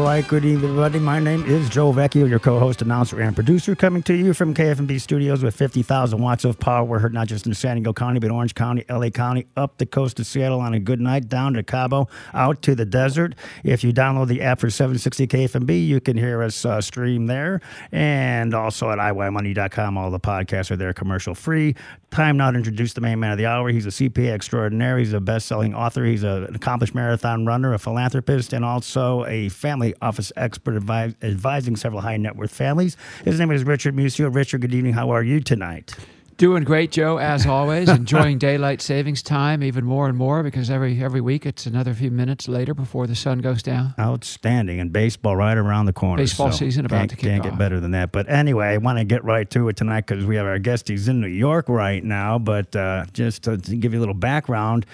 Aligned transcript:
All 0.00 0.06
right, 0.06 0.26
good 0.26 0.46
evening, 0.46 0.70
everybody. 0.70 0.98
My 0.98 1.20
name 1.20 1.44
is 1.44 1.68
Joe 1.68 1.92
Vecchio, 1.92 2.26
your 2.26 2.38
co-host, 2.38 2.80
announcer, 2.80 3.20
and 3.20 3.34
producer, 3.34 3.76
coming 3.76 4.02
to 4.04 4.14
you 4.14 4.32
from 4.32 4.54
KFMB 4.54 4.98
Studios 4.98 5.42
with 5.42 5.54
50,000 5.54 6.18
watts 6.18 6.46
of 6.46 6.58
power. 6.58 6.82
We're 6.84 7.00
heard 7.00 7.12
not 7.12 7.28
just 7.28 7.46
in 7.46 7.52
San 7.52 7.76
Diego 7.76 7.92
County, 7.92 8.18
but 8.18 8.30
Orange 8.30 8.54
County, 8.54 8.82
LA 8.88 9.10
County, 9.10 9.46
up 9.58 9.76
the 9.76 9.84
coast 9.84 10.18
of 10.18 10.26
Seattle 10.26 10.60
on 10.60 10.72
a 10.72 10.80
good 10.80 11.02
night, 11.02 11.28
down 11.28 11.52
to 11.52 11.62
Cabo, 11.62 12.08
out 12.32 12.62
to 12.62 12.74
the 12.74 12.86
desert. 12.86 13.34
If 13.62 13.84
you 13.84 13.92
download 13.92 14.28
the 14.28 14.40
app 14.40 14.60
for 14.60 14.70
760 14.70 15.26
KFMB, 15.26 15.86
you 15.86 16.00
can 16.00 16.16
hear 16.16 16.42
us 16.42 16.64
uh, 16.64 16.80
stream 16.80 17.26
there, 17.26 17.60
and 17.92 18.54
also 18.54 18.90
at 18.90 18.96
iYmoney.com. 18.98 19.98
All 19.98 20.10
the 20.10 20.18
podcasts 20.18 20.70
are 20.70 20.76
there, 20.76 20.94
commercial 20.94 21.34
free. 21.34 21.76
Time 22.10 22.38
now 22.38 22.50
to 22.50 22.56
introduce 22.56 22.94
the 22.94 23.02
main 23.02 23.20
man 23.20 23.32
of 23.32 23.38
the 23.38 23.46
hour. 23.46 23.68
He's 23.68 23.86
a 23.86 23.90
CPA 23.90 24.32
extraordinaire. 24.32 24.98
He's 24.98 25.12
a 25.12 25.20
best-selling 25.20 25.74
author. 25.74 26.04
He's 26.04 26.24
a, 26.24 26.46
an 26.48 26.54
accomplished 26.54 26.94
marathon 26.94 27.44
runner, 27.44 27.74
a 27.74 27.78
philanthropist, 27.78 28.54
and 28.54 28.64
also 28.64 29.26
a 29.26 29.50
family 29.50 29.89
office 30.00 30.32
expert 30.36 30.74
advi- 30.82 31.14
advising 31.22 31.76
several 31.76 32.00
high 32.00 32.16
net 32.16 32.36
worth 32.36 32.52
families. 32.52 32.96
His 33.24 33.38
name 33.38 33.50
is 33.50 33.64
Richard 33.64 33.94
Musio. 33.94 34.34
Richard, 34.34 34.60
good 34.62 34.74
evening. 34.74 34.92
How 34.94 35.10
are 35.10 35.22
you 35.22 35.40
tonight? 35.40 35.94
Doing 36.36 36.64
great, 36.64 36.90
Joe, 36.90 37.18
as 37.18 37.44
always. 37.44 37.88
Enjoying 37.90 38.38
daylight 38.38 38.80
savings 38.80 39.22
time 39.22 39.62
even 39.62 39.84
more 39.84 40.08
and 40.08 40.16
more 40.16 40.42
because 40.42 40.70
every 40.70 41.02
every 41.04 41.20
week 41.20 41.44
it's 41.44 41.66
another 41.66 41.92
few 41.92 42.10
minutes 42.10 42.48
later 42.48 42.72
before 42.72 43.06
the 43.06 43.14
sun 43.14 43.40
goes 43.40 43.62
down. 43.62 43.92
Outstanding. 43.98 44.80
And 44.80 44.90
baseball 44.90 45.36
right 45.36 45.58
around 45.58 45.84
the 45.84 45.92
corner. 45.92 46.22
Baseball 46.22 46.50
season 46.50 46.86
about 46.86 47.10
to 47.10 47.16
kick 47.16 47.26
Can't 47.28 47.44
off. 47.44 47.50
get 47.50 47.58
better 47.58 47.78
than 47.78 47.90
that. 47.90 48.10
But 48.10 48.30
anyway, 48.30 48.68
I 48.68 48.78
want 48.78 48.96
to 48.96 49.04
get 49.04 49.22
right 49.22 49.50
to 49.50 49.68
it 49.68 49.76
tonight 49.76 50.06
because 50.06 50.24
we 50.24 50.36
have 50.36 50.46
our 50.46 50.58
guest. 50.58 50.88
He's 50.88 51.08
in 51.08 51.20
New 51.20 51.26
York 51.26 51.68
right 51.68 52.02
now. 52.02 52.38
But 52.38 52.74
uh, 52.74 53.04
just 53.12 53.42
to 53.42 53.58
give 53.58 53.92
you 53.92 53.98
a 53.98 54.00
little 54.00 54.14
background, 54.14 54.86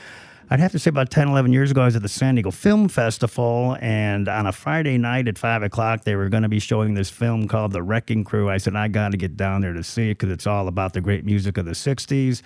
I'd 0.49 0.61
have 0.61 0.71
to 0.73 0.79
say 0.79 0.91
about 0.91 1.11
10, 1.11 1.29
11 1.29 1.53
years 1.53 1.73
ago, 1.73 1.83
I 1.83 1.87
was 1.87 1.97
at 1.97 2.03
the 2.03 2.09
San 2.09 2.37
Diego 2.37 2.53
Film 2.53 2.89
Festival, 2.89 3.77
and 3.81 4.29
on 4.29 4.47
a 4.47 4.53
Friday 4.53 4.97
night 4.97 5.27
at 5.27 5.39
5 5.39 5.65
o'clock, 5.65 6.05
they 6.05 6.15
were 6.15 6.29
going 6.29 6.45
to 6.45 6.49
be 6.49 6.61
showing 6.61 6.95
this 6.95 7.11
film 7.11 7.49
called 7.49 7.73
The 7.73 7.83
Wrecking 7.83 8.23
Crew. 8.23 8.49
I 8.49 8.59
said, 8.59 8.77
I 8.77 8.87
got 8.87 9.11
to 9.11 9.17
get 9.17 9.37
down 9.37 9.63
there 9.63 9.73
to 9.73 9.83
see 9.83 10.11
it 10.11 10.19
because 10.19 10.31
it's 10.31 10.47
all 10.47 10.69
about 10.69 10.93
the 10.93 11.01
great 11.01 11.25
music 11.25 11.59
of 11.59 11.65
the 11.65 11.73
60s. 11.73 12.43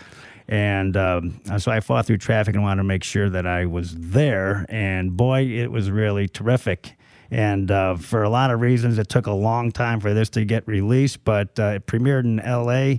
And 0.49 0.97
um, 0.97 1.43
so 1.59 1.71
I 1.71 1.81
fought 1.81 2.07
through 2.07 2.17
traffic 2.19 2.55
and 2.55 2.65
wanted 2.65 2.81
to 2.81 2.85
make 2.85 3.05
sure 3.05 3.29
that 3.29 3.47
I 3.47 3.67
was 3.67 3.95
there. 3.95 4.65
And 4.71 5.15
boy, 5.15 5.43
it 5.43 5.71
was 5.71 5.91
really 5.91 6.27
terrific. 6.27 6.97
And 7.31 7.71
uh, 7.71 7.97
for 7.97 8.23
a 8.23 8.31
lot 8.31 8.51
of 8.51 8.63
reasons, 8.63 8.99
it 8.99 9.11
took 9.11 9.27
a 9.27 9.33
long 9.33 9.73
time 9.73 10.01
for 10.01 10.15
this 10.15 10.31
to 10.31 10.45
get 10.47 10.67
released, 10.67 11.23
but 11.23 11.59
uh, 11.59 11.75
it 11.77 11.87
premiered 11.87 12.25
in 12.25 12.39
LA. 12.39 12.99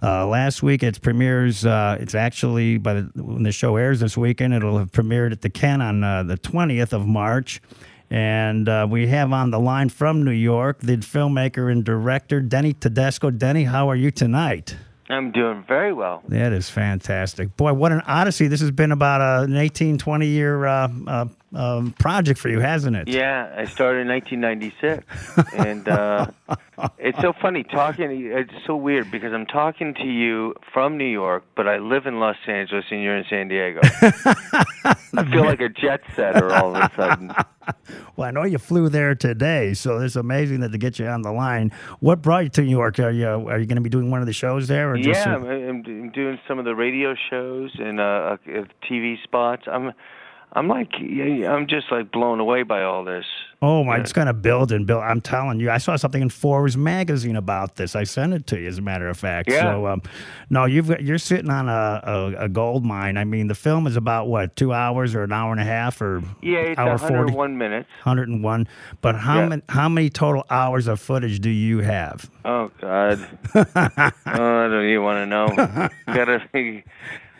Uh, 0.00 0.26
last 0.26 0.62
week, 0.62 0.82
it 0.82 1.00
premieres. 1.02 1.66
Uh, 1.66 1.96
it's 2.00 2.14
actually 2.14 2.78
by 2.78 2.94
the, 2.94 3.10
when 3.16 3.42
the 3.42 3.52
show 3.52 3.76
airs 3.76 4.00
this 4.00 4.16
weekend, 4.16 4.54
it'll 4.54 4.78
have 4.78 4.92
premiered 4.92 5.32
at 5.32 5.40
the 5.40 5.50
Ken 5.50 5.80
on 5.80 6.04
uh, 6.04 6.22
the 6.22 6.36
20th 6.36 6.92
of 6.92 7.06
March. 7.06 7.60
And 8.10 8.68
uh, 8.68 8.86
we 8.88 9.08
have 9.08 9.32
on 9.32 9.50
the 9.50 9.58
line 9.58 9.88
from 9.88 10.24
New 10.24 10.30
York 10.30 10.80
the 10.80 10.96
filmmaker 10.98 11.70
and 11.70 11.84
director 11.84 12.40
Denny 12.40 12.72
Tedesco. 12.72 13.30
Denny, 13.30 13.64
how 13.64 13.90
are 13.90 13.96
you 13.96 14.10
tonight? 14.10 14.76
I'm 15.10 15.32
doing 15.32 15.64
very 15.66 15.92
well. 15.92 16.22
That 16.28 16.52
is 16.52 16.68
fantastic. 16.68 17.56
Boy, 17.56 17.72
what 17.72 17.92
an 17.92 18.02
odyssey. 18.02 18.46
This 18.46 18.60
has 18.60 18.70
been 18.70 18.92
about 18.92 19.20
a, 19.20 19.44
an 19.44 19.56
18, 19.56 19.98
20 19.98 20.26
year 20.26 20.66
uh, 20.66 20.88
uh, 21.06 21.26
um, 21.54 21.92
project 21.92 22.38
for 22.38 22.50
you, 22.50 22.60
hasn't 22.60 22.94
it? 22.94 23.08
Yeah, 23.08 23.54
I 23.56 23.64
started 23.64 24.00
in 24.00 24.08
1996, 24.08 25.54
and 25.54 25.88
uh, 25.88 26.26
it's 26.98 27.18
so 27.20 27.32
funny 27.32 27.64
talking. 27.64 28.10
It's 28.10 28.52
so 28.66 28.76
weird 28.76 29.10
because 29.10 29.32
I'm 29.32 29.46
talking 29.46 29.94
to 29.94 30.06
you 30.06 30.54
from 30.72 30.98
New 30.98 31.06
York, 31.06 31.44
but 31.56 31.66
I 31.66 31.78
live 31.78 32.06
in 32.06 32.20
Los 32.20 32.36
Angeles, 32.46 32.84
and 32.90 33.02
you're 33.02 33.16
in 33.16 33.24
San 33.30 33.48
Diego. 33.48 33.80
I 35.14 35.24
feel 35.30 35.44
like 35.44 35.60
a 35.60 35.70
jet 35.70 36.02
setter 36.14 36.52
all 36.52 36.76
of 36.76 36.82
a 36.82 36.94
sudden. 36.94 37.32
Well, 38.16 38.26
I 38.26 38.30
know 38.32 38.42
you 38.44 38.58
flew 38.58 38.88
there 38.88 39.14
today, 39.14 39.74
so 39.74 39.98
it's 39.98 40.16
amazing 40.16 40.60
that 40.60 40.72
to 40.72 40.78
get 40.78 40.98
you 40.98 41.06
on 41.06 41.22
the 41.22 41.30
line. 41.30 41.70
What 42.00 42.20
brought 42.20 42.42
you 42.42 42.48
to 42.50 42.62
New 42.62 42.70
York? 42.70 42.98
Are 42.98 43.12
you 43.12 43.28
are 43.28 43.58
you 43.58 43.66
going 43.66 43.76
to 43.76 43.80
be 43.80 43.88
doing 43.88 44.10
one 44.10 44.20
of 44.20 44.26
the 44.26 44.32
shows 44.32 44.66
there, 44.66 44.92
or 44.92 44.96
just 44.96 45.24
Yeah, 45.24 45.36
I'm, 45.36 45.44
I'm 45.44 45.84
I'm 45.86 46.10
doing 46.10 46.38
some 46.48 46.58
of 46.58 46.64
the 46.64 46.74
radio 46.74 47.14
shows 47.30 47.70
and 47.78 48.00
uh, 48.00 48.02
uh, 48.02 48.64
TV 48.90 49.22
spots. 49.22 49.62
I'm, 49.70 49.92
I'm 50.54 50.66
like, 50.68 50.92
I'm 50.94 51.66
just 51.66 51.90
like 51.92 52.10
blown 52.10 52.40
away 52.40 52.62
by 52.62 52.82
all 52.82 53.04
this. 53.04 53.26
oh 53.60 53.84
my, 53.84 53.98
it's 53.98 54.12
going 54.12 54.28
to 54.28 54.32
build 54.32 54.72
and 54.72 54.86
build. 54.86 55.02
I'm 55.02 55.20
telling 55.20 55.60
you, 55.60 55.70
I 55.70 55.78
saw 55.78 55.96
something 55.96 56.22
in 56.22 56.30
Forbes 56.30 56.76
magazine 56.76 57.36
about 57.36 57.76
this. 57.76 57.94
I 57.94 58.04
sent 58.04 58.32
it 58.32 58.46
to 58.48 58.58
you, 58.58 58.66
as 58.68 58.78
a 58.78 58.82
matter 58.82 59.08
of 59.08 59.18
fact. 59.18 59.50
Yeah. 59.50 59.60
So, 59.62 59.86
um, 59.88 60.02
no, 60.48 60.64
you've 60.64 60.88
got, 60.88 61.02
you're 61.02 61.18
sitting 61.18 61.50
on 61.50 61.68
a, 61.68 62.00
a, 62.02 62.44
a 62.44 62.48
gold 62.48 62.84
mine. 62.84 63.16
I 63.18 63.24
mean, 63.24 63.48
the 63.48 63.54
film 63.54 63.86
is 63.86 63.96
about 63.96 64.28
what 64.28 64.56
two 64.56 64.72
hours 64.72 65.14
or 65.14 65.22
an 65.24 65.32
hour 65.32 65.52
and 65.52 65.60
a 65.60 65.64
half 65.64 66.00
or 66.00 66.22
Yeah, 66.40 66.58
it's 66.60 66.78
hour 66.78 66.96
101 66.96 67.58
minutes. 67.58 67.88
101. 68.04 68.66
But 69.02 69.16
how 69.16 69.40
Yeah. 69.40 69.48
many 69.48 69.62
how 69.68 69.88
many 69.88 70.08
total 70.08 70.44
hours 70.50 70.86
of 70.88 70.98
footage 70.98 71.40
do 71.40 71.50
you 71.50 71.80
have? 71.80 72.30
Oh 72.44 72.70
God. 72.80 73.20
oh, 73.54 73.66
I 73.84 74.12
don't 74.26 74.84
even 74.86 75.02
want 75.02 75.18
to 75.18 75.26
know. 75.26 75.88
Gotta 76.06 76.82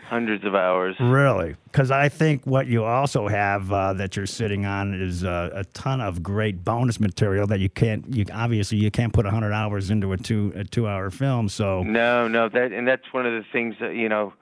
hundreds 0.09 0.43
of 0.43 0.55
hours. 0.55 0.95
Really? 0.99 1.55
Because 1.65 1.91
I 1.91 2.09
think 2.09 2.45
what 2.45 2.67
you 2.67 2.83
also 2.83 3.27
have 3.27 3.71
uh, 3.71 3.93
that 3.93 4.15
you're 4.15 4.25
sitting 4.25 4.65
on 4.65 4.93
is 4.93 5.23
uh, 5.23 5.51
a 5.53 5.63
ton 5.65 6.01
of 6.01 6.23
great 6.23 6.63
bonus 6.63 6.99
material 6.99 7.45
that 7.47 7.59
you 7.59 7.69
can't. 7.69 8.03
You 8.13 8.25
obviously 8.33 8.79
you 8.79 8.89
can't 8.89 9.13
put 9.13 9.25
100 9.25 9.53
hours 9.53 9.91
into 9.91 10.11
a 10.11 10.17
two 10.17 10.51
a 10.55 10.63
two 10.63 10.87
hour 10.87 11.09
film. 11.11 11.47
So 11.47 11.83
No, 11.83 12.27
no, 12.27 12.49
that 12.49 12.71
and 12.71 12.87
that's 12.87 13.13
one 13.13 13.25
of 13.25 13.33
the 13.33 13.45
things 13.51 13.75
that 13.79 13.95
you 13.95 14.09
know. 14.09 14.33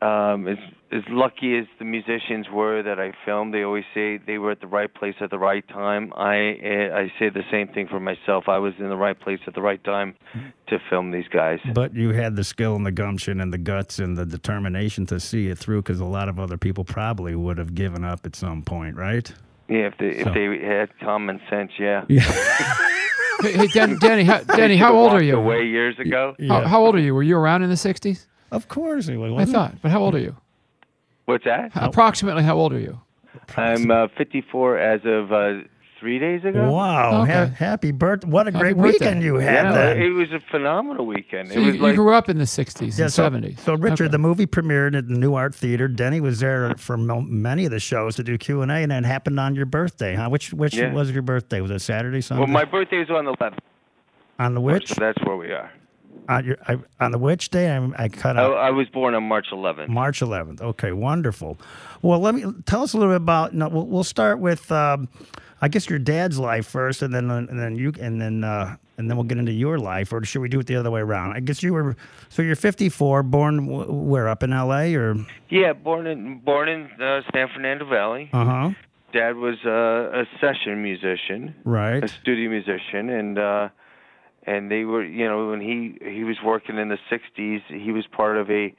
Um, 0.00 0.46
as 0.46 0.58
as 0.90 1.02
lucky 1.10 1.58
as 1.58 1.66
the 1.78 1.84
musicians 1.84 2.46
were 2.52 2.82
that 2.82 2.98
I 2.98 3.12
filmed, 3.24 3.52
they 3.52 3.62
always 3.62 3.84
say 3.94 4.18
they 4.18 4.38
were 4.38 4.50
at 4.52 4.60
the 4.60 4.66
right 4.66 4.92
place 4.92 5.14
at 5.20 5.30
the 5.30 5.38
right 5.38 5.66
time. 5.68 6.12
I 6.16 6.56
uh, 6.64 6.96
I 6.96 7.12
say 7.18 7.28
the 7.28 7.44
same 7.50 7.68
thing 7.68 7.88
for 7.88 8.00
myself. 8.00 8.44
I 8.48 8.58
was 8.58 8.72
in 8.78 8.88
the 8.88 8.96
right 8.96 9.18
place 9.18 9.40
at 9.46 9.54
the 9.54 9.60
right 9.60 9.82
time 9.84 10.14
to 10.68 10.78
film 10.88 11.10
these 11.10 11.28
guys. 11.28 11.58
But 11.74 11.94
you 11.94 12.10
had 12.12 12.36
the 12.36 12.44
skill 12.44 12.74
and 12.74 12.86
the 12.86 12.92
gumption 12.92 13.40
and 13.40 13.52
the 13.52 13.58
guts 13.58 13.98
and 13.98 14.16
the 14.16 14.24
determination 14.24 15.04
to 15.06 15.20
see 15.20 15.48
it 15.48 15.58
through 15.58 15.82
because 15.82 16.00
a 16.00 16.04
lot 16.06 16.28
of 16.28 16.38
other 16.40 16.56
people 16.56 16.84
probably 16.84 17.34
would 17.34 17.58
have 17.58 17.74
given 17.74 18.04
up 18.04 18.24
at 18.24 18.34
some 18.34 18.62
point, 18.62 18.96
right? 18.96 19.30
Yeah, 19.68 19.88
if 19.88 19.98
they 19.98 20.22
So- 20.22 20.30
if 20.30 20.34
they 20.34 20.66
had 20.66 20.98
common 21.00 21.40
sense, 21.50 21.72
yeah. 21.78 22.04
Hey, 23.40 23.52
hey 23.52 23.66
Dan, 23.68 23.98
Danny, 24.00 24.24
how, 24.24 24.38
Danny, 24.40 24.76
how 24.76 24.96
old 24.96 25.12
are 25.12 25.22
you? 25.22 25.36
Away 25.36 25.64
years 25.64 25.96
ago. 26.00 26.34
How, 26.48 26.66
how 26.66 26.84
old 26.84 26.96
are 26.96 27.00
you? 27.00 27.14
Were 27.14 27.22
you 27.22 27.36
around 27.36 27.62
in 27.62 27.68
the 27.68 27.76
60s? 27.76 28.26
Of 28.50 28.66
course, 28.66 29.08
it 29.08 29.16
was. 29.16 29.30
I 29.30 29.32
wasn't 29.32 29.50
it? 29.50 29.52
thought, 29.52 29.74
but 29.80 29.90
how 29.92 30.02
old 30.02 30.16
are 30.16 30.18
you? 30.18 30.34
What's 31.28 31.44
that? 31.44 31.72
Approximately 31.74 32.42
how 32.42 32.56
old 32.56 32.72
are 32.72 32.78
you? 32.78 32.98
I'm 33.58 33.90
uh, 33.90 34.08
54 34.16 34.78
as 34.78 35.00
of 35.04 35.30
uh, 35.30 35.58
three 36.00 36.18
days 36.18 36.42
ago. 36.42 36.70
Wow! 36.72 37.24
Okay. 37.24 37.32
ha- 37.34 37.44
happy 37.54 37.92
birthday! 37.92 38.26
What 38.30 38.48
a 38.48 38.50
Happy 38.50 38.62
great 38.62 38.76
birthday. 38.78 38.92
weekend 38.92 39.22
you 39.22 39.34
had 39.34 39.66
Yeah, 39.66 39.72
then. 39.72 40.00
it 40.02 40.08
was 40.08 40.32
a 40.32 40.40
phenomenal 40.50 41.04
weekend. 41.04 41.48
So 41.50 41.56
it 41.56 41.60
you, 41.60 41.66
was 41.66 41.76
you 41.76 41.82
like 41.82 41.96
grew 41.96 42.14
up 42.14 42.30
in 42.30 42.38
the 42.38 42.44
60s 42.44 42.96
Yeah, 42.98 43.04
and 43.04 43.12
so, 43.12 43.28
70s. 43.28 43.58
So, 43.60 43.74
Richard, 43.74 44.04
Okay. 44.04 44.12
the 44.12 44.18
movie 44.18 44.46
premiered 44.46 44.96
at 44.96 45.06
the 45.06 45.14
Nuart 45.16 45.54
Theater. 45.54 45.86
Denny 45.86 46.22
was 46.22 46.40
there 46.40 46.74
for 46.78 46.96
mo- 46.96 47.20
many 47.20 47.66
of 47.66 47.72
the 47.72 47.78
shows 47.80 48.16
to 48.16 48.22
do 48.24 48.38
Q 48.38 48.62
and 48.62 48.70
A, 48.72 48.76
and 48.76 48.90
it 48.90 49.04
happened 49.04 49.38
on 49.38 49.54
your 49.54 49.66
birthday, 49.66 50.14
huh? 50.14 50.30
Which 50.30 50.54
which 50.54 50.74
Yeah. 50.76 50.94
was 50.94 51.10
your 51.10 51.20
birthday? 51.22 51.60
Was 51.60 51.70
it 51.70 51.80
Saturday, 51.80 52.22
Sunday? 52.22 52.40
well, 52.44 52.50
my 52.50 52.64
birthday 52.64 53.02
is 53.02 53.10
on 53.10 53.26
the 53.26 53.32
11th, 53.34 53.58
on 54.38 54.54
the 54.54 54.62
which 54.62 54.88
so 54.88 54.94
that's 54.98 55.22
where 55.24 55.36
we 55.36 55.52
are. 55.52 55.70
On 56.28 56.44
your 56.44 56.56
I, 56.66 56.76
on 57.00 57.12
the 57.12 57.18
which 57.18 57.50
day? 57.50 57.70
I, 57.74 57.90
I 57.96 58.08
cut 58.08 58.36
out. 58.36 58.56
I 58.56 58.70
was 58.70 58.88
born 58.88 59.14
on 59.14 59.24
March 59.24 59.46
11th. 59.52 59.88
March 59.88 60.20
11th. 60.20 60.60
Okay, 60.60 60.92
wonderful. 60.92 61.58
Well, 62.02 62.20
let 62.20 62.34
me 62.34 62.44
tell 62.66 62.82
us 62.82 62.92
a 62.94 62.98
little 62.98 63.12
bit 63.12 63.16
about. 63.22 63.54
No, 63.54 63.68
we'll, 63.68 63.86
we'll 63.86 64.04
start 64.04 64.38
with, 64.38 64.70
um, 64.72 65.08
I 65.60 65.68
guess, 65.68 65.88
your 65.90 65.98
dad's 65.98 66.38
life 66.38 66.66
first, 66.66 67.02
and 67.02 67.14
then 67.14 67.30
and 67.30 67.58
then 67.58 67.76
you 67.76 67.92
and 68.00 68.20
then 68.20 68.44
uh, 68.44 68.76
and 68.96 69.08
then 69.10 69.16
we'll 69.16 69.24
get 69.24 69.38
into 69.38 69.52
your 69.52 69.78
life, 69.78 70.12
or 70.12 70.24
should 70.24 70.40
we 70.42 70.48
do 70.48 70.60
it 70.60 70.66
the 70.66 70.76
other 70.76 70.90
way 70.90 71.00
around? 71.00 71.32
I 71.32 71.40
guess 71.40 71.62
you 71.62 71.72
were. 71.72 71.96
So 72.30 72.42
you're 72.42 72.56
54, 72.56 73.22
born 73.22 73.66
w- 73.66 73.92
where 73.92 74.28
up 74.28 74.42
in 74.42 74.52
L.A. 74.52 74.94
or? 74.94 75.16
Yeah, 75.50 75.72
born 75.72 76.06
in 76.06 76.38
born 76.40 76.68
in 76.68 76.90
uh, 77.00 77.22
San 77.32 77.48
Fernando 77.54 77.84
Valley. 77.88 78.28
Uh 78.32 78.44
huh. 78.44 78.70
Dad 79.12 79.36
was 79.36 79.56
uh, 79.64 80.20
a 80.20 80.26
session 80.38 80.82
musician, 80.82 81.54
Right. 81.64 82.04
a 82.04 82.08
studio 82.08 82.50
musician, 82.50 83.08
and 83.08 83.38
uh, 83.38 83.68
and 84.52 84.70
they 84.70 84.84
were, 84.84 85.04
you 85.04 85.26
know, 85.28 85.48
when 85.50 85.60
he 85.60 85.98
he 86.16 86.24
was 86.24 86.36
working 86.44 86.76
in 86.78 86.88
the 86.88 86.98
'60s, 87.10 87.60
he 87.86 87.92
was 87.92 88.06
part 88.20 88.36
of 88.42 88.50
a 88.50 88.74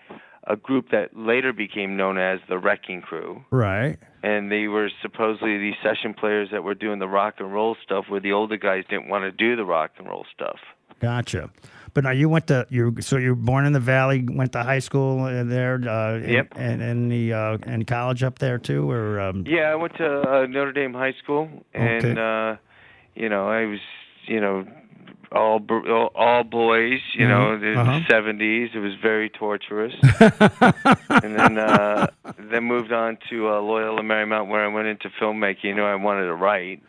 a 0.45 0.55
group 0.55 0.85
that 0.91 1.15
later 1.15 1.51
became 1.53 1.95
known 1.97 2.17
as 2.17 2.39
the 2.49 2.57
Wrecking 2.57 3.01
Crew. 3.01 3.43
Right. 3.51 3.97
and 4.23 4.51
they 4.51 4.67
were 4.67 4.89
supposedly 5.01 5.57
these 5.57 5.75
session 5.83 6.13
players 6.13 6.47
that 6.51 6.63
were 6.63 6.75
doing 6.85 6.99
the 6.99 7.07
rock 7.07 7.35
and 7.39 7.53
roll 7.53 7.75
stuff 7.85 8.05
where 8.09 8.19
the 8.27 8.31
older 8.39 8.57
guys 8.57 8.83
didn't 8.89 9.07
want 9.13 9.23
to 9.23 9.31
do 9.31 9.55
the 9.55 9.63
rock 9.63 9.91
and 9.97 10.07
roll 10.07 10.25
stuff 10.35 10.59
Gotcha. 10.99 11.49
But 11.93 12.03
now 12.03 12.11
you 12.11 12.27
went 12.29 12.47
to 12.47 12.65
you 12.69 12.95
so 12.99 13.15
you 13.17 13.29
were 13.29 13.35
born 13.51 13.65
in 13.65 13.73
the 13.73 13.79
valley, 13.79 14.25
went 14.41 14.51
to 14.53 14.63
high 14.63 14.79
school 14.89 15.23
uh, 15.23 15.43
there. 15.45 15.75
Uh, 15.75 16.17
Yep. 16.17 16.47
And 16.55 16.81
and 16.81 17.11
the 17.11 17.33
uh, 17.33 17.57
and 17.71 17.87
college 17.87 18.21
up 18.23 18.39
there 18.39 18.57
too, 18.57 18.89
or 18.91 19.19
um, 19.19 19.43
Yeah, 19.47 19.71
I 19.71 19.75
went 19.75 19.95
to 19.95 20.07
uh, 20.29 20.45
Notre 20.47 20.73
Dame 20.73 20.93
High 20.93 21.13
School, 21.23 21.49
and 21.73 22.03
Okay. 22.05 22.19
uh, 22.19 22.57
you 23.15 23.29
know, 23.29 23.47
I 23.47 23.65
was, 23.65 23.79
you 24.27 24.39
know, 24.41 24.65
all 25.31 25.59
all, 26.15 26.43
boys. 26.43 26.99
You 27.13 27.27
know, 27.27 27.57
Mhm. 27.57 27.61
the 27.61 27.79
Uh-huh. 27.79 27.99
'70s. 28.09 28.73
It 28.75 28.79
was 28.79 28.95
very 29.01 29.29
torturous. 29.29 29.93
and 31.23 31.35
then 31.37 31.57
uh, 31.57 32.07
then 32.37 32.63
moved 32.63 32.91
on 32.91 33.17
to 33.29 33.49
uh, 33.49 33.59
Loyola 33.61 34.01
Marymount, 34.01 34.47
where 34.47 34.63
I 34.63 34.67
went 34.67 34.87
into 34.87 35.09
filmmaking. 35.09 35.63
You 35.65 35.75
know, 35.75 35.85
I 35.85 35.95
wanted 35.95 36.25
to 36.25 36.33
write. 36.35 36.81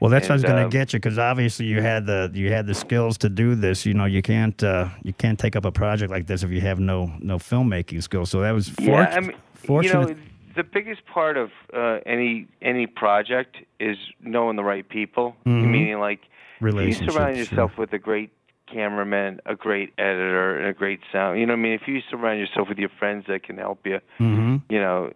Well, 0.00 0.10
that's 0.10 0.28
what 0.28 0.34
I 0.34 0.34
was 0.34 0.42
going 0.44 0.56
to 0.58 0.64
um, 0.64 0.70
get 0.70 0.92
you 0.92 1.00
because 1.00 1.18
obviously 1.18 1.66
you 1.66 1.82
had 1.82 2.06
the 2.06 2.30
you 2.32 2.52
had 2.52 2.66
the 2.66 2.74
skills 2.74 3.18
to 3.18 3.28
do 3.28 3.54
this. 3.56 3.84
You 3.84 3.94
know, 3.94 4.04
you 4.04 4.22
can't 4.22 4.62
uh, 4.62 4.88
you 5.02 5.12
can't 5.12 5.38
take 5.38 5.56
up 5.56 5.64
a 5.64 5.72
project 5.72 6.10
like 6.10 6.26
this 6.26 6.42
if 6.44 6.50
you 6.50 6.60
have 6.60 6.78
no 6.78 7.12
no 7.20 7.38
filmmaking 7.38 8.02
skills. 8.02 8.30
So 8.30 8.40
that 8.42 8.52
was 8.52 8.72
Yeah, 8.80 9.12
I 9.16 9.20
mean, 9.20 9.32
fortunate. 9.54 10.08
you 10.08 10.14
know, 10.14 10.20
the 10.54 10.62
biggest 10.62 11.04
part 11.06 11.36
of 11.36 11.50
uh, 11.74 11.98
any 12.06 12.46
any 12.62 12.86
project 12.86 13.56
is 13.80 13.96
knowing 14.22 14.54
the 14.56 14.62
right 14.62 14.88
people. 14.88 15.34
Mhm. 15.44 15.64
Meaning, 15.70 15.98
like, 15.98 16.20
you 16.60 16.64
relationships. 16.66 17.14
surround 17.14 17.34
sure. 17.36 17.44
yourself 17.44 17.78
with 17.78 17.92
a 17.92 17.98
great 17.98 18.30
cameraman, 18.72 19.40
a 19.46 19.54
great 19.54 19.92
editor, 19.98 20.58
and 20.58 20.66
a 20.68 20.72
great 20.72 21.00
sound. 21.12 21.38
You 21.40 21.46
know, 21.46 21.52
what 21.54 21.58
I 21.60 21.62
mean, 21.62 21.72
if 21.72 21.88
you 21.88 22.00
surround 22.10 22.38
yourself 22.38 22.68
with 22.68 22.78
your 22.78 22.90
friends 22.98 23.24
that 23.28 23.42
can 23.42 23.56
help 23.56 23.86
you, 23.86 24.00
Mhm. 24.20 24.62
you 24.68 24.78
know, 24.78 25.12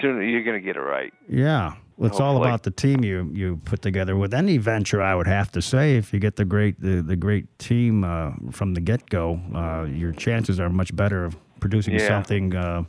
sooner 0.00 0.22
you're 0.22 0.42
going 0.44 0.60
to 0.60 0.64
get 0.64 0.76
it 0.76 0.80
right. 0.80 1.12
Yeah. 1.28 1.74
Well, 1.96 2.10
it's 2.10 2.20
all 2.20 2.36
about 2.42 2.62
the 2.64 2.70
team 2.70 3.04
you, 3.04 3.30
you 3.32 3.60
put 3.64 3.80
together 3.82 4.16
with 4.16 4.34
any 4.34 4.58
venture. 4.58 5.00
I 5.00 5.14
would 5.14 5.26
have 5.26 5.52
to 5.52 5.62
say, 5.62 5.96
if 5.96 6.12
you 6.12 6.18
get 6.18 6.36
the 6.36 6.44
great 6.44 6.80
the, 6.80 7.00
the 7.02 7.16
great 7.16 7.46
team 7.58 8.02
uh, 8.02 8.32
from 8.50 8.74
the 8.74 8.80
get 8.80 9.08
go, 9.08 9.40
uh, 9.54 9.84
your 9.84 10.12
chances 10.12 10.58
are 10.58 10.68
much 10.70 10.94
better 10.96 11.24
of 11.24 11.36
producing 11.60 11.94
Yeah. 11.94 12.08
something 12.08 12.56
uh, 12.56 12.82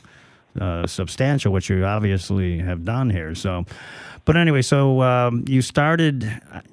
uh, 0.60 0.86
substantial, 0.86 1.52
which 1.52 1.68
you 1.68 1.84
obviously 1.84 2.58
have 2.58 2.84
done 2.84 3.10
here. 3.10 3.34
So, 3.34 3.64
but 4.24 4.36
anyway, 4.36 4.62
so 4.62 5.02
um, 5.02 5.44
you 5.48 5.62
started. 5.62 6.30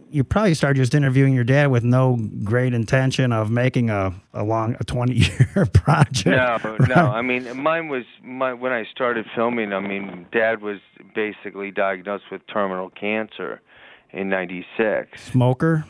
You 0.10 0.26
probably 0.26 0.56
started 0.56 0.76
just 0.76 0.94
interviewing 0.94 1.34
your 1.34 1.46
dad 1.46 1.68
with 1.68 1.86
no 1.86 2.20
great 2.44 2.74
intention 2.74 3.32
of 3.32 3.50
making 3.50 3.90
a, 3.90 4.14
a 4.34 4.44
long 4.44 4.76
a 4.80 4.84
twenty 4.84 5.14
year 5.16 5.66
project. 5.74 6.26
No, 6.26 6.58
no. 6.88 6.96
I 6.96 7.22
mean, 7.22 7.58
mine 7.58 7.88
was 7.88 8.04
my 8.24 8.54
when 8.54 8.74
I 8.74 8.86
started 8.92 9.26
filming. 9.34 9.72
I 9.72 9.80
mean, 9.80 10.26
Dad 10.32 10.62
was 10.62 10.80
basically 11.16 11.72
diagnosed 11.72 12.26
with 12.30 12.42
terminal 12.48 12.90
cancer 12.90 13.62
in 14.12 14.30
'96. 14.30 15.24
Smoker. 15.24 15.86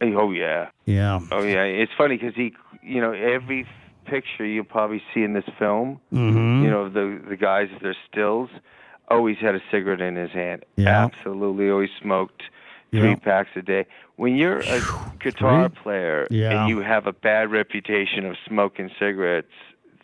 Oh 0.00 0.32
yeah. 0.32 0.70
Yeah. 0.84 1.20
Oh 1.30 1.42
yeah, 1.42 1.62
it's 1.62 1.92
funny 1.96 2.16
because 2.16 2.34
he, 2.34 2.52
you 2.82 3.00
know, 3.00 3.12
every 3.12 3.66
picture 4.04 4.44
you'll 4.44 4.64
probably 4.64 5.02
see 5.12 5.22
in 5.22 5.32
this 5.32 5.44
film, 5.58 6.00
Mm-hmm. 6.12 6.64
you 6.64 6.70
know, 6.70 6.88
the 6.88 7.20
the 7.28 7.36
guys, 7.36 7.68
their 7.80 7.96
stills, 8.10 8.50
always 9.08 9.36
had 9.38 9.54
a 9.54 9.60
cigarette 9.70 10.00
in 10.00 10.16
his 10.16 10.30
hand. 10.30 10.64
Yeah. 10.76 11.04
Absolutely, 11.04 11.70
always 11.70 11.90
smoked 12.00 12.42
three 12.90 13.10
Yeah. 13.10 13.14
packs 13.16 13.50
a 13.56 13.62
day. 13.62 13.86
When 14.16 14.36
you're 14.36 14.58
a 14.60 14.80
guitar 15.20 15.68
Three? 15.68 15.78
player 15.82 16.26
Yeah. 16.30 16.60
and 16.62 16.68
you 16.70 16.80
have 16.80 17.06
a 17.06 17.12
bad 17.12 17.50
reputation 17.50 18.24
of 18.26 18.36
smoking 18.46 18.90
cigarettes, 18.98 19.52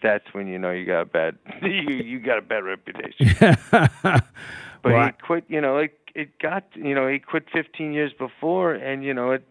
that's 0.03 0.33
when 0.33 0.47
you 0.47 0.59
know 0.59 0.71
you 0.71 0.85
got 0.87 1.01
a 1.03 1.07
bad 1.07 1.37
you 1.63 1.95
you 2.11 2.19
got 2.21 2.39
a 2.39 2.43
bad 2.43 2.65
reputation. 2.65 3.57
But 4.81 4.93
Well, 4.93 5.07
he 5.07 5.13
quit, 5.27 5.45
you 5.49 5.61
know, 5.61 5.79
it 5.79 5.99
it 6.15 6.39
got, 6.39 6.65
you 6.75 6.95
know, 6.95 7.07
he 7.09 7.19
quit 7.19 7.45
15 7.53 7.93
years 7.93 8.13
before, 8.13 8.75
and 8.75 9.05
you 9.05 9.13
know, 9.13 9.33
at 9.33 9.43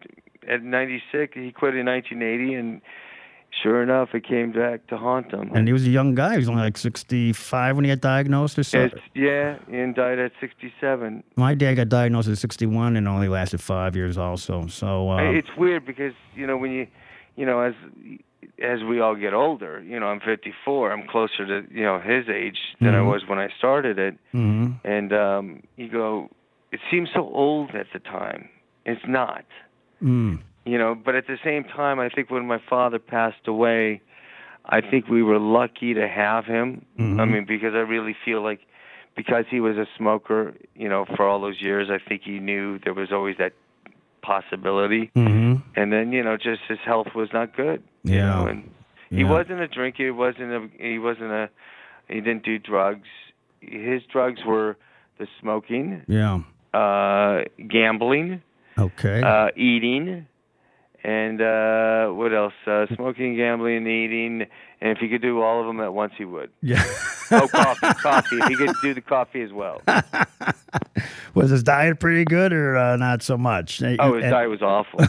at 0.48 0.62
96, 0.62 1.34
he 1.34 1.52
quit 1.52 1.74
in 1.76 1.84
1980, 1.86 2.54
and 2.54 2.80
sure 3.62 3.82
enough, 3.82 4.14
it 4.14 4.24
came 4.24 4.52
back 4.52 4.86
to 4.88 4.96
haunt 4.96 5.32
him. 5.32 5.50
And 5.54 5.66
he 5.66 5.72
was 5.72 5.84
a 5.86 5.90
young 5.90 6.14
guy. 6.14 6.32
He 6.32 6.36
was 6.38 6.48
only 6.48 6.62
like 6.62 6.76
65 6.76 7.76
when 7.76 7.84
he 7.84 7.90
got 7.90 8.00
diagnosed 8.00 8.58
or 8.58 8.62
so. 8.64 8.80
it's, 8.84 8.94
yeah, 9.14 9.58
and 9.70 9.94
died 9.94 10.18
at 10.18 10.32
67. 10.40 11.22
My 11.36 11.54
dad 11.54 11.74
got 11.74 11.88
diagnosed 11.88 12.28
at 12.28 12.38
61 12.38 12.96
and 12.96 13.06
only 13.08 13.28
lasted 13.28 13.60
five 13.60 13.96
years 13.96 14.16
also. 14.18 14.66
So, 14.68 15.10
uh, 15.10 15.30
it's 15.32 15.48
weird 15.56 15.84
because 15.86 16.14
you 16.34 16.46
know 16.46 16.56
when 16.56 16.70
you, 16.72 16.86
you 17.36 17.46
know, 17.46 17.60
as 17.60 17.74
as 18.62 18.82
we 18.82 19.00
all 19.00 19.14
get 19.14 19.34
older, 19.34 19.82
you 19.82 19.98
know, 20.00 20.06
I'm 20.06 20.20
54. 20.20 20.90
I'm 20.92 21.06
closer 21.06 21.46
to 21.46 21.64
you 21.72 21.82
know 21.84 22.00
his 22.00 22.28
age 22.28 22.58
than 22.80 22.94
I 22.94 22.98
Mhm. 22.98 23.10
was 23.12 23.26
when 23.28 23.38
I 23.38 23.48
started 23.56 23.98
it, 23.98 24.16
mhm. 24.34 24.74
and 24.84 25.12
um, 25.12 25.62
you 25.76 25.88
go, 25.88 26.28
it 26.72 26.80
seems 26.90 27.08
so 27.14 27.28
old 27.32 27.74
at 27.74 27.86
the 27.92 27.98
time. 28.00 28.48
It's 28.84 29.06
not. 29.06 29.44
Mm. 30.02 30.38
You 30.68 30.78
know 30.78 30.94
but 30.94 31.14
at 31.14 31.26
the 31.26 31.38
same 31.44 31.64
time 31.64 31.98
i 31.98 32.08
think 32.08 32.30
when 32.30 32.46
my 32.46 32.60
father 32.68 32.98
passed 32.98 33.46
away 33.46 34.00
i 34.66 34.80
think 34.80 35.08
we 35.08 35.22
were 35.22 35.38
lucky 35.38 35.94
to 35.94 36.06
have 36.06 36.44
him 36.44 36.84
i 36.98 37.02
Mhm. 37.02 37.30
mean 37.32 37.44
because 37.46 37.74
i 37.74 37.78
really 37.96 38.14
feel 38.24 38.42
like 38.42 38.60
because 39.16 39.46
he 39.50 39.60
was 39.60 39.76
a 39.76 39.86
smoker 39.96 40.54
you 40.74 40.88
know 40.88 41.04
for 41.16 41.26
all 41.26 41.40
those 41.40 41.60
years 41.68 41.88
i 41.90 41.98
think 42.08 42.22
he 42.22 42.38
knew 42.38 42.78
there 42.84 42.94
was 42.94 43.10
always 43.12 43.36
that 43.38 43.52
possibility 44.22 45.10
hmm 45.14 45.54
and 45.76 45.92
then 45.92 46.12
you 46.12 46.22
know 46.22 46.36
just 46.36 46.62
his 46.68 46.78
health 46.84 47.08
was 47.14 47.28
not 47.32 47.56
good 47.56 47.82
you 48.04 48.16
Yeah. 48.16 48.26
know 48.30 48.46
and 48.46 48.70
he 49.10 49.22
Yeah. 49.24 49.30
wasn't 49.36 49.60
a 49.60 49.68
drinker 49.68 50.04
he 50.04 50.10
wasn't 50.10 50.52
a 50.58 50.60
he 50.90 50.98
wasn't 50.98 51.32
a 51.42 51.48
he 52.08 52.20
didn't 52.20 52.44
do 52.44 52.58
drugs 52.58 53.08
his 53.60 54.02
drugs 54.12 54.40
were 54.44 54.76
the 55.18 55.26
smoking 55.40 56.02
Yeah. 56.08 56.40
uh 56.74 57.44
gambling 57.76 58.42
Okay. 58.78 59.22
uh, 59.22 59.48
eating, 59.56 60.26
and 61.08 61.40
uh, 61.40 62.08
what 62.12 62.34
else? 62.34 62.52
Uh, 62.66 62.86
smoking, 62.94 63.34
gambling, 63.36 63.78
and 63.78 63.86
eating. 63.88 64.46
And 64.80 64.90
if 64.92 64.98
he 64.98 65.08
could 65.08 65.22
do 65.22 65.40
all 65.42 65.60
of 65.60 65.66
them 65.66 65.80
at 65.80 65.92
once, 65.94 66.12
he 66.18 66.24
would. 66.24 66.50
yeah. 66.62 66.84
Oh, 67.30 67.48
coffee, 67.48 67.86
coffee. 68.00 68.36
If 68.36 68.48
he 68.48 68.54
could 68.56 68.74
do 68.82 68.94
the 68.94 69.00
coffee 69.00 69.42
as 69.42 69.52
well. 69.52 69.80
was 71.34 71.50
his 71.50 71.62
diet 71.62 71.98
pretty 72.00 72.24
good 72.24 72.52
or 72.52 72.76
uh, 72.76 72.96
not 72.96 73.22
so 73.22 73.36
much? 73.36 73.82
Oh, 73.82 74.14
his 74.14 74.24
And- 74.24 74.30
diet 74.32 74.50
was 74.50 74.62
awful. 74.62 75.00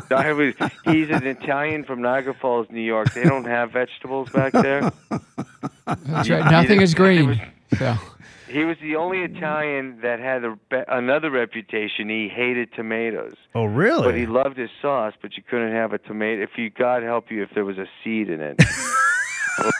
diet 0.08 0.36
was. 0.36 0.54
He's 0.84 1.10
an 1.10 1.26
Italian 1.26 1.84
from 1.84 2.02
Niagara 2.02 2.34
Falls, 2.34 2.66
New 2.70 2.80
York. 2.80 3.12
They 3.14 3.24
don't 3.24 3.44
have 3.46 3.70
vegetables 3.72 4.30
back 4.30 4.52
there. 4.52 4.90
That's 5.86 6.28
right. 6.28 6.50
Nothing 6.50 6.78
you- 6.78 6.84
is 6.84 6.94
green. 6.94 7.26
was- 7.28 7.38
So, 7.78 7.96
He 8.54 8.64
was 8.64 8.76
the 8.80 8.94
only 8.94 9.22
Italian 9.22 9.98
that 10.02 10.20
had 10.20 10.44
a, 10.44 10.56
another 10.96 11.28
reputation. 11.28 12.08
He 12.08 12.28
hated 12.28 12.72
tomatoes. 12.72 13.34
Oh, 13.52 13.64
really? 13.64 14.04
But 14.04 14.14
he 14.14 14.26
loved 14.26 14.56
his 14.56 14.70
sauce, 14.80 15.14
but 15.20 15.36
you 15.36 15.42
couldn't 15.42 15.72
have 15.72 15.92
a 15.92 15.98
tomato. 15.98 16.40
If 16.40 16.50
you, 16.56 16.70
God 16.70 17.02
help 17.02 17.32
you, 17.32 17.42
if 17.42 17.50
there 17.52 17.64
was 17.64 17.78
a 17.78 17.86
seed 18.04 18.30
in 18.30 18.40
it. 18.40 18.62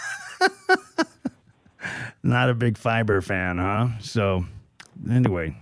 not 2.25 2.51
a 2.51 2.55
big 2.55 2.77
fiber 2.77 3.21
fan, 3.21 3.59
huh? 3.59 3.91
So, 4.01 4.45
anyway, 5.09 5.57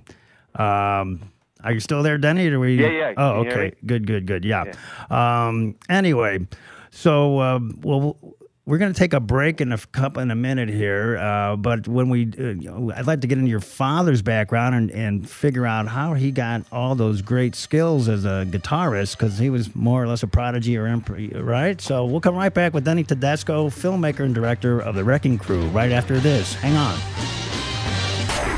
um, 0.54 1.30
are 1.62 1.72
you 1.72 1.80
still 1.80 2.02
there, 2.02 2.16
Denny? 2.16 2.48
Or 2.48 2.60
we? 2.60 2.80
Yeah, 2.80 2.88
yeah. 2.88 3.12
Oh, 3.18 3.32
Can 3.32 3.44
you 3.44 3.50
hear 3.50 3.60
okay. 3.60 3.76
Good, 3.84 4.06
good, 4.06 4.26
good. 4.26 4.44
Yeah. 4.46 4.72
Um, 5.10 5.76
anyway, 5.90 6.46
so 6.90 7.40
um, 7.40 7.78
well, 7.82 8.16
we're 8.64 8.78
going 8.78 8.92
to 8.92 8.98
take 8.98 9.12
a 9.12 9.18
break 9.18 9.60
in 9.60 9.72
a 9.72 9.78
couple 9.78 10.22
in 10.22 10.30
a 10.30 10.36
minute 10.36 10.68
here. 10.68 11.18
Uh, 11.18 11.56
but 11.56 11.88
when 11.88 12.08
we, 12.08 12.30
uh, 12.38 12.42
you 12.42 12.70
know, 12.70 12.92
I'd 12.94 13.08
like 13.08 13.22
to 13.22 13.26
get 13.26 13.38
into 13.38 13.50
your 13.50 13.60
father's 13.60 14.22
background 14.22 14.76
and, 14.76 14.90
and 14.92 15.28
figure 15.28 15.66
out 15.66 15.88
how 15.88 16.14
he 16.14 16.30
got 16.30 16.62
all 16.70 16.94
those 16.94 17.22
great 17.22 17.56
skills 17.56 18.08
as 18.08 18.24
a 18.24 18.46
guitarist 18.48 19.18
because 19.18 19.36
he 19.38 19.50
was 19.50 19.74
more 19.74 20.00
or 20.00 20.06
less 20.06 20.22
a 20.22 20.28
prodigy 20.28 20.76
or 20.76 20.86
imp- 20.86 21.10
right. 21.34 21.80
So 21.80 22.04
we'll 22.04 22.20
come 22.20 22.36
right 22.36 22.54
back 22.54 22.72
with 22.72 22.84
Denny 22.84 23.02
Tedesco, 23.02 23.68
filmmaker 23.68 24.20
and 24.20 24.34
director 24.34 24.78
of 24.78 24.94
The 24.94 25.02
Wrecking 25.02 25.38
Crew, 25.38 25.66
right 25.68 25.90
after 25.90 26.20
this. 26.20 26.54
Hang 26.54 26.76
on. 26.76 26.96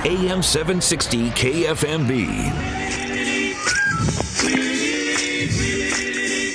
AM 0.05 0.43
760 0.43 1.31
KFMB. 1.31 2.53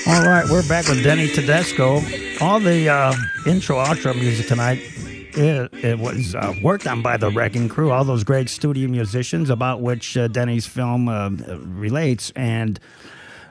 All 0.07 0.23
right, 0.23 0.45
we're 0.49 0.67
back 0.67 0.87
with 0.87 1.03
Denny 1.03 1.27
Tedesco. 1.27 2.01
All 2.41 2.59
the 2.61 2.87
uh, 2.87 3.13
intro, 3.45 3.75
outro 3.77 4.15
music 4.15 4.47
tonight, 4.47 4.79
it, 4.81 5.73
it 5.73 5.99
was 5.99 6.35
uh, 6.35 6.53
worked 6.63 6.87
on 6.87 7.01
by 7.01 7.17
the 7.17 7.29
Wrecking 7.29 7.67
Crew, 7.67 7.91
all 7.91 8.05
those 8.05 8.23
great 8.23 8.49
studio 8.49 8.87
musicians 8.89 9.49
about 9.49 9.81
which 9.81 10.15
uh, 10.15 10.29
Denny's 10.29 10.65
film 10.65 11.09
uh, 11.09 11.29
relates. 11.29 12.31
And 12.37 12.79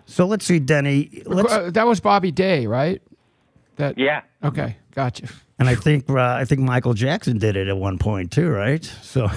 so 0.07 0.26
let's 0.26 0.47
see, 0.47 0.59
Denny. 0.59 1.23
Let's, 1.26 1.52
Uh, 1.52 1.71
that 1.71 1.87
was 1.87 2.00
Bobby 2.00 2.30
Day, 2.30 2.66
right? 2.66 3.02
That. 3.76 3.99
yeah. 3.99 4.23
Okay, 4.42 4.76
gotcha. 4.95 5.28
And 5.58 5.68
I 5.68 5.74
think 5.74 6.08
uh, 6.08 6.20
I 6.20 6.44
think 6.44 6.60
Michael 6.60 6.94
Jackson 6.94 7.38
did 7.38 7.56
it 7.56 7.68
at 7.68 7.76
one 7.76 7.98
point 7.98 8.30
too, 8.32 8.48
right? 8.48 8.84
So, 9.02 9.26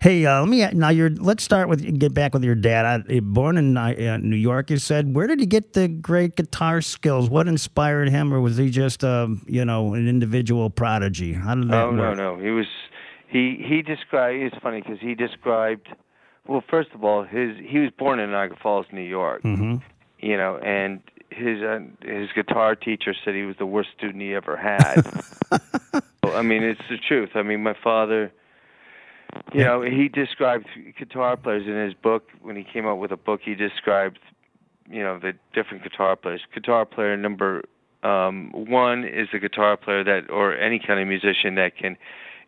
hey, 0.00 0.26
uh, 0.26 0.40
let 0.40 0.48
me 0.48 0.66
now. 0.72 0.90
You're 0.90 1.10
let's 1.10 1.44
start 1.44 1.68
with 1.68 1.98
get 1.98 2.14
back 2.14 2.34
with 2.34 2.44
your 2.44 2.54
dad. 2.54 3.04
I, 3.08 3.20
born 3.20 3.56
in 3.56 3.76
uh, 3.76 4.16
New 4.18 4.36
York, 4.36 4.70
you 4.70 4.76
said. 4.76 5.14
Where 5.14 5.26
did 5.26 5.40
he 5.40 5.46
get 5.46 5.72
the 5.72 5.88
great 5.88 6.36
guitar 6.36 6.80
skills? 6.80 7.30
What 7.30 7.48
inspired 7.48 8.08
him, 8.08 8.32
or 8.32 8.40
was 8.40 8.56
he 8.56 8.70
just 8.70 9.04
um, 9.04 9.42
you 9.46 9.64
know 9.64 9.94
an 9.94 10.08
individual 10.08 10.70
prodigy? 10.70 11.32
How 11.32 11.54
did 11.54 11.68
that 11.68 11.84
Oh 11.84 11.90
no, 11.90 12.02
work? 12.02 12.16
no. 12.16 12.38
He 12.38 12.50
was. 12.50 12.66
He 13.28 13.64
he 13.66 13.82
described. 13.82 14.42
It's 14.42 14.56
funny 14.62 14.82
because 14.82 14.98
he 15.00 15.14
described. 15.14 15.88
Well, 16.46 16.62
first 16.68 16.90
of 16.94 17.04
all, 17.04 17.22
his 17.22 17.56
he 17.64 17.78
was 17.78 17.90
born 17.98 18.18
in 18.18 18.30
Niagara 18.30 18.58
Falls, 18.62 18.86
New 18.92 19.00
York. 19.02 19.42
Mm-hmm. 19.42 19.76
you 20.18 20.36
know, 20.36 20.58
and 20.58 21.00
his 21.34 21.62
uh, 21.62 21.80
his 22.02 22.28
guitar 22.34 22.74
teacher 22.76 23.14
said 23.24 23.34
he 23.34 23.42
was 23.42 23.56
the 23.58 23.66
worst 23.66 23.90
student 23.96 24.22
he 24.22 24.34
ever 24.34 24.56
had. 24.56 25.02
Well, 26.22 26.36
I 26.36 26.42
mean, 26.42 26.62
it's 26.62 26.80
the 26.88 26.98
truth. 26.98 27.30
I 27.34 27.42
mean, 27.42 27.64
my 27.64 27.74
father, 27.82 28.32
you 29.52 29.64
know, 29.64 29.82
he 29.82 30.08
described 30.08 30.66
guitar 30.96 31.36
players 31.36 31.66
in 31.66 31.74
his 31.74 31.94
book 31.94 32.28
when 32.40 32.54
he 32.54 32.64
came 32.64 32.86
out 32.86 32.98
with 32.98 33.10
a 33.10 33.16
book. 33.16 33.40
He 33.44 33.54
described, 33.54 34.20
you 34.88 35.02
know, 35.02 35.18
the 35.18 35.34
different 35.52 35.82
guitar 35.82 36.14
players. 36.14 36.40
Guitar 36.54 36.86
player 36.86 37.16
number 37.16 37.62
um, 38.02 38.50
one 38.52 39.04
is 39.04 39.28
a 39.32 39.38
guitar 39.38 39.76
player 39.76 40.04
that, 40.04 40.30
or 40.30 40.56
any 40.56 40.78
kind 40.78 41.00
of 41.00 41.08
musician 41.08 41.56
that 41.56 41.76
can 41.76 41.96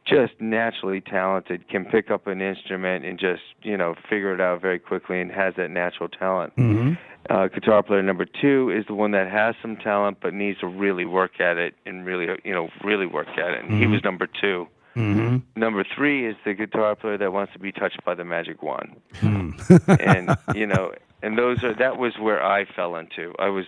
just 0.05 0.35
naturally 0.41 1.01
talented, 1.01 1.69
can 1.69 1.85
pick 1.85 2.11
up 2.11 2.27
an 2.27 2.41
instrument 2.41 3.05
and 3.05 3.19
just, 3.19 3.43
you 3.63 3.77
know, 3.77 3.95
figure 4.09 4.35
it 4.35 4.41
out 4.41 4.61
very 4.61 4.79
quickly 4.79 5.21
and 5.21 5.31
has 5.31 5.55
that 5.57 5.71
natural 5.71 6.09
talent. 6.09 6.55
Mm-hmm. 6.57 6.93
Uh, 7.31 7.49
guitar 7.49 7.83
player 7.83 8.03
number 8.03 8.27
two 8.27 8.71
is 8.71 8.85
the 8.87 8.95
one 8.95 9.13
that 9.13 9.31
has 9.31 9.55
some 9.63 9.77
talent 9.77 10.19
but 10.21 10.35
needs 10.35 10.61
to 10.61 10.67
really 10.67 11.07
work 11.07 11.41
at 11.41 11.57
it 11.57 11.75
and 11.87 12.05
really, 12.05 12.27
you 12.45 12.53
know, 12.53 12.69
really 12.83 13.07
work 13.07 13.29
at 13.29 13.53
it. 13.53 13.65
And 13.65 13.81
he 13.81 13.87
was 13.87 14.05
number 14.05 14.27
two. 14.27 14.67
Mm-hmm. 14.95 15.39
Number 15.59 15.85
three 15.97 16.29
is 16.29 16.37
the 16.45 16.55
guitar 16.55 16.95
player 16.95 17.19
that 17.19 17.33
wants 17.33 17.53
to 17.55 17.59
be 17.59 17.73
touched 17.73 18.05
by 18.05 18.15
the 18.15 18.25
magic 18.25 18.63
wand. 18.63 19.01
Hmm. 19.17 19.51
and 19.89 20.37
you 20.55 20.67
know, 20.67 20.93
and 21.23 21.37
those 21.37 21.65
are 21.65 21.75
that 21.75 21.99
was 21.99 22.13
where 22.21 22.45
I 22.45 22.65
fell 22.65 22.95
into. 22.95 23.33
I 23.39 23.49
was 23.49 23.65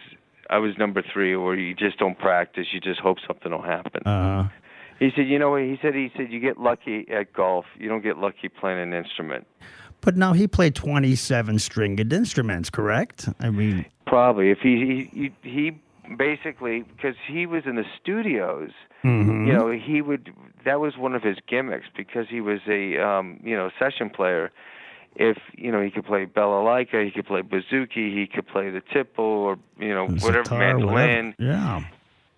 I 0.50 0.59
was 0.59 0.78
number 0.78 1.02
three, 1.02 1.35
where 1.37 1.57
you 1.57 1.75
just 1.75 1.99
don't 1.99 2.19
practice, 2.19 2.69
you 2.73 2.81
just 2.81 3.00
hope 3.00 3.19
something 3.26 3.50
will 3.50 3.62
happen. 3.62 4.07
Uh, 4.07 4.49
He 4.98 5.10
said, 5.14 5.28
you 5.28 5.38
know 5.38 5.50
what? 5.50 5.62
He 5.62 5.78
said, 5.82 5.94
he 5.94 6.10
said, 6.16 6.32
you 6.32 6.40
get 6.40 6.58
lucky 6.58 7.06
at 7.10 7.32
golf. 7.32 7.66
You 7.78 7.88
don't 7.88 8.02
get 8.02 8.16
lucky 8.18 8.48
playing 8.48 8.80
an 8.80 8.92
instrument. 8.94 9.46
but 10.00 10.16
now 10.16 10.32
he 10.32 10.46
played 10.46 10.74
27 10.74 11.58
stringed 11.58 12.12
instruments, 12.12 12.70
correct? 12.70 13.28
I 13.40 13.50
mean, 13.50 13.84
Probably 14.06 14.50
if 14.50 14.58
he 14.60 15.10
he 15.12 15.32
he, 15.42 15.72
basically 16.16 16.82
because 16.82 17.16
he 17.26 17.44
was 17.46 17.64
in 17.66 17.74
the 17.76 17.84
studios. 18.00 18.70
mhm. 19.04 19.46
You 19.46 19.52
know, 19.52 19.70
he 19.70 20.00
would. 20.00 20.32
That 20.64 20.80
was 20.80 20.96
one 20.96 21.14
of 21.14 21.22
his 21.22 21.36
gimmicks 21.48 21.86
because 21.96 22.26
he 22.28 22.40
was 22.40 22.60
a 22.68 22.96
um, 23.02 23.40
you 23.42 23.56
know 23.56 23.70
session 23.78 24.10
player. 24.10 24.50
If 25.16 25.38
you 25.56 25.72
know 25.72 25.82
he 25.82 25.90
could 25.90 26.04
play 26.06 26.24
balalaika, 26.26 27.04
he 27.04 27.10
could 27.10 27.26
play 27.26 27.42
bouzouki, 27.42 28.14
he 28.14 28.28
could 28.32 28.46
play 28.46 28.70
the 28.70 28.80
tiple, 28.80 29.18
or 29.18 29.58
you 29.78 29.88
know 29.94 30.06
whatever 30.06 30.44
Sitar, 30.44 30.58
mandolin. 30.58 30.92
whatever. 30.92 31.34
Yeah. 31.38 31.84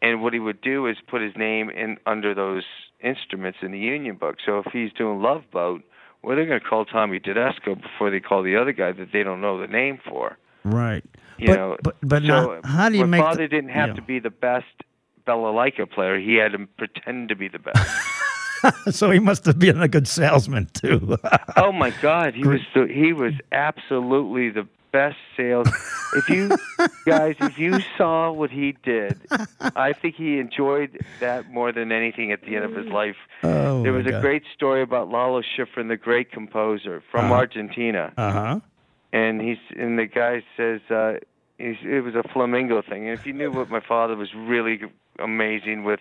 And 0.00 0.22
what 0.22 0.32
he 0.32 0.38
would 0.38 0.60
do 0.60 0.86
is 0.86 0.96
put 1.08 1.22
his 1.22 1.32
name 1.36 1.70
in 1.70 1.96
under 2.06 2.34
those 2.34 2.64
instruments 3.02 3.58
in 3.62 3.72
the 3.72 3.78
union 3.78 4.16
book. 4.16 4.36
So 4.44 4.58
if 4.58 4.72
he's 4.72 4.92
doing 4.92 5.20
Love 5.20 5.42
Boat, 5.52 5.82
well, 6.22 6.36
they're 6.36 6.46
going 6.46 6.60
to 6.60 6.66
call 6.66 6.84
Tommy 6.84 7.20
Tedesco 7.20 7.74
before 7.74 8.10
they 8.10 8.20
call 8.20 8.42
the 8.42 8.56
other 8.56 8.72
guy 8.72 8.92
that 8.92 9.08
they 9.12 9.22
don't 9.22 9.40
know 9.40 9.60
the 9.60 9.66
name 9.66 9.98
for. 10.08 10.36
Right. 10.64 11.04
You 11.38 11.48
but, 11.48 11.56
know, 11.56 11.76
but 11.82 11.96
but 12.02 12.22
so 12.22 12.26
now, 12.26 12.60
how 12.64 12.88
do 12.88 12.96
you 12.96 13.06
my 13.06 13.18
make? 13.18 13.20
father 13.20 13.44
the- 13.44 13.48
didn't 13.48 13.70
have 13.70 13.94
to 13.94 14.02
be 14.02 14.18
the 14.18 14.30
best 14.30 14.66
balalaika 15.26 15.88
player. 15.90 16.18
He 16.18 16.34
had 16.34 16.52
to 16.52 16.66
pretend 16.76 17.28
to 17.28 17.36
be 17.36 17.48
the 17.48 17.60
best. 17.60 18.90
so 18.90 19.10
he 19.10 19.20
must 19.20 19.44
have 19.46 19.58
been 19.58 19.80
a 19.80 19.88
good 19.88 20.08
salesman 20.08 20.68
too. 20.72 21.16
oh 21.56 21.70
my 21.70 21.90
God, 22.02 22.34
he 22.34 22.44
was 22.44 22.60
so, 22.74 22.86
he 22.86 23.12
was 23.12 23.34
absolutely 23.52 24.50
the 24.50 24.66
best 24.92 25.16
sales. 25.36 25.68
If 26.12 26.28
you 26.28 26.58
guys, 27.06 27.36
if 27.40 27.58
you 27.58 27.80
saw 27.96 28.32
what 28.32 28.50
he 28.50 28.76
did, 28.82 29.28
I 29.76 29.92
think 29.92 30.14
he 30.16 30.38
enjoyed 30.38 31.00
that 31.20 31.50
more 31.50 31.72
than 31.72 31.92
anything 31.92 32.32
at 32.32 32.42
the 32.42 32.56
end 32.56 32.64
of 32.64 32.72
his 32.74 32.86
life. 32.86 33.16
oh, 33.42 33.82
there 33.82 33.92
was 33.92 34.06
a 34.06 34.20
great 34.20 34.42
story 34.54 34.82
about 34.82 35.08
Lalo 35.10 35.42
Schifrin, 35.42 35.88
the 35.88 35.96
great 35.96 36.30
composer 36.32 37.02
from 37.10 37.26
Uh-huh. 37.26 37.34
Argentina, 37.34 38.12
Uh 38.16 38.32
huh. 38.32 38.60
and 39.12 39.40
he's 39.40 39.58
and 39.76 39.98
the 39.98 40.06
guy 40.06 40.42
says 40.56 40.80
uh, 40.90 41.14
it 41.58 42.04
was 42.04 42.14
a 42.14 42.22
flamenco 42.32 42.82
thing. 42.82 43.08
And 43.08 43.18
if 43.18 43.26
you 43.26 43.32
knew 43.32 43.50
what 43.52 43.68
my 43.68 43.80
father 43.80 44.14
was 44.16 44.28
really 44.34 44.80
amazing 45.18 45.84
with 45.84 46.00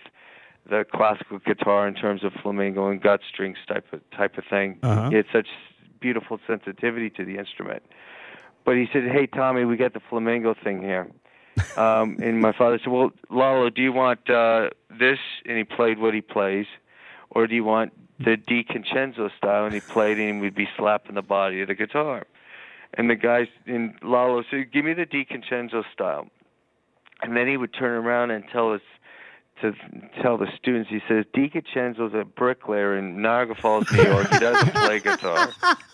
the 0.69 0.85
classical 0.93 1.39
guitar 1.39 1.87
in 1.87 1.93
terms 1.95 2.23
of 2.23 2.33
flamenco 2.43 2.89
and 2.89 3.01
gut 3.01 3.21
strings 3.27 3.57
type 3.67 3.85
of 3.91 4.01
type 4.11 4.37
of 4.37 4.43
thing, 4.49 4.77
Uh-huh. 4.83 5.09
he 5.09 5.15
had 5.15 5.25
such 5.33 5.47
beautiful 5.99 6.39
sensitivity 6.45 7.09
to 7.09 7.25
the 7.25 7.37
instrument. 7.37 7.81
But 8.67 8.75
he 8.75 8.89
said, 8.91 9.05
"Hey 9.05 9.27
Tommy, 9.27 9.63
we 9.63 9.77
got 9.77 9.93
the 9.93 10.01
flamenco 10.09 10.53
thing 10.53 10.81
here." 10.81 11.09
Um, 11.77 12.17
and 12.21 12.41
my 12.41 12.51
father 12.51 12.77
said, 12.77 12.91
"Well, 12.91 13.11
Lalo, 13.29 13.69
do 13.69 13.81
you 13.81 13.93
want 13.93 14.29
uh, 14.29 14.71
this?" 14.89 15.19
And 15.45 15.57
he 15.57 15.63
played 15.63 15.99
what 15.99 16.13
he 16.13 16.19
plays, 16.19 16.65
or 17.29 17.47
do 17.47 17.55
you 17.55 17.63
want 17.63 17.93
the 18.19 18.35
D 18.35 18.65
Concenzo 18.69 19.29
style? 19.37 19.63
And 19.63 19.73
he 19.73 19.79
played, 19.79 20.19
and 20.19 20.41
we'd 20.41 20.53
be 20.53 20.67
slapping 20.75 21.15
the 21.15 21.21
body 21.21 21.61
of 21.61 21.69
the 21.69 21.75
guitar. 21.75 22.27
And 22.93 23.09
the 23.09 23.15
guys 23.15 23.47
in 23.65 23.95
Lalo 24.03 24.43
said, 24.51 24.73
"Give 24.73 24.83
me 24.83 24.93
the 24.93 25.05
D 25.05 25.23
Concenzo 25.23 25.85
style." 25.93 26.27
And 27.21 27.37
then 27.37 27.47
he 27.47 27.55
would 27.55 27.73
turn 27.73 28.05
around 28.05 28.31
and 28.31 28.43
tell 28.51 28.73
us 28.73 28.81
to 29.61 29.73
tell 30.21 30.37
the 30.37 30.47
students. 30.57 30.89
He 30.89 30.99
says, 31.07 31.25
"D 31.33 31.49
Concenzo's 31.49 32.13
a 32.13 32.23
bricklayer 32.25 32.97
in 32.97 33.21
Niagara 33.21 33.55
Falls, 33.55 33.91
New 33.91 34.03
York. 34.03 34.29
He 34.31 34.39
doesn't 34.39 34.73
play 34.73 34.99
guitar." 34.99 35.49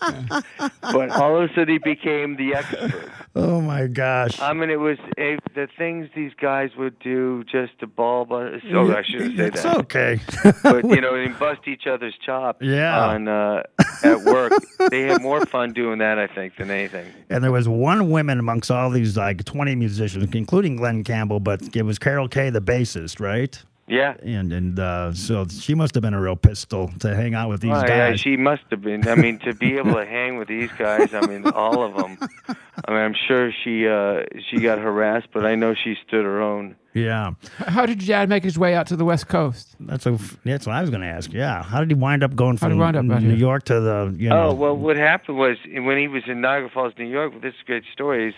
but 0.82 1.10
all 1.10 1.36
of 1.42 1.50
a 1.50 1.54
sudden, 1.54 1.68
he 1.68 1.78
became 1.78 2.36
the 2.36 2.54
expert. 2.54 3.10
Oh 3.36 3.60
my 3.60 3.86
gosh. 3.86 4.40
I 4.40 4.52
mean, 4.52 4.70
it 4.70 4.78
was 4.80 4.98
a, 5.18 5.38
the 5.54 5.66
things 5.76 6.08
these 6.14 6.32
guys 6.40 6.70
would 6.76 6.98
do 7.00 7.44
just 7.44 7.78
to 7.80 7.86
ball. 7.86 8.24
But 8.24 8.54
oh, 8.72 8.92
I 8.94 9.02
shouldn't 9.02 9.36
say 9.36 9.46
it's 9.46 9.62
that. 9.62 9.76
okay. 9.78 10.20
But 10.62 10.84
you 10.84 11.00
know, 11.00 11.14
and 11.14 11.38
bust 11.38 11.66
each 11.66 11.86
other's 11.86 12.14
chops 12.24 12.58
Yeah. 12.64 13.06
on 13.08 13.28
uh, 13.28 13.62
at 14.02 14.20
work. 14.22 14.52
they 14.90 15.02
had 15.02 15.20
more 15.22 15.44
fun 15.46 15.72
doing 15.72 15.98
that, 15.98 16.18
I 16.18 16.26
think, 16.26 16.56
than 16.56 16.70
anything. 16.70 17.06
and 17.30 17.42
there 17.42 17.52
was 17.52 17.68
one 17.68 18.10
woman 18.10 18.38
amongst 18.38 18.70
all 18.70 18.90
these 18.90 19.16
like 19.16 19.44
20 19.44 19.74
musicians, 19.74 20.28
including 20.34 20.76
Glen 20.76 21.02
Campbell, 21.04 21.40
but 21.40 21.74
it 21.76 21.82
was 21.82 21.98
Carol 21.98 22.28
Kaye, 22.28 22.50
the 22.50 22.60
bassist, 22.62 23.20
right? 23.20 23.53
Yeah. 23.86 24.14
And 24.22 24.50
and 24.52 24.78
uh, 24.78 25.12
so 25.12 25.46
she 25.46 25.74
must 25.74 25.94
have 25.94 26.00
been 26.02 26.14
a 26.14 26.20
real 26.20 26.36
pistol 26.36 26.90
to 27.00 27.14
hang 27.14 27.34
out 27.34 27.50
with 27.50 27.60
these 27.60 27.72
Oh, 27.72 27.80
yeah, 27.86 28.10
guys. 28.10 28.20
she 28.20 28.36
must 28.36 28.62
have 28.70 28.80
been. 28.80 29.06
I 29.06 29.14
mean, 29.14 29.38
to 29.40 29.52
be 29.54 29.76
able 29.76 29.92
to 29.94 30.06
hang 30.06 30.38
with 30.38 30.48
these 30.48 30.70
guys, 30.78 31.12
I 31.12 31.20
mean, 31.26 31.46
all 31.48 31.82
of 31.82 31.94
them. 31.94 32.16
I 32.48 32.90
mean, 32.90 33.00
I'm 33.00 33.14
sure 33.28 33.52
she 33.62 33.86
uh, 33.86 34.22
she 34.50 34.58
got 34.60 34.78
harassed, 34.78 35.28
but 35.34 35.44
I 35.44 35.54
know 35.54 35.74
she 35.74 35.96
stood 36.06 36.24
her 36.24 36.40
own. 36.40 36.76
yeah, 36.94 37.32
How 37.58 37.84
did 37.84 38.02
your 38.02 38.16
dad 38.16 38.28
make 38.30 38.42
his 38.42 38.58
way 38.58 38.74
out 38.74 38.86
to 38.86 38.96
the 38.96 39.04
West 39.04 39.28
Coast? 39.28 39.76
that's 39.80 40.06
a, 40.06 40.18
that's 40.44 40.66
what 40.66 40.74
I 40.76 40.80
was 40.80 40.88
going 40.88 41.02
to 41.02 41.08
ask. 41.08 41.30
Yeah, 41.32 41.62
how 41.62 41.80
did 41.80 41.90
he 41.90 41.94
wind 41.94 42.22
up 42.22 42.34
going 42.34 42.56
from 42.56 42.78
wind 42.78 42.96
up 42.96 43.04
New 43.04 43.18
here? 43.18 43.36
York 43.36 43.64
to 43.64 43.80
the 43.80 44.14
you 44.16 44.30
know? 44.30 44.48
Oh 44.48 44.54
well, 44.54 44.74
what 44.76 44.96
happened 44.96 45.36
was 45.36 45.58
when 45.66 45.98
he 45.98 46.08
was 46.08 46.22
in 46.26 46.40
Niagara 46.40 46.70
Falls, 46.70 46.94
New 46.98 47.04
York. 47.06 47.34
This 47.42 47.52
is 47.52 47.60
a 47.62 47.66
great 47.66 47.84
story. 47.92 48.28
Is 48.28 48.34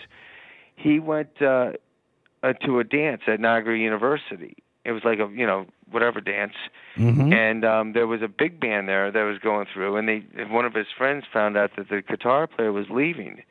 he 0.75 0.99
went 0.99 1.41
uh, 1.41 1.71
uh, 2.43 2.51
to 2.65 2.79
a 2.79 2.83
dance 2.83 3.21
at 3.27 3.39
Niagara 3.39 3.77
University. 3.77 4.57
It 4.87 4.93
was 4.93 5.03
like 5.03 5.19
a 5.19 5.29
you 5.35 5.45
know 5.45 5.65
whatever 5.91 6.21
dance, 6.21 6.53
Mhm. 6.95 7.33
and 7.33 7.65
um, 7.65 7.91
there 7.91 8.07
was 8.07 8.21
a 8.21 8.29
big 8.29 8.57
band 8.59 8.87
there 8.87 9.11
that 9.11 9.23
was 9.23 9.37
going 9.37 9.65
through, 9.73 9.97
and 9.97 10.07
they 10.07 10.19
one 10.49 10.63
of 10.63 10.73
his 10.73 10.87
friends 10.97 11.25
found 11.31 11.57
out 11.57 11.75
that 11.75 11.89
the 11.89 12.01
guitar 12.01 12.47
player 12.47 12.71
was 12.71 12.89
leaving, 12.89 13.43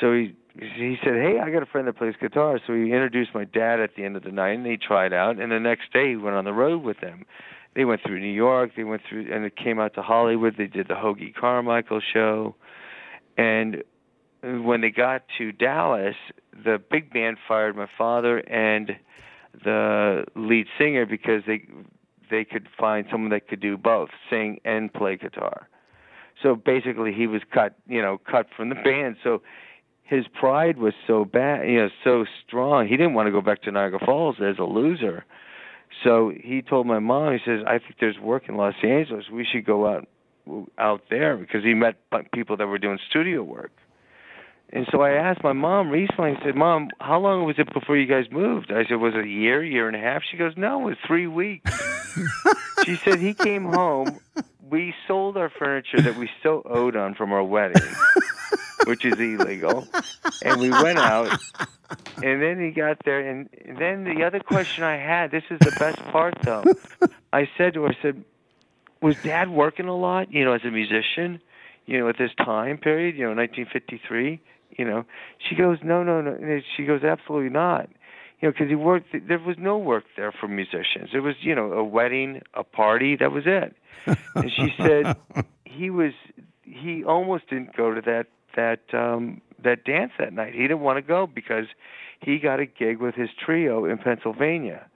so 0.00 0.12
he 0.14 0.34
he 0.58 0.98
said, 1.04 1.14
"Hey, 1.14 1.38
I 1.38 1.50
got 1.50 1.62
a 1.62 1.66
friend 1.66 1.86
that 1.86 1.96
plays 1.98 2.14
guitar." 2.18 2.58
So 2.66 2.72
he 2.74 2.92
introduced 2.92 3.34
my 3.34 3.44
dad 3.44 3.78
at 3.78 3.94
the 3.94 4.04
end 4.04 4.16
of 4.16 4.22
the 4.22 4.32
night, 4.32 4.52
and 4.56 4.64
they 4.64 4.78
tried 4.78 5.12
out, 5.12 5.38
and 5.38 5.52
the 5.52 5.60
next 5.60 5.92
day 5.92 6.08
he 6.08 6.16
went 6.16 6.34
on 6.34 6.44
the 6.46 6.54
road 6.54 6.82
with 6.82 7.00
them. 7.00 7.26
They 7.74 7.84
went 7.84 8.00
through 8.02 8.18
New 8.20 8.32
York, 8.32 8.70
they 8.74 8.82
went 8.84 9.02
through, 9.06 9.28
and 9.30 9.44
it 9.44 9.54
came 9.56 9.78
out 9.78 9.92
to 9.94 10.02
Hollywood. 10.02 10.56
They 10.56 10.66
did 10.66 10.88
the 10.88 10.94
Hoagy 10.94 11.32
Carmichael 11.34 12.00
show, 12.00 12.54
and 13.36 13.84
when 14.42 14.80
they 14.80 14.90
got 14.90 15.24
to 15.36 15.52
Dallas, 15.52 16.16
the 16.64 16.78
big 16.78 17.12
band 17.12 17.36
fired 17.46 17.76
my 17.76 17.86
father 17.98 18.38
and 18.48 18.96
the 19.64 20.24
lead 20.34 20.66
singer 20.78 21.06
because 21.06 21.42
they 21.46 21.62
they 22.30 22.44
could 22.44 22.68
find 22.78 23.06
someone 23.10 23.30
that 23.30 23.48
could 23.48 23.60
do 23.60 23.76
both, 23.76 24.10
sing 24.30 24.60
and 24.64 24.92
play 24.92 25.16
guitar. 25.16 25.68
So 26.42 26.54
basically, 26.54 27.12
he 27.12 27.26
was 27.26 27.42
cut, 27.52 27.74
you 27.86 28.00
know, 28.00 28.18
cut 28.18 28.46
from 28.56 28.68
the 28.68 28.74
band. 28.76 29.16
So 29.22 29.42
his 30.04 30.26
pride 30.28 30.78
was 30.78 30.94
so 31.06 31.24
bad, 31.24 31.68
you 31.68 31.78
know, 31.78 31.88
so 32.02 32.24
strong. 32.46 32.88
He 32.88 32.96
didn't 32.96 33.14
want 33.14 33.26
to 33.26 33.32
go 33.32 33.40
back 33.40 33.62
to 33.62 33.70
Niagara 33.70 34.00
Falls 34.04 34.36
as 34.40 34.58
a 34.58 34.64
loser. 34.64 35.24
So 36.04 36.32
he 36.34 36.62
told 36.62 36.86
my 36.86 36.98
mom, 36.98 37.32
he 37.32 37.38
says, 37.44 37.62
"I 37.66 37.78
think 37.78 37.96
there's 38.00 38.18
work 38.18 38.48
in 38.48 38.56
Los 38.56 38.74
Angeles. 38.82 39.28
We 39.30 39.44
should 39.44 39.64
go 39.64 39.86
out 39.86 40.08
out 40.78 41.02
there 41.10 41.36
because 41.36 41.62
he 41.62 41.74
met 41.74 41.96
people 42.32 42.56
that 42.56 42.66
were 42.66 42.78
doing 42.78 42.98
studio 43.08 43.42
work." 43.42 43.72
And 44.72 44.86
so 44.92 45.02
I 45.02 45.10
asked 45.10 45.42
my 45.42 45.52
mom 45.52 45.90
recently. 45.90 46.36
I 46.36 46.44
said, 46.44 46.54
"Mom, 46.54 46.90
how 47.00 47.18
long 47.18 47.44
was 47.44 47.58
it 47.58 47.72
before 47.72 47.96
you 47.96 48.06
guys 48.06 48.30
moved?" 48.30 48.72
I 48.72 48.84
said, 48.84 48.96
"Was 48.96 49.14
it 49.14 49.24
a 49.24 49.28
year, 49.28 49.64
year 49.64 49.88
and 49.88 49.96
a 49.96 50.00
half?" 50.00 50.22
She 50.22 50.36
goes, 50.36 50.56
"No, 50.56 50.82
it 50.82 50.84
was 50.84 50.96
three 51.06 51.26
weeks." 51.26 51.70
she 52.84 52.94
said 52.96 53.18
he 53.18 53.34
came 53.34 53.64
home. 53.64 54.20
We 54.68 54.94
sold 55.08 55.36
our 55.36 55.50
furniture 55.50 56.00
that 56.00 56.16
we 56.16 56.30
still 56.38 56.62
owed 56.64 56.94
on 56.94 57.14
from 57.14 57.32
our 57.32 57.42
wedding, 57.42 57.82
which 58.86 59.04
is 59.04 59.18
illegal, 59.18 59.88
and 60.44 60.60
we 60.60 60.70
went 60.70 60.98
out. 60.98 61.36
And 62.22 62.40
then 62.40 62.60
he 62.64 62.70
got 62.70 62.98
there, 63.04 63.28
and, 63.28 63.48
and 63.64 63.76
then 63.78 64.04
the 64.04 64.22
other 64.22 64.38
question 64.38 64.84
I 64.84 64.96
had. 64.96 65.32
This 65.32 65.42
is 65.50 65.58
the 65.58 65.74
best 65.80 65.98
part, 66.12 66.34
though. 66.42 66.62
I 67.32 67.48
said 67.58 67.74
to 67.74 67.82
her, 67.82 67.88
I 67.88 67.98
said, 68.00 68.24
"Was 69.02 69.16
Dad 69.24 69.50
working 69.50 69.88
a 69.88 69.96
lot? 69.96 70.32
You 70.32 70.44
know, 70.44 70.52
as 70.52 70.64
a 70.64 70.70
musician." 70.70 71.40
you 71.86 71.98
know, 71.98 72.08
at 72.08 72.16
this 72.18 72.30
time 72.38 72.78
period, 72.78 73.16
you 73.16 73.22
know, 73.22 73.34
1953, 73.34 74.40
You 74.76 74.84
know, 74.84 75.04
she 75.48 75.54
goes, 75.54 75.78
no, 75.82 76.02
no, 76.02 76.20
no. 76.20 76.32
And 76.32 76.62
she 76.76 76.84
goes, 76.84 77.02
absolutely 77.02 77.50
not. 77.50 77.88
You 78.40 78.48
know, 78.48 78.52
because 78.52 78.68
he 78.68 78.74
worked. 78.74 79.08
There 79.28 79.38
was 79.38 79.56
no 79.58 79.76
work 79.76 80.04
there 80.16 80.32
for 80.32 80.48
musicians. 80.48 81.10
It 81.12 81.20
was, 81.20 81.34
you 81.40 81.54
know, 81.54 81.72
a 81.72 81.84
wedding, 81.84 82.40
a 82.54 82.64
party. 82.64 83.16
That 83.16 83.32
was 83.32 83.44
it. 83.46 83.76
and 84.34 84.50
she 84.50 84.68
said 84.78 85.16
he 85.64 85.90
was. 85.90 86.12
He 86.62 87.04
almost 87.04 87.50
didn't 87.50 87.76
go 87.76 87.92
to 87.92 88.00
that 88.02 88.26
that 88.56 88.98
um 88.98 89.42
that 89.62 89.84
dance 89.84 90.12
that 90.18 90.32
night. 90.32 90.54
He 90.54 90.62
didn't 90.62 90.80
want 90.80 90.96
to 90.96 91.02
go 91.02 91.26
because 91.26 91.66
he 92.20 92.38
got 92.38 92.60
a 92.60 92.66
gig 92.66 92.98
with 92.98 93.14
his 93.14 93.28
trio 93.44 93.84
in 93.84 93.98
Pennsylvania 93.98 94.86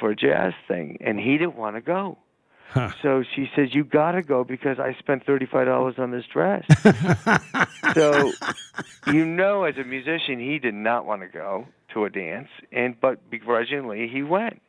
for 0.00 0.10
a 0.10 0.16
jazz 0.16 0.52
thing, 0.66 0.98
and 1.00 1.18
he 1.18 1.38
didn't 1.38 1.56
want 1.56 1.76
to 1.76 1.80
go. 1.80 2.18
Huh. 2.70 2.90
So 3.02 3.22
she 3.34 3.50
says, 3.54 3.74
"You 3.74 3.84
got 3.84 4.12
to 4.12 4.22
go 4.22 4.44
because 4.44 4.78
I 4.78 4.94
spent 4.98 5.24
thirty-five 5.24 5.66
dollars 5.66 5.94
on 5.98 6.10
this 6.10 6.24
dress." 6.26 6.64
so, 7.94 8.32
you 9.06 9.24
know, 9.24 9.64
as 9.64 9.76
a 9.78 9.84
musician, 9.84 10.40
he 10.40 10.58
did 10.58 10.74
not 10.74 11.06
want 11.06 11.22
to 11.22 11.28
go 11.28 11.66
to 11.94 12.04
a 12.04 12.10
dance, 12.10 12.48
and 12.72 13.00
but 13.00 13.30
begrudgingly 13.30 14.08
he 14.08 14.22
went, 14.22 14.60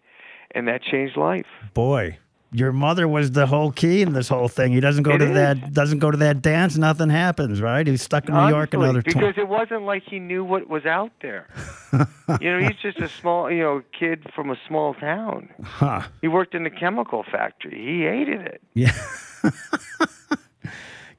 and 0.51 0.67
that 0.67 0.83
changed 0.83 1.17
life. 1.17 1.47
Boy, 1.73 2.17
your 2.51 2.71
mother 2.71 3.07
was 3.07 3.31
the 3.31 3.45
whole 3.45 3.71
key 3.71 4.01
in 4.01 4.13
this 4.13 4.29
whole 4.29 4.47
thing. 4.47 4.71
He 4.71 4.79
doesn't 4.79 5.03
go 5.03 5.11
It 5.15 5.17
to 5.19 5.25
is. 5.29 5.33
that 5.33 5.73
doesn't 5.73 5.99
go 5.99 6.11
to 6.11 6.17
that 6.17 6.41
dance, 6.41 6.77
nothing 6.77 7.09
happens, 7.09 7.61
right? 7.61 7.85
He's 7.85 8.01
stuck 8.01 8.27
in 8.27 8.33
New 8.33 8.47
York 8.47 8.73
Honestly, 8.73 8.83
another 8.83 9.01
because 9.01 9.35
tw- 9.35 9.39
it 9.39 9.47
wasn't 9.47 9.83
like 9.83 10.03
he 10.03 10.19
knew 10.19 10.43
what 10.45 10.69
was 10.69 10.85
out 10.85 11.11
there. 11.21 11.47
you 12.41 12.51
know, 12.51 12.59
he's 12.59 12.77
just 12.81 12.99
a 12.99 13.09
small, 13.09 13.51
you 13.51 13.61
know, 13.61 13.81
kid 13.97 14.25
from 14.33 14.49
a 14.51 14.55
small 14.67 14.93
town. 14.93 15.49
Huh. 15.63 16.03
He 16.21 16.27
worked 16.27 16.55
in 16.55 16.65
a 16.65 16.69
chemical 16.71 17.23
factory. 17.23 17.77
He 17.77 18.03
hated 18.03 18.41
it. 18.41 18.61
Yeah. 18.73 18.93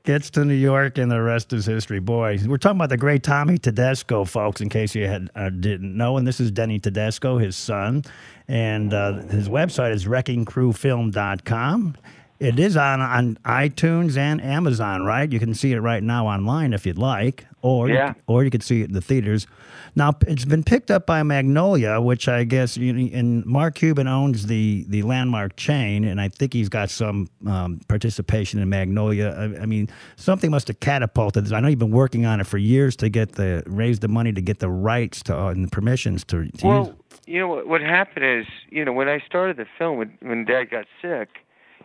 Gets 0.08 0.30
to 0.30 0.44
New 0.46 0.54
York 0.54 0.96
and 0.96 1.12
the 1.12 1.20
rest 1.20 1.52
is 1.52 1.66
history. 1.66 1.98
Boy, 1.98 2.38
we're 2.46 2.56
talking 2.56 2.78
about 2.78 2.88
the 2.88 2.96
great 2.96 3.22
Tommy 3.22 3.58
Tedesco, 3.58 4.24
folks, 4.24 4.62
in 4.62 4.70
case 4.70 4.94
you 4.94 5.06
had 5.06 5.28
uh, 5.34 5.50
didn't 5.50 5.94
know. 5.94 6.16
And 6.16 6.26
this 6.26 6.40
is 6.40 6.50
Denny 6.50 6.78
Tedesco, 6.78 7.36
his 7.36 7.56
son. 7.56 8.04
And 8.48 8.94
uh, 8.94 9.20
his 9.24 9.50
website 9.50 9.92
is 9.92 10.06
wreckingcrewfilm.com. 10.06 11.96
It 12.40 12.58
is 12.58 12.74
on, 12.74 13.02
on 13.02 13.36
iTunes 13.44 14.16
and 14.16 14.40
Amazon, 14.40 15.04
right? 15.04 15.30
You 15.30 15.38
can 15.38 15.52
see 15.52 15.72
it 15.72 15.80
right 15.80 16.02
now 16.02 16.26
online 16.26 16.72
if 16.72 16.86
you'd 16.86 16.96
like, 16.96 17.44
or 17.62 17.88
Yeah. 17.88 18.08
you, 18.10 18.14
or 18.26 18.44
you 18.44 18.50
could 18.50 18.62
see 18.62 18.82
it 18.82 18.88
in 18.88 18.92
the 18.94 19.00
theaters. 19.00 19.46
Now 19.96 20.12
it's 20.26 20.44
been 20.44 20.62
picked 20.62 20.90
up 20.90 21.06
by 21.06 21.22
Magnolia, 21.22 22.00
which 22.00 22.28
I 22.28 22.44
guess 22.44 22.76
you 22.76 23.10
and 23.12 23.44
Mark 23.46 23.74
Cuban 23.76 24.06
owns 24.06 24.46
the 24.46 24.84
the 24.88 25.02
landmark 25.02 25.56
chain, 25.56 26.04
and 26.04 26.20
I 26.20 26.28
think 26.28 26.52
he's 26.52 26.68
got 26.68 26.90
some 26.90 27.28
um, 27.46 27.80
participation 27.88 28.60
in 28.60 28.68
Magnolia. 28.68 29.30
I, 29.58 29.62
I 29.62 29.66
mean, 29.66 29.88
something 30.16 30.50
must 30.50 30.68
have 30.68 30.78
catapulted 30.80 31.44
this. 31.46 31.52
I 31.52 31.60
know 31.60 31.68
you've 31.68 31.78
been 31.78 31.90
working 31.90 32.26
on 32.26 32.40
it 32.40 32.46
for 32.46 32.58
years 32.58 32.94
to 32.96 33.08
get 33.08 33.32
the 33.32 33.62
raise 33.66 33.98
the 34.00 34.08
money 34.08 34.32
to 34.32 34.40
get 34.40 34.58
the 34.60 34.68
rights 34.70 35.22
to 35.24 35.36
uh, 35.36 35.48
and 35.50 35.64
the 35.64 35.70
permissions 35.70 36.24
to, 36.24 36.48
to 36.58 36.66
Well, 36.66 36.86
use. 36.86 36.94
you 37.26 37.40
know 37.40 37.48
what, 37.48 37.66
what 37.66 37.80
happened 37.80 38.24
is, 38.24 38.46
you 38.70 38.84
know, 38.84 38.92
when 38.92 39.08
I 39.08 39.20
started 39.26 39.56
the 39.56 39.66
film, 39.78 39.98
when, 39.98 40.16
when 40.20 40.44
Dad 40.44 40.70
got 40.70 40.84
sick, 41.02 41.28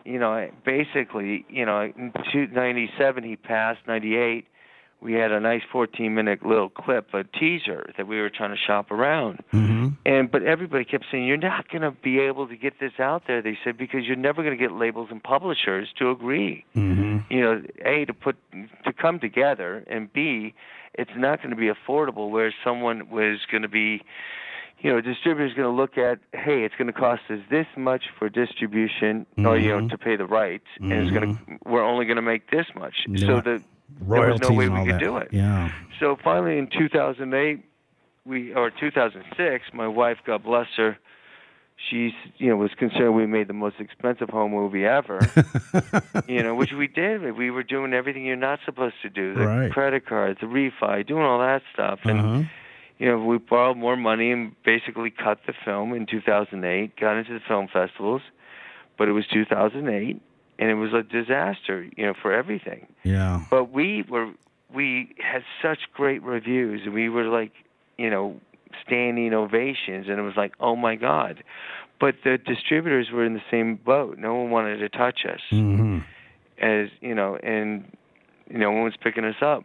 you 0.04 0.18
know, 0.18 0.30
I, 0.32 0.50
basically, 0.64 1.46
you 1.48 1.64
know, 1.64 1.80
in 1.96 2.12
two- 2.32 2.46
97 2.48 3.24
he 3.24 3.36
passed, 3.36 3.80
98 3.88 4.46
we 5.04 5.12
had 5.12 5.30
a 5.30 5.38
nice 5.38 5.62
14 5.70 6.14
minute 6.14 6.44
little 6.44 6.70
clip, 6.70 7.12
a 7.12 7.22
teaser 7.24 7.92
that 7.96 8.06
we 8.08 8.18
were 8.20 8.30
trying 8.30 8.50
to 8.50 8.56
shop 8.56 8.90
around. 8.90 9.44
Mm-hmm. 9.52 9.88
And 10.06 10.30
but 10.30 10.42
everybody 10.42 10.84
kept 10.84 11.04
saying 11.12 11.26
you're 11.26 11.36
not 11.36 11.68
going 11.68 11.82
to 11.82 11.90
be 11.90 12.18
able 12.18 12.48
to 12.48 12.56
get 12.56 12.80
this 12.80 12.98
out 12.98 13.24
there. 13.26 13.42
They 13.42 13.58
said 13.62 13.76
because 13.76 14.06
you're 14.06 14.16
never 14.16 14.42
going 14.42 14.56
to 14.56 14.62
get 14.62 14.72
labels 14.72 15.08
and 15.10 15.22
publishers 15.22 15.88
to 15.98 16.10
agree. 16.10 16.64
Mm-hmm. 16.74 17.18
You 17.30 17.40
know, 17.40 17.62
a 17.84 18.06
to 18.06 18.14
put 18.14 18.36
to 18.84 18.92
come 18.92 19.20
together, 19.20 19.84
and 19.86 20.10
b 20.12 20.54
it's 20.94 21.10
not 21.16 21.38
going 21.42 21.50
to 21.50 21.56
be 21.56 21.70
affordable. 21.70 22.30
Where 22.30 22.54
someone 22.64 23.10
was 23.10 23.40
going 23.50 23.62
to 23.62 23.68
be, 23.68 24.02
you 24.80 24.90
know, 24.90 24.98
a 24.98 25.02
distributor's 25.02 25.52
going 25.54 25.68
to 25.68 25.74
look 25.74 25.98
at, 25.98 26.18
hey, 26.32 26.64
it's 26.64 26.74
going 26.76 26.86
to 26.86 26.92
cost 26.92 27.22
us 27.28 27.40
this 27.50 27.66
much 27.76 28.04
for 28.18 28.28
distribution, 28.30 29.26
or 29.38 29.58
you 29.58 29.68
know, 29.68 29.80
Mhm. 29.80 29.90
to 29.90 29.98
pay 29.98 30.16
the 30.16 30.26
rights, 30.26 30.66
and 30.80 30.92
it's 30.92 31.10
going 31.10 31.36
to 31.36 31.58
we're 31.66 31.84
only 31.84 32.06
going 32.06 32.16
to 32.16 32.22
make 32.22 32.50
this 32.50 32.66
much. 32.74 33.04
Yeah. 33.06 33.26
So 33.26 33.40
the 33.40 33.62
there 34.00 34.08
was 34.08 34.40
Royalties 34.40 34.48
no 34.50 34.54
way 34.54 34.68
we 34.68 34.84
could 34.84 34.94
that. 34.94 35.00
do 35.00 35.16
it. 35.18 35.28
Yeah. 35.32 35.70
So 36.00 36.16
finally, 36.22 36.58
in 36.58 36.68
2008, 36.68 37.64
we 38.26 38.52
or 38.54 38.70
2006, 38.70 39.64
my 39.72 39.86
wife, 39.88 40.18
God 40.26 40.42
bless 40.42 40.66
her, 40.76 40.96
she's 41.90 42.12
you 42.38 42.48
know 42.48 42.56
was 42.56 42.70
concerned 42.78 43.14
we 43.14 43.26
made 43.26 43.48
the 43.48 43.52
most 43.52 43.76
expensive 43.78 44.30
home 44.30 44.52
movie 44.52 44.84
ever. 44.84 45.20
you 46.28 46.42
know, 46.42 46.54
which 46.54 46.72
we 46.72 46.86
did. 46.86 47.36
We 47.36 47.50
were 47.50 47.62
doing 47.62 47.92
everything 47.92 48.24
you're 48.24 48.36
not 48.36 48.60
supposed 48.64 48.96
to 49.02 49.10
do: 49.10 49.34
the 49.34 49.46
Right. 49.46 49.70
credit 49.72 50.06
cards, 50.06 50.40
the 50.40 50.46
refi, 50.46 51.06
doing 51.06 51.22
all 51.22 51.38
that 51.40 51.62
stuff, 51.72 52.00
and 52.04 52.20
Uh-huh. 52.20 52.42
you 52.98 53.06
know 53.06 53.18
we 53.24 53.38
borrowed 53.38 53.76
more 53.76 53.96
money 53.96 54.30
and 54.32 54.52
basically 54.64 55.10
cut 55.10 55.40
the 55.46 55.52
film 55.64 55.92
in 55.92 56.06
2008. 56.06 56.96
Got 56.96 57.16
into 57.18 57.32
the 57.34 57.40
film 57.46 57.68
festivals, 57.72 58.22
but 58.96 59.08
it 59.08 59.12
was 59.12 59.26
2008, 59.26 60.20
and 60.58 60.70
it 60.70 60.74
was 60.74 60.92
a 60.92 61.02
disaster. 61.02 61.88
You 61.96 62.06
know, 62.06 62.14
for 62.20 62.32
everything 62.32 62.86
Yeah. 63.02 63.44
but 63.50 63.70
we 63.72 64.02
were 64.08 64.30
we 64.72 65.14
had 65.18 65.42
such 65.62 65.78
great 65.92 66.22
reviews 66.22 66.82
and 66.84 66.92
we 66.94 67.08
were 67.08 67.24
like 67.24 67.52
you 67.98 68.10
know 68.10 68.40
standing 68.84 69.32
ovations 69.32 70.08
and 70.08 70.18
it 70.18 70.22
was 70.22 70.36
like 70.36 70.52
oh 70.58 70.74
my 70.74 70.96
god 70.96 71.44
but 72.00 72.16
the 72.24 72.38
distributors 72.38 73.08
were 73.12 73.24
in 73.24 73.34
the 73.34 73.42
same 73.50 73.76
boat 73.76 74.18
no 74.18 74.34
one 74.34 74.50
wanted 74.50 74.78
to 74.78 74.88
touch 74.88 75.20
us 75.24 75.40
Mm-hmm. 75.52 75.98
as 76.58 76.88
you 77.00 77.14
know 77.14 77.36
and 77.36 77.84
you 78.50 78.58
know 78.58 78.66
no 78.66 78.72
one 78.72 78.82
was 78.84 78.94
picking 79.00 79.24
us 79.24 79.36
up 79.40 79.62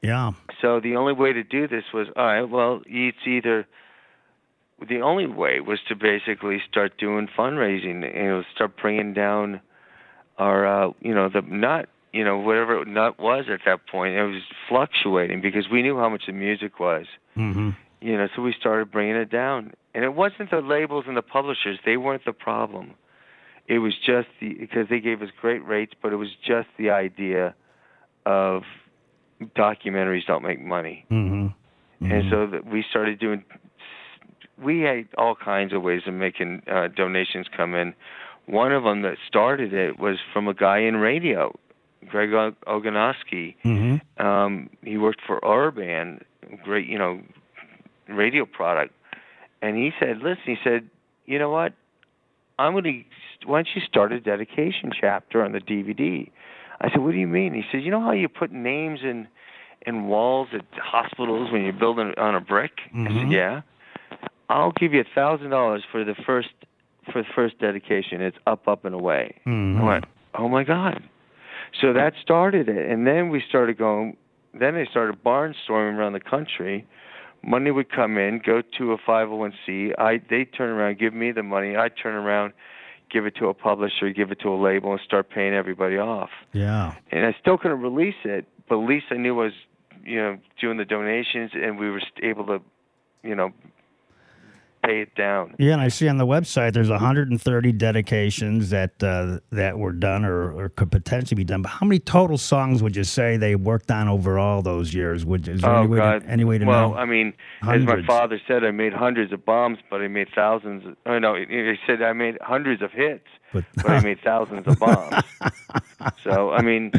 Yeah. 0.00 0.30
so 0.62 0.78
the 0.78 0.94
only 0.94 1.12
way 1.12 1.32
to 1.32 1.42
do 1.42 1.66
this 1.66 1.84
was 1.92 2.06
all 2.16 2.24
right 2.26 2.42
well 2.48 2.82
it's 2.86 3.18
either 3.26 3.66
the 4.88 5.00
only 5.00 5.26
way 5.26 5.58
was 5.60 5.80
to 5.88 5.96
basically 5.96 6.62
start 6.70 6.98
doing 6.98 7.28
fundraising 7.36 8.02
you 8.14 8.22
know 8.28 8.42
start 8.54 8.76
bringing 8.80 9.12
down 9.12 9.60
our 10.38 10.66
uh 10.66 10.90
you 11.00 11.14
know 11.14 11.28
the 11.28 11.42
nut 11.42 11.88
you 12.12 12.24
know 12.24 12.38
whatever 12.38 12.84
nut 12.84 13.18
was 13.18 13.46
at 13.52 13.60
that 13.66 13.86
point 13.86 14.14
it 14.14 14.24
was 14.24 14.42
fluctuating 14.68 15.40
because 15.40 15.68
we 15.70 15.82
knew 15.82 15.96
how 15.96 16.08
much 16.08 16.22
the 16.26 16.32
music 16.32 16.78
was. 16.80 17.06
Mm-hmm. 17.36 17.70
you 18.00 18.16
know 18.16 18.28
so 18.34 18.42
we 18.42 18.54
started 18.58 18.90
bringing 18.90 19.16
it 19.16 19.30
down. 19.30 19.72
And 19.94 20.04
it 20.04 20.14
wasn't 20.14 20.50
the 20.50 20.60
labels 20.60 21.04
and 21.08 21.16
the 21.16 21.22
publishers. 21.22 21.78
They 21.86 21.96
weren't 21.96 22.26
the 22.26 22.34
problem. 22.34 22.94
It 23.66 23.78
was 23.78 23.94
just 23.94 24.28
the 24.40 24.54
because 24.54 24.88
they 24.90 25.00
gave 25.00 25.22
us 25.22 25.30
great 25.40 25.64
rates 25.66 25.92
but 26.00 26.12
it 26.12 26.16
was 26.16 26.30
just 26.46 26.68
the 26.78 26.90
idea 26.90 27.54
of 28.24 28.62
documentaries 29.56 30.26
don't 30.26 30.42
make 30.42 30.60
money. 30.60 31.04
Mm-hmm. 31.10 32.12
and 32.12 32.30
so 32.30 32.46
that 32.46 32.66
we 32.66 32.84
started 32.88 33.18
doing 33.18 33.44
we 34.62 34.80
had 34.80 35.08
all 35.18 35.34
kinds 35.34 35.72
of 35.72 35.82
ways 35.82 36.02
of 36.06 36.14
making 36.14 36.62
uh, 36.70 36.88
donations 36.88 37.46
come 37.54 37.74
in 37.74 37.94
one 38.46 38.72
of 38.72 38.84
them 38.84 39.02
that 39.02 39.16
started 39.26 39.72
it 39.74 39.98
was 39.98 40.18
from 40.32 40.48
a 40.48 40.54
guy 40.54 40.78
in 40.78 40.96
radio 40.96 41.52
greg 42.08 42.30
oganowski 42.66 43.54
Mm-hmm. 43.64 44.24
um, 44.26 44.70
he 44.82 44.96
worked 44.96 45.20
for 45.26 45.40
Urban, 45.44 46.22
great, 46.64 46.86
you 46.86 46.98
know, 46.98 47.20
radio 48.08 48.46
product, 48.46 48.94
and 49.60 49.76
he 49.76 49.90
said, 49.98 50.18
"Listen," 50.18 50.42
he 50.44 50.56
said, 50.62 50.88
"You 51.26 51.38
know 51.38 51.50
what? 51.50 51.72
I'm 52.58 52.72
going 52.72 52.84
to. 52.84 53.46
Why 53.48 53.58
don't 53.58 53.68
you 53.74 53.82
start 53.82 54.12
a 54.12 54.20
dedication 54.20 54.92
chapter 54.98 55.42
on 55.44 55.52
the 55.52 55.60
DVD?" 55.60 56.30
I 56.80 56.90
said, 56.90 56.98
"What 57.02 57.12
do 57.12 57.18
you 57.18 57.26
mean?" 57.26 57.52
He 57.54 57.64
said, 57.72 57.82
"You 57.82 57.90
know 57.90 58.00
how 58.00 58.12
you 58.12 58.28
put 58.28 58.52
names 58.52 59.00
in 59.02 59.26
in 59.86 60.06
walls 60.06 60.48
at 60.52 60.64
hospitals 60.80 61.50
when 61.50 61.62
you're 61.64 61.72
building 61.72 62.12
on 62.16 62.34
a 62.36 62.40
brick?" 62.40 62.72
I 62.94 62.96
Mhm. 62.98 63.20
said, 63.22 63.32
"Yeah." 63.32 63.60
I'll 64.48 64.70
give 64.72 64.94
you 64.94 65.00
a 65.00 65.04
thousand 65.14 65.50
dollars 65.50 65.82
for 65.90 66.04
the 66.04 66.14
first 66.14 66.50
for 67.12 67.22
the 67.22 67.28
first 67.34 67.58
dedication. 67.58 68.20
It's 68.20 68.36
up, 68.46 68.68
up, 68.68 68.84
and 68.84 68.94
away. 68.94 69.36
Mhm. 69.46 69.80
I 69.80 69.84
went, 69.84 70.04
oh 70.34 70.48
my 70.48 70.64
god. 70.64 71.02
So 71.80 71.92
that 71.92 72.14
started 72.22 72.68
it, 72.68 72.90
and 72.90 73.06
then 73.06 73.28
we 73.28 73.42
started 73.48 73.78
going. 73.78 74.16
Then 74.58 74.74
they 74.74 74.86
started 74.90 75.22
barnstorming 75.22 75.96
around 75.96 76.14
the 76.14 76.20
country. 76.20 76.86
Money 77.42 77.70
would 77.70 77.90
come 77.90 78.16
in, 78.16 78.40
go 78.44 78.62
to 78.78 78.92
a 78.92 78.98
501c. 78.98 79.92
I 79.98 80.20
they 80.30 80.44
turn 80.44 80.70
around, 80.70 80.98
give 80.98 81.12
me 81.12 81.32
the 81.32 81.42
money. 81.42 81.76
I 81.76 81.88
turn 81.90 82.14
around, 82.14 82.54
give 83.10 83.26
it 83.26 83.36
to 83.36 83.48
a 83.48 83.54
publisher, 83.54 84.10
give 84.10 84.30
it 84.30 84.40
to 84.40 84.48
a 84.48 84.56
label, 84.56 84.92
and 84.92 85.00
start 85.04 85.28
paying 85.30 85.54
everybody 85.54 85.98
off. 85.98 86.30
Yeah. 86.52 86.94
And 87.12 87.26
I 87.26 87.36
still 87.40 87.58
couldn't 87.58 87.80
release 87.82 88.16
it, 88.24 88.46
but 88.68 88.80
at 88.80 88.88
least 88.88 89.06
I 89.10 89.16
knew 89.16 89.38
I 89.40 89.44
was, 89.44 89.52
you 90.04 90.16
know, 90.16 90.38
doing 90.60 90.78
the 90.78 90.84
donations, 90.84 91.50
and 91.54 91.78
we 91.78 91.90
were 91.90 92.00
able 92.22 92.46
to, 92.46 92.60
you 93.22 93.34
know, 93.34 93.50
down. 95.16 95.54
Yeah, 95.58 95.72
and 95.72 95.80
I 95.82 95.88
see 95.88 96.08
on 96.08 96.16
the 96.16 96.26
website 96.26 96.72
there's 96.72 96.90
130 96.90 97.72
dedications 97.72 98.70
that 98.70 99.02
uh, 99.02 99.38
that 99.50 99.78
were 99.78 99.92
done 99.92 100.24
or, 100.24 100.52
or 100.52 100.68
could 100.70 100.90
potentially 100.90 101.36
be 101.36 101.44
done. 101.44 101.62
But 101.62 101.70
how 101.70 101.86
many 101.86 101.98
total 101.98 102.38
songs 102.38 102.82
would 102.82 102.96
you 102.96 103.04
say 103.04 103.36
they 103.36 103.54
worked 103.56 103.90
on 103.90 104.08
over 104.08 104.38
all 104.38 104.62
those 104.62 104.94
years? 104.94 105.24
Would 105.24 105.48
is 105.48 105.60
there 105.62 105.70
Oh 105.70 105.78
any 105.80 105.86
way 105.88 105.98
God! 105.98 106.22
to, 106.22 106.28
any 106.28 106.44
way 106.44 106.58
to 106.58 106.64
well, 106.64 106.90
know? 106.90 106.96
I 106.96 107.04
mean, 107.04 107.32
as 107.62 107.82
my 107.82 108.02
father 108.06 108.40
said, 108.46 108.64
I 108.64 108.70
made 108.70 108.92
hundreds 108.92 109.32
of 109.32 109.44
bombs, 109.44 109.78
but 109.90 110.00
I 110.00 110.08
made 110.08 110.28
thousands. 110.34 110.86
Of, 110.86 110.96
oh 111.06 111.18
no, 111.18 111.34
he 111.34 111.44
he 111.46 111.74
said 111.86 112.02
I 112.02 112.12
made 112.12 112.38
hundreds 112.40 112.82
of 112.82 112.92
hits, 112.92 113.26
But- 113.52 113.64
but 113.76 113.86
I 113.90 114.00
made 114.00 114.20
thousands 114.22 114.66
of 114.66 114.78
bombs. 114.78 115.22
so 116.24 116.50
I 116.50 116.62
mean, 116.62 116.92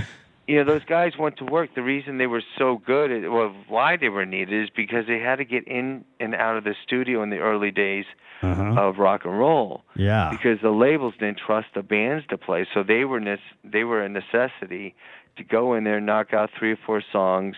you 0.48 0.56
know, 0.58 0.64
those 0.64 0.84
guys 0.86 1.14
went 1.18 1.38
to 1.38 1.46
work. 1.46 1.72
The 1.76 1.82
reason 1.84 2.18
they 2.18 2.28
were 2.28 2.44
so 2.58 2.78
good, 2.86 3.12
at, 3.12 3.30
well, 3.32 3.54
why 3.68 3.98
they 3.98 4.10
were 4.10 4.26
needed, 4.26 4.64
is 4.64 4.70
because 4.76 5.06
they 5.08 5.20
had 5.20 5.38
to 5.38 5.46
get 5.46 5.68
in 5.68 6.06
and 6.20 6.34
out 6.34 6.56
of 6.58 6.64
the 6.64 6.74
studio 6.86 7.22
in 7.24 7.30
the 7.30 7.40
early 7.40 7.72
days 7.72 8.06
Uh-huh. 8.42 8.80
of 8.80 8.98
rock 9.00 9.26
and 9.26 9.38
roll. 9.38 9.82
Yeah. 9.96 10.30
Because 10.32 10.60
the 10.62 10.70
labels 10.72 11.16
didn't 11.20 11.40
trust 11.46 11.68
the 11.74 11.82
bands 11.84 12.26
to 12.30 12.38
play, 12.38 12.66
so 12.74 12.84
they 12.84 13.04
were 13.04 13.20
nec- 13.20 13.40
they 13.64 13.84
were 13.84 14.02
a 14.04 14.10
necessity 14.10 14.96
to 15.38 15.44
go 15.44 15.74
in 15.74 15.84
there, 15.84 16.00
knock 16.00 16.34
out 16.34 16.50
three 16.58 16.72
or 16.72 16.78
four 16.86 17.02
songs, 17.12 17.56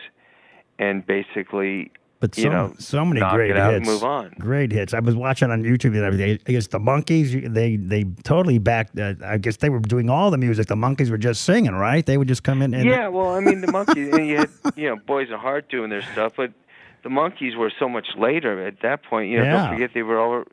and 0.80 1.06
basically 1.06 1.92
But 2.22 2.36
so, 2.36 2.42
you 2.42 2.50
know, 2.50 2.74
so 2.80 3.06
many 3.06 3.22
great 3.34 3.56
hits. 3.56 3.88
move 3.88 4.04
on. 4.04 4.34
Great 4.40 4.74
hits. 4.74 4.94
I 4.94 5.00
was 5.00 5.16
watching 5.16 5.52
on 5.52 5.64
YouTube 5.64 5.94
the 5.94 6.06
other 6.06 6.18
day. 6.18 6.38
I 6.48 6.52
guess 6.52 6.68
the 6.68 6.78
Monkees. 6.80 7.54
They 7.54 7.78
they 7.78 8.04
totally 8.24 8.58
backed. 8.60 9.00
Uh, 9.00 9.14
I 9.24 9.38
guess 9.38 9.56
they 9.58 9.70
were 9.70 9.80
doing 9.80 10.10
all 10.10 10.30
the 10.30 10.38
music. 10.38 10.68
The 10.68 10.76
Monkees 10.76 11.10
were 11.10 11.18
just 11.18 11.44
singing, 11.46 11.74
right? 11.76 12.06
They 12.06 12.18
would 12.18 12.28
just 12.28 12.44
come 12.44 12.62
in 12.62 12.74
and 12.74 12.84
Yeah, 12.86 13.08
well, 13.08 13.30
I 13.36 13.40
mean, 13.40 13.62
the 13.62 13.68
Monkees, 13.68 14.12
and 14.14 14.28
you 14.28 14.38
had, 14.40 14.50
you 14.76 14.90
know, 14.90 14.98
Boyce 14.98 15.30
and 15.32 15.40
Hart 15.40 15.70
doing 15.70 15.90
their 15.90 16.02
stuff, 16.02 16.34
but 16.36 16.52
the 17.04 17.10
Monkees 17.10 17.56
were 17.56 17.72
so 17.80 17.88
much 17.88 18.08
later 18.18 18.68
at 18.68 18.82
that 18.82 19.04
point. 19.04 19.30
You 19.30 19.38
know, 19.38 19.44
Yeah. 19.46 19.54
don't 19.68 19.74
forget 19.76 19.92
they 19.94 20.04
were 20.04 20.20
all 20.20 20.44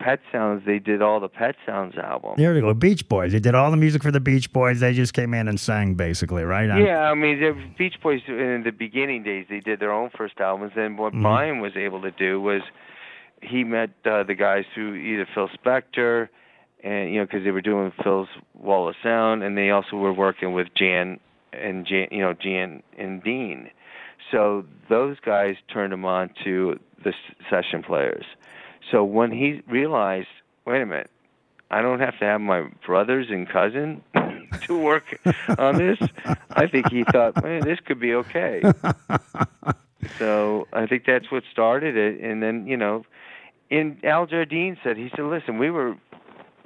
Pet 0.00 0.18
Sounds. 0.32 0.64
They 0.66 0.78
did 0.80 1.02
all 1.02 1.20
the 1.20 1.28
Pet 1.28 1.54
Sounds 1.66 1.94
album. 1.96 2.34
There 2.36 2.52
we 2.54 2.60
go. 2.60 2.74
Beach 2.74 3.08
Boys. 3.08 3.32
They 3.32 3.38
did 3.38 3.54
all 3.54 3.70
the 3.70 3.76
music 3.76 4.02
for 4.02 4.10
the 4.10 4.18
Beach 4.20 4.52
Boys. 4.52 4.80
They 4.80 4.92
just 4.94 5.14
came 5.14 5.32
in 5.34 5.46
and 5.46 5.60
sang, 5.60 5.94
basically, 5.94 6.42
right? 6.42 6.68
I'm- 6.70 6.84
Yeah, 6.84 7.10
I 7.10 7.14
mean, 7.14 7.38
the 7.40 7.52
Beach 7.78 7.96
Boys 8.02 8.20
in 8.26 8.62
the 8.64 8.72
beginning 8.72 9.22
days, 9.22 9.46
they 9.48 9.60
did 9.60 9.78
their 9.78 9.92
own 9.92 10.10
first 10.16 10.40
albums. 10.40 10.72
And 10.76 10.98
what 10.98 11.12
Mm-hmm. 11.12 11.22
Brian 11.22 11.60
was 11.60 11.76
able 11.76 12.00
to 12.02 12.10
do 12.10 12.40
was 12.40 12.62
he 13.42 13.62
met 13.64 13.90
uh, 14.04 14.22
the 14.24 14.34
guys 14.34 14.64
through 14.74 14.94
either 14.96 15.26
Phil 15.34 15.48
Spector, 15.48 16.28
and 16.82 17.12
you 17.12 17.18
know, 17.20 17.26
because 17.26 17.44
they 17.44 17.50
were 17.50 17.60
doing 17.60 17.92
Phil's 18.02 18.28
Wall 18.54 18.88
of 18.88 18.94
Sound, 19.02 19.42
and 19.42 19.56
they 19.56 19.70
also 19.70 19.96
were 19.96 20.12
working 20.12 20.52
with 20.54 20.68
Jan 20.74 21.20
and 21.52 21.86
Jan, 21.86 22.08
you 22.10 22.20
know, 22.20 22.32
Jan 22.32 22.82
and 22.98 23.22
Dean. 23.22 23.70
So 24.30 24.64
those 24.88 25.18
guys 25.20 25.56
turned 25.72 25.92
him 25.92 26.04
on 26.04 26.30
to 26.44 26.78
the 27.02 27.10
s- 27.10 27.34
session 27.50 27.82
players. 27.82 28.24
So 28.90 29.04
when 29.04 29.30
he 29.30 29.62
realized, 29.68 30.28
wait 30.66 30.82
a 30.82 30.86
minute, 30.86 31.10
I 31.70 31.82
don't 31.82 32.00
have 32.00 32.18
to 32.18 32.24
have 32.24 32.40
my 32.40 32.68
brothers 32.84 33.28
and 33.30 33.48
cousin 33.48 34.02
to 34.62 34.78
work 34.78 35.20
on 35.58 35.78
this. 35.78 35.98
I 36.50 36.66
think 36.66 36.90
he 36.90 37.04
thought, 37.04 37.42
man, 37.42 37.62
this 37.62 37.78
could 37.84 38.00
be 38.00 38.14
okay. 38.14 38.62
so 40.18 40.66
I 40.72 40.86
think 40.86 41.04
that's 41.06 41.30
what 41.30 41.44
started 41.52 41.96
it. 41.96 42.20
And 42.20 42.42
then 42.42 42.66
you 42.66 42.76
know, 42.76 43.04
in 43.68 43.98
Al 44.02 44.26
Jardine 44.26 44.76
said 44.82 44.96
he 44.96 45.10
said, 45.10 45.24
listen, 45.24 45.58
we 45.58 45.70
were 45.70 45.96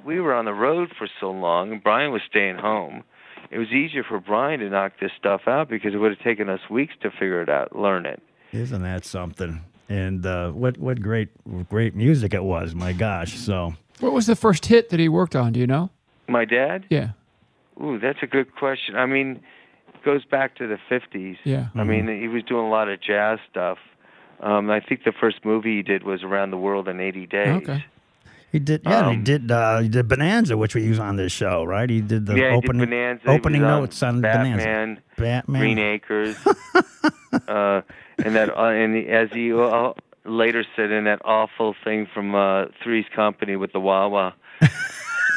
we 0.03 0.19
were 0.19 0.33
on 0.33 0.45
the 0.45 0.53
road 0.53 0.91
for 0.97 1.07
so 1.19 1.31
long, 1.31 1.71
and 1.71 1.83
Brian 1.83 2.11
was 2.11 2.21
staying 2.27 2.57
home. 2.57 3.03
It 3.51 3.59
was 3.59 3.69
easier 3.69 4.03
for 4.03 4.19
Brian 4.19 4.59
to 4.59 4.69
knock 4.69 4.93
this 4.99 5.11
stuff 5.17 5.41
out 5.47 5.69
because 5.69 5.93
it 5.93 5.97
would 5.97 6.11
have 6.11 6.23
taken 6.23 6.49
us 6.49 6.61
weeks 6.69 6.93
to 7.01 7.11
figure 7.11 7.41
it 7.41 7.49
out, 7.49 7.75
learn 7.75 8.05
it. 8.05 8.21
Isn't 8.51 8.81
that 8.83 9.05
something? 9.05 9.61
And 9.89 10.25
uh, 10.25 10.51
what 10.51 10.77
what 10.77 11.01
great 11.01 11.29
great 11.69 11.95
music 11.95 12.33
it 12.33 12.43
was. 12.43 12.73
My 12.73 12.91
gosh. 12.93 13.37
So 13.37 13.75
What 13.99 14.13
was 14.13 14.25
the 14.25 14.35
first 14.35 14.65
hit 14.65 14.89
that 14.89 14.99
he 14.99 15.07
worked 15.09 15.35
on? 15.35 15.53
Do 15.53 15.59
you 15.59 15.67
know? 15.67 15.89
My 16.27 16.45
dad? 16.45 16.85
Yeah. 16.89 17.09
Ooh, 17.81 17.99
that's 17.99 18.19
a 18.23 18.27
good 18.27 18.55
question. 18.55 18.95
I 18.95 19.05
mean, 19.05 19.41
it 19.93 20.03
goes 20.03 20.25
back 20.25 20.55
to 20.55 20.67
the 20.67 20.79
50s. 20.89 21.37
Yeah. 21.43 21.67
I 21.75 21.83
mean, 21.83 22.07
he 22.07 22.27
was 22.27 22.41
doing 22.43 22.65
a 22.65 22.69
lot 22.69 22.89
of 22.89 22.99
jazz 23.01 23.39
stuff. 23.51 23.77
Um, 24.39 24.69
I 24.71 24.79
think 24.79 25.03
the 25.03 25.11
first 25.11 25.45
movie 25.45 25.77
he 25.77 25.81
did 25.83 26.03
was 26.03 26.23
Around 26.23 26.51
the 26.51 26.57
World 26.57 26.87
in 26.87 26.99
80 26.99 27.27
Days. 27.27 27.47
Okay. 27.47 27.85
He 28.55 28.59
did. 28.59 28.81
Yeah, 28.85 29.09
he 29.11 29.15
Um, 29.17 29.23
did. 29.23 29.51
Uh, 29.51 29.79
he 29.79 29.89
did 29.89 30.07
Bonanza, 30.07 30.55
which 30.55 30.75
we 30.75 30.83
use 30.83 30.99
on 30.99 31.15
this 31.17 31.31
show, 31.31 31.63
right? 31.65 31.89
He 31.89 31.99
did 32.01 32.25
the 32.25 32.35
yeah, 32.39 32.55
opening 32.55 32.79
did 32.79 32.89
Bonanza. 32.89 33.27
opening 33.29 33.63
on 33.63 33.81
notes 33.81 34.01
on 34.01 34.21
Bonanza. 34.21 34.63
Batman, 34.65 34.99
Batman. 35.17 35.59
Green 35.61 35.79
Acres, 35.79 36.37
uh, 37.47 37.81
and 38.23 38.35
that, 38.35 38.49
uh, 38.57 38.63
and 38.81 38.95
as 39.09 39.29
he 39.31 39.51
uh, 39.53 39.91
later 40.23 40.63
said 40.75 40.91
in 40.91 41.03
that 41.03 41.19
awful 41.25 41.75
thing 41.83 42.07
from 42.13 42.33
uh, 42.35 42.65
Three's 42.83 43.05
Company 43.15 43.55
with 43.57 43.71
the 43.73 43.79
Wawa, 43.81 44.33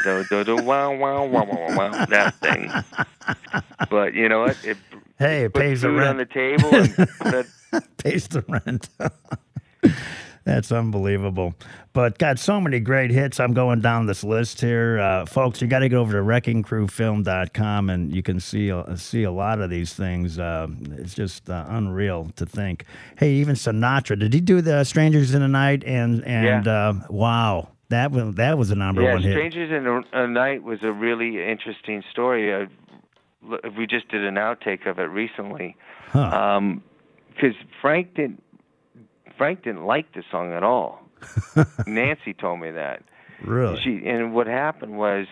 do 0.05 0.25
do 0.31 0.45
do 0.45 0.57
wow 0.57 0.95
wow 0.97 1.25
wow 1.27 1.45
wow 1.45 1.77
wow 1.77 2.05
that 2.07 2.35
thing. 2.37 2.71
But 3.91 4.15
you 4.15 4.29
know 4.29 4.41
what? 4.41 4.57
It 4.65 4.77
Hey, 5.19 5.45
it 5.47 5.53
pays 5.55 5.81
the 5.83 5.89
food 5.89 6.03
on 6.05 6.17
rent. 6.17 6.29
the 6.29 6.33
table 6.33 6.73
and 6.73 6.95
put 7.21 7.47
pays 7.99 8.29
the 8.29 8.45
rent. 8.47 8.89
That's 10.49 10.73
unbelievable. 10.73 11.55
But 11.93 12.17
got 12.17 12.39
so 12.39 12.59
many 12.59 12.81
great 12.81 13.11
hits. 13.11 13.39
I'm 13.39 13.53
going 13.53 13.83
down 13.83 14.07
this 14.07 14.25
list 14.25 14.63
here. 14.63 14.99
Uh, 14.99 15.27
folks, 15.27 15.61
you 15.61 15.69
got 15.69 15.81
to 15.81 15.91
go 15.91 16.01
over 16.01 16.13
to 16.13 16.23
wreckingcrewfilm.com 16.23 17.91
and 17.91 18.15
you 18.15 18.23
can 18.23 18.41
see 18.41 18.71
a, 18.71 18.97
see 18.97 19.25
a 19.25 19.31
lot 19.31 19.61
of 19.61 19.69
these 19.69 19.93
things. 19.93 20.39
Uh, 20.39 20.69
it's 20.93 21.13
just 21.15 21.51
uh, 21.51 21.67
unreal 21.69 22.31
to 22.37 22.47
think. 22.47 22.85
Hey, 23.19 23.33
even 23.35 23.57
Sinatra, 23.57 24.19
did 24.19 24.33
he 24.33 24.41
do 24.41 24.63
the 24.63 24.85
Strangers 24.85 25.35
in 25.35 25.43
the 25.43 25.49
Night? 25.49 25.85
And, 25.85 26.25
and 26.25 26.65
Yeah. 26.65 26.73
uh, 26.89 26.95
wow, 27.11 27.69
that 27.91 28.11
was, 28.11 28.35
that 28.37 28.57
was 28.57 28.71
a 28.71 28.75
number 28.75 29.03
yeah, 29.03 29.13
one 29.13 29.23
hit. 29.23 29.33
Strangers 29.33 29.71
in 29.71 29.87
a, 29.87 30.25
a 30.25 30.27
Night 30.27 30.63
was 30.63 30.79
a 30.83 30.93
really 30.93 31.45
interesting 31.47 32.03
story. 32.11 32.55
Uh, 32.55 32.67
l- 33.51 33.59
we 33.77 33.87
just 33.87 34.09
did 34.09 34.25
an 34.25 34.37
outtake 34.37 34.87
of 34.89 34.99
it 34.99 35.11
recently. 35.11 35.77
Huh. 36.11 36.61
because 37.35 37.55
Frank 37.83 38.15
didn't 38.15 38.43
Frank 39.39 39.63
didn't 39.63 39.87
like 39.87 40.13
the 40.13 40.23
song 40.31 40.53
at 40.53 40.63
all. 40.63 41.01
Nancy 41.87 42.35
told 42.35 42.61
me 42.61 42.71
that. 42.73 43.03
really? 43.43 43.81
She 43.83 44.07
and 44.07 44.35
what 44.35 44.47
happened 44.47 44.99
was 44.99 45.27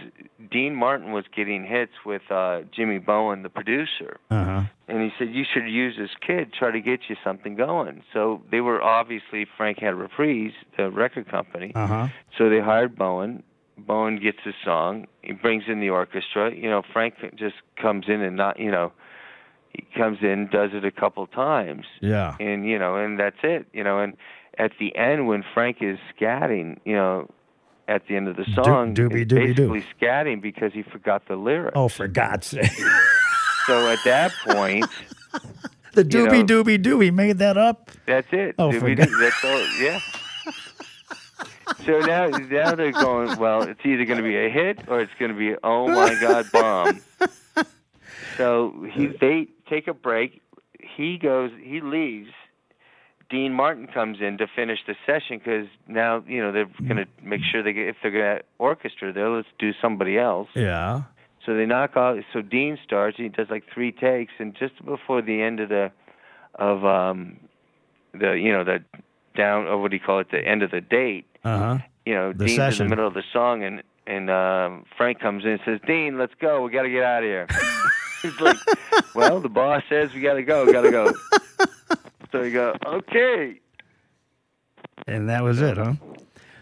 Dean 0.50 0.74
Martin 0.74 1.12
was 1.12 1.24
getting 1.34 1.64
hits 1.64 1.92
with 2.04 2.22
uh 2.30 2.62
Jimmy 2.74 2.98
Bowen, 2.98 3.42
the 3.42 3.48
producer, 3.50 4.18
Uh-huh. 4.30 4.62
and 4.88 5.02
he 5.02 5.10
said 5.18 5.28
you 5.34 5.44
should 5.52 5.68
use 5.68 5.96
this 5.98 6.10
kid, 6.26 6.52
try 6.52 6.70
to 6.70 6.80
get 6.80 7.00
you 7.08 7.16
something 7.22 7.56
going. 7.56 8.02
So 8.12 8.42
they 8.50 8.60
were 8.60 8.80
obviously 8.82 9.46
Frank 9.56 9.78
had 9.78 9.94
Reprise, 9.94 10.52
the 10.76 10.90
record 10.90 11.28
company, 11.28 11.72
Uh-huh. 11.74 12.08
so 12.38 12.48
they 12.48 12.60
hired 12.60 12.96
Bowen. 12.96 13.42
Bowen 13.78 14.18
gets 14.18 14.38
the 14.44 14.54
song. 14.64 15.06
He 15.22 15.32
brings 15.34 15.64
in 15.68 15.80
the 15.80 15.90
orchestra. 15.90 16.50
You 16.54 16.70
know, 16.70 16.82
Frank 16.94 17.14
just 17.36 17.56
comes 17.80 18.06
in 18.08 18.22
and 18.22 18.34
not, 18.34 18.58
you 18.58 18.70
know, 18.70 18.90
comes 19.96 20.18
in, 20.22 20.48
does 20.52 20.70
it 20.74 20.84
a 20.84 20.90
couple 20.90 21.26
times, 21.26 21.84
Yeah. 22.00 22.36
and 22.40 22.66
you 22.68 22.78
know, 22.78 22.96
and 22.96 23.18
that's 23.18 23.36
it. 23.42 23.66
You 23.72 23.84
know, 23.84 24.00
and 24.00 24.16
at 24.58 24.72
the 24.78 24.94
end 24.96 25.26
when 25.26 25.44
Frank 25.54 25.78
is 25.80 25.98
scatting, 26.18 26.78
you 26.84 26.94
know, 26.94 27.28
at 27.88 28.06
the 28.08 28.16
end 28.16 28.28
of 28.28 28.36
the 28.36 28.44
song, 28.54 28.94
doobie 28.94 29.22
it's 29.22 29.32
doobie 29.32 29.54
doo. 29.54 29.68
basically 29.68 29.84
scatting 30.00 30.40
because 30.42 30.72
he 30.72 30.82
forgot 30.82 31.26
the 31.28 31.36
lyrics. 31.36 31.74
Oh, 31.76 31.88
for 31.88 32.08
God's 32.08 32.46
sake. 32.48 32.70
So 33.66 33.90
at 33.90 33.98
that 34.04 34.32
point, 34.46 34.86
the 35.92 36.04
You 36.04 36.24
know- 36.26 36.30
doobie 36.32 36.46
doobie 36.46 36.82
doo. 36.82 37.00
He 37.00 37.10
made 37.10 37.38
that 37.38 37.56
up. 37.58 37.90
that's 38.06 38.28
it. 38.32 38.54
Oh, 38.58 38.70
Doobie 38.70 38.80
forget- 38.80 39.08
doo, 39.08 39.16
That's 39.18 39.44
all. 39.44 39.66
Yeah. 39.80 40.00
So 41.84 41.98
now, 42.00 42.26
now 42.28 42.74
they're 42.74 42.92
going. 42.92 43.36
Well, 43.38 43.62
it's 43.62 43.80
either 43.84 44.04
going 44.04 44.18
to 44.18 44.22
be 44.22 44.36
a 44.36 44.48
hit 44.48 44.80
or 44.88 45.00
it's 45.00 45.12
going 45.18 45.32
to 45.32 45.36
be 45.38 45.54
oh 45.62 45.88
my 45.88 46.14
god 46.20 46.46
bomb. 46.52 47.00
So 48.36 48.86
he 48.92 49.06
they 49.06 49.48
take 49.68 49.88
a 49.88 49.94
break. 49.94 50.40
He 50.96 51.18
goes. 51.18 51.50
He 51.62 51.80
leaves. 51.80 52.30
Dean 53.28 53.52
Martin 53.52 53.88
comes 53.88 54.18
in 54.20 54.38
to 54.38 54.46
finish 54.54 54.78
the 54.86 54.94
session 55.04 55.38
because 55.38 55.66
now 55.88 56.22
you 56.28 56.40
know 56.40 56.52
they're 56.52 56.70
going 56.86 56.96
to 56.98 57.06
make 57.22 57.40
sure 57.50 57.62
they 57.62 57.72
get 57.72 57.88
if 57.88 57.96
they're 58.02 58.12
going 58.12 58.38
to 58.38 58.44
orchestra 58.58 59.12
there. 59.12 59.28
Let's 59.30 59.48
do 59.58 59.72
somebody 59.82 60.16
else. 60.16 60.48
Yeah. 60.54 61.02
So 61.44 61.56
they 61.56 61.66
knock 61.66 61.96
off. 61.96 62.18
So 62.32 62.40
Dean 62.42 62.78
starts. 62.84 63.16
He 63.16 63.28
does 63.28 63.48
like 63.50 63.64
three 63.72 63.90
takes, 63.92 64.32
and 64.38 64.54
just 64.56 64.84
before 64.84 65.22
the 65.22 65.42
end 65.42 65.60
of 65.60 65.68
the 65.70 65.90
of 66.54 66.84
um 66.84 67.38
the 68.12 68.32
you 68.32 68.52
know 68.52 68.62
the 68.64 68.78
down 69.36 69.66
or 69.66 69.78
what 69.82 69.90
do 69.90 69.96
you 69.96 70.02
call 70.02 70.20
it 70.20 70.30
the 70.30 70.38
end 70.46 70.62
of 70.62 70.70
the 70.70 70.80
date. 70.80 71.26
Uh-huh. 71.44 71.78
You 72.04 72.14
know, 72.14 72.32
The 72.32 72.46
Dean's 72.46 72.56
session. 72.56 72.84
in 72.86 72.90
the 72.90 72.96
middle 72.96 73.08
of 73.08 73.14
the 73.14 73.22
song, 73.32 73.64
and 73.64 73.82
and 74.06 74.30
um, 74.30 74.84
Frank 74.96 75.18
comes 75.20 75.44
in 75.44 75.50
and 75.50 75.60
says, 75.64 75.80
"Dean, 75.86 76.16
let's 76.18 76.34
go. 76.40 76.62
We 76.62 76.70
got 76.70 76.82
to 76.82 76.90
get 76.90 77.02
out 77.02 77.24
of 77.24 77.28
here." 77.28 77.46
He's 78.30 78.40
like, 78.40 78.56
"Well, 79.14 79.40
the 79.40 79.48
boss 79.48 79.82
says 79.88 80.12
we 80.12 80.20
got 80.20 80.34
to 80.34 80.42
go. 80.42 80.70
Got 80.72 80.82
to 80.82 80.90
go." 80.90 81.12
so 82.32 82.42
you 82.42 82.52
go, 82.52 82.74
"Okay." 82.84 83.60
And 85.06 85.28
that 85.28 85.42
was 85.42 85.60
it, 85.62 85.76
huh? 85.76 85.94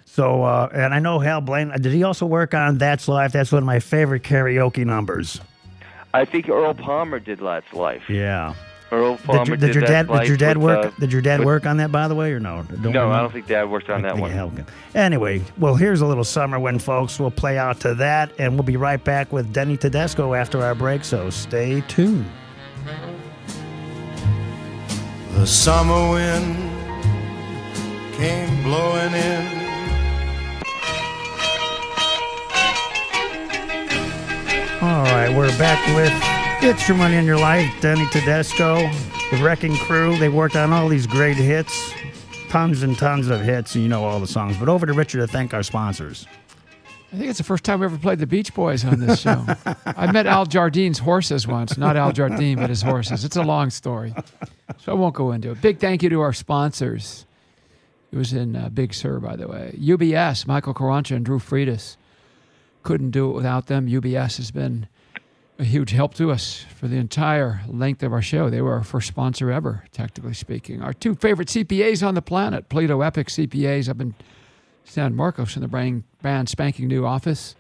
So, 0.05 0.45
uh, 0.45 0.69
and 0.73 0.95
I 0.95 1.01
know 1.01 1.19
Hal 1.19 1.41
Blaine, 1.41 1.71
did 1.81 1.93
he 1.93 2.05
also 2.05 2.27
work 2.27 2.55
on 2.55 2.79
That's 2.79 3.09
Life? 3.09 3.33
That's 3.33 3.51
one 3.51 3.63
of 3.63 3.67
my 3.67 3.81
favorite 3.81 4.23
karaoke 4.23 4.85
numbers. 4.85 5.41
I 6.13 6.25
think 6.25 6.49
Earl 6.49 6.75
Palmer 6.75 7.19
did 7.19 7.41
Last 7.41 7.75
Life. 7.75 8.09
Yeah. 8.09 8.55
Earl 8.95 9.17
Did, 9.17 9.25
Palmer 9.25 9.45
your- 9.47 9.57
did 9.57 9.75
your 9.75 9.81
That's 9.87 10.09
dad, 10.09 10.19
did 10.21 10.29
your 10.29 10.37
dad 10.37 10.57
with, 10.57 10.65
work, 10.77 10.87
uh, 10.87 10.91
did 11.01 11.13
your 11.13 11.23
dad 11.23 11.41
with- 11.41 11.47
work 11.47 11.67
on 11.67 11.77
that, 11.79 11.91
by 11.93 12.09
the 12.09 12.15
way, 12.15 12.33
or 12.33 12.41
no? 12.41 12.65
Don't 12.83 12.93
No, 12.93 13.11
I 13.11 13.21
don't 13.21 13.33
think 13.33 13.47
Dad 13.47 13.69
worked 13.69 13.91
on 13.91 14.03
that 14.03 14.17
one. 14.17 14.31
Hal. 14.31 14.53
Anyway, 14.95 15.43
well, 15.59 15.75
here's 15.75 16.01
a 16.01 16.07
little 16.07 16.25
summer 16.25 16.59
wind, 16.59 16.83
folks. 16.83 17.19
We'll 17.19 17.31
play 17.31 17.59
out 17.59 17.81
to 17.81 17.95
that, 17.97 18.31
and 18.39 18.55
we'll 18.55 18.63
be 18.63 18.77
right 18.77 19.03
back 19.03 19.33
with 19.33 19.53
Denny 19.53 19.77
Tedesco 19.77 20.35
after 20.35 20.63
our 20.63 20.75
break, 20.75 21.05
so 21.05 21.31
stay 21.31 21.83
tuned. 21.89 22.27
The 25.37 25.47
summer 25.47 26.11
wind 26.11 26.57
came 28.17 28.63
blowing 28.63 29.13
in. 29.15 29.65
All 34.83 35.03
right, 35.05 35.31
we're 35.35 35.57
back 35.59 35.81
with 35.97 36.13
It's 36.63 36.89
Your 36.89 36.97
Money 36.97 37.17
in 37.17 37.25
Your 37.27 37.39
Life, 37.39 37.71
Danny 37.81 38.07
Tedesco, 38.11 38.77
the 39.31 39.41
Wrecking 39.43 39.77
Crew. 39.77 40.17
They 40.19 40.29
worked 40.29 40.57
on 40.57 40.73
all 40.73 40.89
these 40.89 41.07
great 41.07 41.37
hits, 41.37 41.93
tons 42.49 42.83
and 42.83 42.97
tons 42.97 43.29
of 43.29 43.43
hits, 43.43 43.75
and 43.75 43.83
you 43.85 43.89
know 43.91 44.05
all 44.05 44.19
the 44.19 44.27
songs. 44.27 44.57
But 44.57 44.69
over 44.69 44.87
to 44.87 44.93
Richard 44.93 45.19
to 45.19 45.27
thank 45.27 45.53
our 45.53 45.63
sponsors. 45.63 46.27
I 47.13 47.17
think 47.17 47.29
it's 47.29 47.39
the 47.39 47.45
first 47.45 47.65
time 47.65 47.81
we 47.81 47.87
ever 47.87 47.99
played 47.99 48.19
the 48.19 48.27
Beach 48.27 48.55
Boys 48.55 48.85
on 48.85 48.99
this 48.99 49.21
show. 49.21 49.45
I 49.87 50.11
met 50.11 50.27
Al 50.27 50.47
Jardine's 50.47 50.99
horses 50.99 51.47
once, 51.47 51.77
not 51.77 51.97
Al 51.97 52.13
Jardine, 52.13 52.59
but 52.59 52.71
his 52.71 52.83
horses. 52.83 53.25
It's 53.25 53.37
a 53.37 53.43
long 53.43 53.71
story, 53.71 54.15
so 54.79 54.93
I 54.93 54.95
won't 54.95 55.15
go 55.15 55.33
into 55.33 55.51
it. 55.51 55.61
Big 55.61 55.79
thank 55.79 56.03
you 56.03 56.09
to 56.09 56.21
our 56.23 56.33
sponsors. 56.33 57.27
It 58.11 58.17
was 58.17 58.33
in 58.33 58.57
uh, 58.57 58.69
Big 58.71 58.95
Sur, 58.95 59.21
by 59.21 59.37
the 59.37 59.47
way. 59.49 59.77
UBS, 59.79 60.47
Michael 60.47 60.75
Carancha 60.75 61.15
and 61.15 61.25
Drew 61.25 61.39
Friedis. 61.39 61.97
Couldn't 62.83 63.11
do 63.11 63.31
it 63.31 63.35
without 63.35 63.67
them. 63.67 63.87
UBS 63.89 64.39
has 64.39 64.51
been 64.51 64.89
a 65.59 65.65
huge 65.65 65.93
help 65.93 66.15
to 66.15 66.31
us 66.31 66.65
for 66.77 66.89
the 66.89 66.97
entire 66.97 67.61
length 67.69 68.03
of 68.03 68.13
our 68.13 68.23
show. 68.23 68.51
They 68.51 68.61
were 68.61 68.73
our 68.73 68.83
first 68.83 69.07
sponsor 69.07 69.51
ever, 69.51 69.85
technically 69.93 70.35
speaking. 70.35 70.83
Our 70.83 70.93
two 70.93 71.15
favorite 71.15 71.49
CPAs 71.49 72.07
on 72.07 72.15
the 72.15 72.23
planet, 72.23 72.69
Plato 72.69 73.03
Epic 73.03 73.29
CPAs 73.29 73.89
up 73.89 74.01
in 74.01 74.15
San 74.85 75.15
Marcos 75.15 75.55
in 75.55 75.63
the 75.63 75.69
brand, 75.69 76.05
brand 76.21 76.49
spanking 76.49 76.89
new 76.89 77.07
office. 77.07 77.55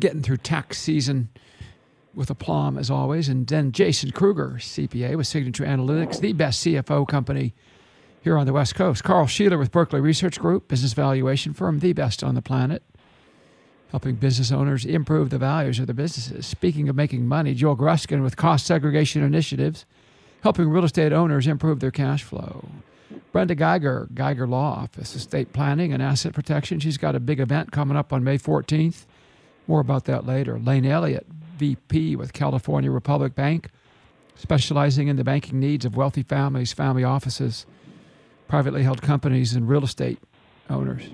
Getting 0.00 0.22
through 0.22 0.38
tax 0.38 0.78
season 0.78 1.28
with 2.14 2.28
aplomb 2.28 2.76
as 2.76 2.90
always. 2.90 3.28
And 3.28 3.46
then 3.46 3.70
Jason 3.70 4.10
Kruger, 4.10 4.56
CPA 4.58 5.16
with 5.16 5.28
Signature 5.28 5.64
Analytics, 5.64 6.18
the 6.18 6.32
best 6.32 6.64
CFO 6.64 7.06
company 7.06 7.54
here 8.20 8.36
on 8.36 8.46
the 8.46 8.52
West 8.52 8.74
Coast. 8.74 9.04
Carl 9.04 9.26
Sheeler 9.26 9.58
with 9.58 9.70
Berkeley 9.70 10.00
Research 10.00 10.40
Group, 10.40 10.66
business 10.66 10.94
valuation 10.94 11.54
firm, 11.54 11.78
the 11.78 11.92
best 11.92 12.24
on 12.24 12.34
the 12.34 12.42
planet 12.42 12.82
helping 13.94 14.16
business 14.16 14.50
owners 14.50 14.84
improve 14.84 15.30
the 15.30 15.38
values 15.38 15.78
of 15.78 15.86
their 15.86 15.94
businesses. 15.94 16.44
Speaking 16.44 16.88
of 16.88 16.96
making 16.96 17.28
money, 17.28 17.54
Joel 17.54 17.76
Gruskin 17.76 18.24
with 18.24 18.36
Cost 18.36 18.66
Segregation 18.66 19.22
Initiatives, 19.22 19.86
helping 20.42 20.68
real 20.68 20.82
estate 20.82 21.12
owners 21.12 21.46
improve 21.46 21.78
their 21.78 21.92
cash 21.92 22.24
flow. 22.24 22.64
Brenda 23.30 23.54
Geiger, 23.54 24.08
Geiger 24.12 24.48
Law 24.48 24.82
Office, 24.82 25.14
estate 25.14 25.52
planning 25.52 25.92
and 25.92 26.02
asset 26.02 26.32
protection. 26.32 26.80
She's 26.80 26.98
got 26.98 27.14
a 27.14 27.20
big 27.20 27.38
event 27.38 27.70
coming 27.70 27.96
up 27.96 28.12
on 28.12 28.24
May 28.24 28.36
14th. 28.36 29.06
More 29.68 29.78
about 29.78 30.06
that 30.06 30.26
later. 30.26 30.58
Lane 30.58 30.86
Elliott, 30.86 31.28
VP 31.56 32.16
with 32.16 32.32
California 32.32 32.90
Republic 32.90 33.36
Bank, 33.36 33.70
specializing 34.34 35.06
in 35.06 35.14
the 35.14 35.22
banking 35.22 35.60
needs 35.60 35.84
of 35.84 35.96
wealthy 35.96 36.24
families, 36.24 36.72
family 36.72 37.04
offices, 37.04 37.64
privately 38.48 38.82
held 38.82 39.02
companies, 39.02 39.54
and 39.54 39.68
real 39.68 39.84
estate 39.84 40.18
owners. 40.68 41.04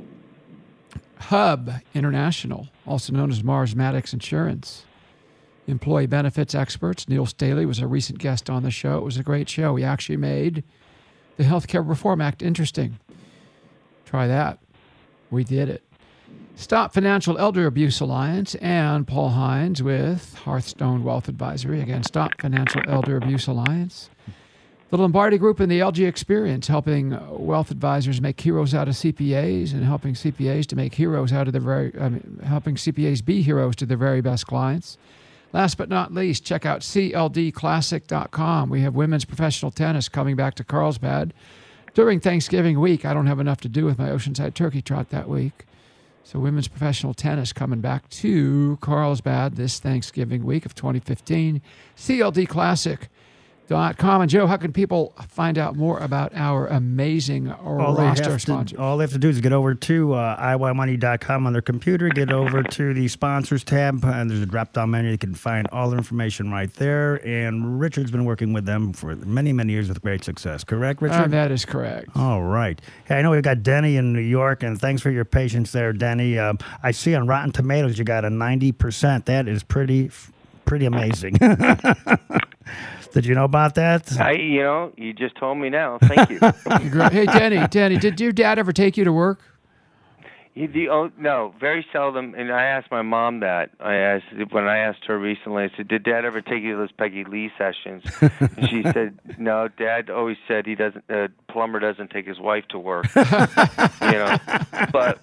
Hub 1.20 1.70
International, 1.94 2.68
also 2.86 3.12
known 3.12 3.30
as 3.30 3.44
Mars 3.44 3.76
Maddox 3.76 4.12
Insurance. 4.12 4.84
Employee 5.66 6.06
benefits 6.06 6.54
experts. 6.54 7.08
Neil 7.08 7.26
Staley 7.26 7.66
was 7.66 7.78
a 7.78 7.86
recent 7.86 8.18
guest 8.18 8.50
on 8.50 8.62
the 8.62 8.70
show. 8.70 8.98
It 8.98 9.04
was 9.04 9.16
a 9.16 9.22
great 9.22 9.48
show. 9.48 9.76
He 9.76 9.84
actually 9.84 10.16
made 10.16 10.64
the 11.36 11.44
Healthcare 11.44 11.86
Reform 11.86 12.20
Act 12.20 12.42
interesting. 12.42 12.98
Try 14.04 14.26
that. 14.26 14.58
We 15.30 15.44
did 15.44 15.68
it. 15.68 15.84
Stop 16.56 16.92
Financial 16.92 17.38
Elder 17.38 17.66
Abuse 17.66 18.00
Alliance 18.00 18.54
and 18.56 19.06
Paul 19.06 19.30
Hines 19.30 19.82
with 19.82 20.34
Hearthstone 20.44 21.04
Wealth 21.04 21.28
Advisory. 21.28 21.80
Again, 21.80 22.02
Stop 22.02 22.40
Financial 22.40 22.82
Elder 22.86 23.16
Abuse 23.16 23.46
Alliance. 23.46 24.10
The 24.90 24.98
Lombardi 24.98 25.38
Group 25.38 25.60
and 25.60 25.70
the 25.70 25.78
LG 25.78 26.04
Experience, 26.04 26.66
helping 26.66 27.16
wealth 27.30 27.70
advisors 27.70 28.20
make 28.20 28.40
heroes 28.40 28.74
out 28.74 28.88
of 28.88 28.94
CPAs 28.94 29.72
and 29.72 29.84
helping 29.84 30.14
CPAs 30.14 30.66
to 30.66 30.74
make 30.74 30.96
heroes 30.96 31.32
out 31.32 31.46
of 31.46 31.52
their 31.52 31.62
very, 31.62 31.92
I 31.96 32.08
mean, 32.08 32.40
helping 32.44 32.74
CPAs 32.74 33.24
be 33.24 33.40
heroes 33.40 33.76
to 33.76 33.86
their 33.86 33.96
very 33.96 34.20
best 34.20 34.48
clients. 34.48 34.98
Last 35.52 35.76
but 35.76 35.88
not 35.88 36.12
least, 36.12 36.44
check 36.44 36.66
out 36.66 36.80
CLDClassic.com. 36.80 38.68
We 38.68 38.80
have 38.80 38.96
women's 38.96 39.24
professional 39.24 39.70
tennis 39.70 40.08
coming 40.08 40.34
back 40.34 40.56
to 40.56 40.64
Carlsbad 40.64 41.34
during 41.94 42.18
Thanksgiving 42.18 42.80
week. 42.80 43.04
I 43.04 43.14
don't 43.14 43.28
have 43.28 43.38
enough 43.38 43.60
to 43.60 43.68
do 43.68 43.84
with 43.84 43.96
my 43.96 44.08
Oceanside 44.08 44.54
Turkey 44.54 44.82
Trot 44.82 45.10
that 45.10 45.28
week. 45.28 45.66
So, 46.24 46.40
women's 46.40 46.68
professional 46.68 47.14
tennis 47.14 47.52
coming 47.52 47.80
back 47.80 48.08
to 48.10 48.76
Carlsbad 48.80 49.54
this 49.54 49.78
Thanksgiving 49.78 50.44
week 50.44 50.66
of 50.66 50.74
2015. 50.74 51.62
CLD 51.96 52.48
Classic 52.48 53.08
com. 53.70 54.20
And 54.20 54.30
Joe, 54.30 54.46
how 54.46 54.56
can 54.56 54.72
people 54.72 55.14
find 55.28 55.56
out 55.58 55.76
more 55.76 55.98
about 55.98 56.32
our 56.34 56.66
amazing 56.66 57.50
All 57.50 57.94
roster 57.94 58.32
of 58.34 58.42
sponsors? 58.42 58.76
to, 58.76 58.82
all 58.82 58.96
they 58.96 59.04
have 59.04 59.12
to 59.12 59.18
do 59.18 59.28
is 59.28 59.40
get 59.40 59.52
over 59.52 59.74
to 59.74 60.12
uh, 60.14 60.40
iYmoney.com 60.40 61.46
on 61.46 61.52
their 61.52 61.62
computer, 61.62 62.08
get 62.08 62.32
over 62.32 62.62
to 62.62 62.94
the 62.94 63.08
sponsors 63.08 63.64
tab, 63.64 64.04
and 64.04 64.30
there's 64.30 64.40
a 64.40 64.46
drop 64.46 64.72
down 64.72 64.90
menu. 64.90 65.10
You 65.10 65.18
can 65.18 65.34
find 65.34 65.66
all 65.72 65.90
the 65.90 65.96
information 65.96 66.50
right 66.50 66.72
there. 66.74 67.16
And 67.26 67.78
Richard's 67.80 68.10
been 68.10 68.24
working 68.24 68.52
with 68.52 68.64
them 68.64 68.92
for 68.92 69.14
many, 69.16 69.52
many 69.52 69.72
years 69.72 69.88
with 69.88 70.02
great 70.02 70.24
success. 70.24 70.64
Correct, 70.64 71.00
Richard? 71.00 71.16
Uh, 71.16 71.28
that 71.28 71.50
is 71.50 71.64
correct. 71.64 72.08
All 72.16 72.42
right. 72.42 72.80
Hey, 73.06 73.18
I 73.18 73.22
know 73.22 73.30
we've 73.30 73.42
got 73.42 73.62
Denny 73.62 73.96
in 73.96 74.12
New 74.12 74.20
York, 74.20 74.62
and 74.62 74.80
thanks 74.80 75.02
for 75.02 75.10
your 75.10 75.24
patience 75.24 75.72
there, 75.72 75.92
Denny. 75.92 76.38
Um, 76.38 76.58
I 76.82 76.90
see 76.90 77.14
on 77.14 77.26
Rotten 77.26 77.52
Tomatoes 77.52 77.98
you 77.98 78.04
got 78.04 78.24
a 78.24 78.28
90%. 78.28 79.24
That 79.26 79.48
is 79.48 79.62
pretty, 79.62 80.10
pretty 80.64 80.86
amazing. 80.86 81.38
Did 83.12 83.26
you 83.26 83.34
know 83.34 83.44
about 83.44 83.74
that? 83.74 84.18
I, 84.20 84.32
you 84.32 84.62
know, 84.62 84.92
you 84.96 85.12
just 85.12 85.36
told 85.36 85.58
me 85.58 85.68
now. 85.68 85.98
Thank 85.98 86.30
you. 86.30 86.38
hey, 87.10 87.26
Denny, 87.26 87.66
Denny, 87.68 87.98
did 87.98 88.20
your 88.20 88.32
dad 88.32 88.58
ever 88.58 88.72
take 88.72 88.96
you 88.96 89.04
to 89.04 89.12
work? 89.12 89.40
He, 90.54 90.66
the, 90.66 90.88
oh, 90.88 91.10
no, 91.16 91.54
very 91.60 91.86
seldom. 91.92 92.34
And 92.36 92.52
I 92.52 92.64
asked 92.64 92.90
my 92.90 93.02
mom 93.02 93.40
that. 93.40 93.70
I 93.78 93.94
asked 93.94 94.26
when 94.50 94.66
I 94.66 94.78
asked 94.78 95.04
her 95.06 95.18
recently. 95.18 95.64
I 95.64 95.70
said, 95.76 95.86
"Did 95.86 96.02
Dad 96.02 96.24
ever 96.24 96.40
take 96.40 96.62
you 96.62 96.72
to 96.72 96.78
those 96.78 96.92
Peggy 96.92 97.24
Lee 97.24 97.52
sessions?" 97.56 98.02
and 98.20 98.68
she 98.68 98.82
said, 98.82 99.16
"No, 99.38 99.68
Dad 99.68 100.10
always 100.10 100.38
said 100.48 100.66
he 100.66 100.74
doesn't. 100.74 101.04
Uh, 101.08 101.28
plumber 101.48 101.78
doesn't 101.78 102.10
take 102.10 102.26
his 102.26 102.40
wife 102.40 102.64
to 102.70 102.80
work." 102.80 103.06
you 103.14 103.22
know, 104.10 104.38
but 104.92 105.22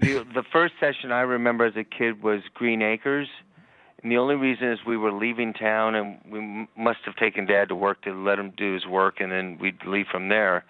the 0.00 0.24
the 0.32 0.44
first 0.52 0.74
session 0.78 1.10
I 1.10 1.22
remember 1.22 1.64
as 1.64 1.76
a 1.76 1.84
kid 1.84 2.22
was 2.22 2.42
Green 2.54 2.82
Acres. 2.82 3.28
And 4.02 4.10
the 4.10 4.16
only 4.16 4.34
reason 4.34 4.70
is 4.72 4.80
we 4.86 4.96
were 4.96 5.12
leaving 5.12 5.52
town, 5.52 5.94
and 5.94 6.18
we 6.28 6.38
m- 6.38 6.68
must 6.76 7.00
have 7.04 7.14
taken 7.16 7.46
Dad 7.46 7.68
to 7.68 7.74
work 7.76 8.02
to 8.02 8.12
let 8.12 8.38
him 8.38 8.52
do 8.56 8.74
his 8.74 8.86
work, 8.86 9.20
and 9.20 9.30
then 9.30 9.58
we'd 9.60 9.84
leave 9.86 10.06
from 10.10 10.28
there. 10.28 10.64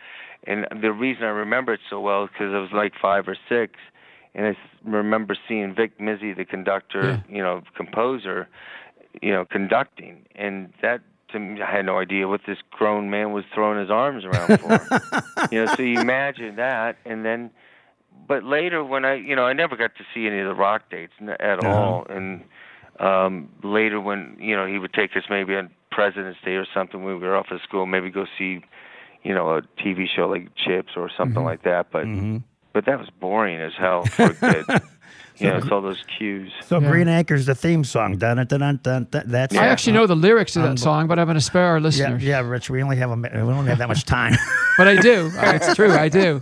And 0.44 0.66
the 0.82 0.92
reason 0.92 1.24
I 1.24 1.28
remember 1.28 1.72
it 1.72 1.80
so 1.88 2.00
well 2.00 2.24
is 2.24 2.30
because 2.32 2.52
I 2.54 2.58
was 2.58 2.70
like 2.72 2.92
five 3.00 3.28
or 3.28 3.36
six, 3.48 3.74
and 4.34 4.46
I 4.46 4.50
s- 4.50 4.56
remember 4.84 5.34
seeing 5.48 5.74
Vic 5.74 5.98
Mizzy, 5.98 6.36
the 6.36 6.44
conductor, 6.44 7.18
you 7.28 7.42
know, 7.42 7.62
composer, 7.76 8.48
you 9.22 9.32
know, 9.32 9.44
conducting, 9.44 10.26
and 10.34 10.72
that 10.82 11.00
to 11.30 11.38
me, 11.38 11.62
I 11.62 11.70
had 11.76 11.86
no 11.86 11.98
idea 11.98 12.28
what 12.28 12.42
this 12.46 12.58
grown 12.70 13.08
man 13.08 13.32
was 13.32 13.44
throwing 13.54 13.78
his 13.78 13.90
arms 13.90 14.24
around 14.24 14.54
for. 14.60 14.90
you 15.50 15.58
know, 15.60 15.68
so 15.76 15.82
you 15.82 15.96
imagine 16.00 16.56
that, 16.56 16.96
and 17.06 17.24
then, 17.24 17.50
but 18.28 18.42
later 18.44 18.84
when 18.84 19.04
I, 19.06 19.14
you 19.14 19.34
know, 19.36 19.44
I 19.44 19.52
never 19.54 19.76
got 19.76 19.94
to 19.96 20.04
see 20.14 20.26
any 20.26 20.40
of 20.40 20.46
the 20.46 20.54
rock 20.54 20.90
dates 20.90 21.12
at 21.40 21.58
Uh-huh. 21.58 21.66
all, 21.66 22.06
and 22.10 22.42
um 23.02 23.48
later 23.62 24.00
when 24.00 24.36
you 24.40 24.56
know 24.56 24.66
he 24.66 24.78
would 24.78 24.92
take 24.94 25.16
us 25.16 25.24
maybe 25.28 25.54
on 25.56 25.68
President's 25.90 26.40
Day 26.44 26.52
or 26.54 26.66
something 26.72 27.02
when 27.04 27.20
we 27.20 27.26
were 27.26 27.36
off 27.36 27.50
of 27.50 27.60
school, 27.62 27.84
maybe 27.84 28.08
go 28.10 28.24
see, 28.38 28.62
you 29.22 29.34
know, 29.34 29.50
a 29.56 29.62
TV 29.82 30.06
show 30.08 30.26
like 30.28 30.54
Chips 30.54 30.92
or 30.96 31.10
something 31.16 31.44
like 31.44 31.62
that. 31.64 31.90
But 31.92 32.04
Mm-hmm. 32.06 32.38
but 32.72 32.86
that 32.86 32.98
was 32.98 33.10
boring 33.20 33.60
as 33.60 33.72
hell 33.78 34.04
for 34.06 34.24
a 34.30 34.34
kid. 34.34 34.64
you 35.38 35.48
know, 35.48 35.56
it's 35.56 35.70
all 35.70 35.80
those 35.82 36.02
cues. 36.16 36.50
So 36.64 36.78
Yeah. 36.80 36.88
Green 36.90 37.08
Acres, 37.08 37.44
the 37.46 37.54
theme 37.54 37.84
song. 37.84 38.16
Dun, 38.18 38.36
dun, 38.36 38.46
dun, 38.46 38.80
dun, 38.82 39.06
dun, 39.10 39.24
that's 39.26 39.54
I 39.56 39.66
actually 39.66 39.94
know 39.94 40.06
the 40.06 40.14
lyrics 40.16 40.52
to 40.52 40.60
that 40.60 40.78
song, 40.78 41.06
but 41.08 41.18
I'm 41.18 41.26
going 41.26 41.34
to 41.36 41.40
spare 41.42 41.66
our 41.66 41.80
listeners. 41.80 42.22
yeah, 42.22 42.40
Rich. 42.40 42.70
We 42.70 42.82
only 42.82 42.96
have 42.96 43.10
a 43.10 43.16
we 43.16 43.28
don't 43.28 43.66
have 43.66 43.78
that 43.78 43.88
much 43.88 44.04
time. 44.04 44.34
But 44.78 44.88
I 44.88 44.96
do. 44.96 45.30
It's 45.42 45.74
true. 45.74 45.92
I 45.92 46.08
do. 46.08 46.40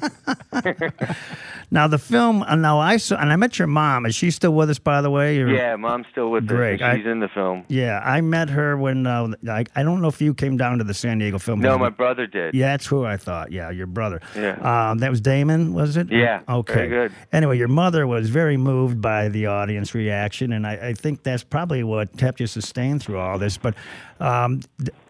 now 1.70 1.86
the 1.86 1.98
film. 1.98 2.42
uh, 2.42 2.54
Now 2.56 2.78
I 2.80 2.96
saw, 2.96 3.16
and 3.16 3.32
I 3.32 3.36
met 3.36 3.58
your 3.58 3.68
mom. 3.68 4.06
Is 4.06 4.14
she 4.14 4.30
still 4.30 4.52
with 4.54 4.70
us? 4.70 4.78
By 4.78 5.00
the 5.02 5.10
way. 5.10 5.38
or- 5.40 5.48
Yeah, 5.48 5.76
mom's 5.76 6.06
still 6.10 6.30
with 6.30 6.46
Great. 6.46 6.80
us. 6.82 6.86
I- 6.88 6.96
She's 6.96 7.06
in 7.06 7.20
the 7.20 7.28
film. 7.28 7.64
Yeah, 7.68 8.00
I 8.04 8.20
met 8.20 8.50
her 8.50 8.76
when 8.76 9.06
uh, 9.06 9.28
I, 9.48 9.64
I 9.76 9.82
don't 9.82 10.00
know 10.02 10.08
if 10.08 10.20
you 10.20 10.34
came 10.34 10.56
down 10.56 10.78
to 10.78 10.84
the 10.84 10.94
San 10.94 11.18
Diego 11.18 11.38
Film. 11.38 11.60
No, 11.60 11.78
my 11.78 11.88
brother 11.90 12.26
did. 12.26 12.54
Yeah, 12.54 12.72
that's 12.72 12.86
who 12.86 13.04
I 13.04 13.16
thought. 13.16 13.52
Yeah, 13.52 13.70
your 13.70 13.86
brother. 13.86 14.20
Yeah. 14.36 14.90
Um, 14.90 14.98
that 14.98 15.10
was 15.10 15.20
Damon, 15.20 15.72
was 15.74 15.96
it? 15.96 16.10
Yeah, 16.10 16.40
Okay. 16.48 16.88
good. 16.88 17.12
Anyway, 17.32 17.58
your 17.58 17.68
mother 17.68 18.06
was 18.06 18.30
very 18.30 18.56
moved 18.56 19.00
by 19.00 19.28
the 19.28 19.46
audience 19.46 19.94
reaction, 19.94 20.52
and 20.52 20.66
I, 20.66 20.88
I 20.88 20.92
think 20.94 21.22
that's 21.22 21.42
probably 21.44 21.82
what 21.84 22.16
kept 22.16 22.40
you 22.40 22.46
sustained 22.46 23.02
through 23.02 23.18
all 23.18 23.38
this. 23.38 23.56
But 23.56 23.74
um, 24.18 24.60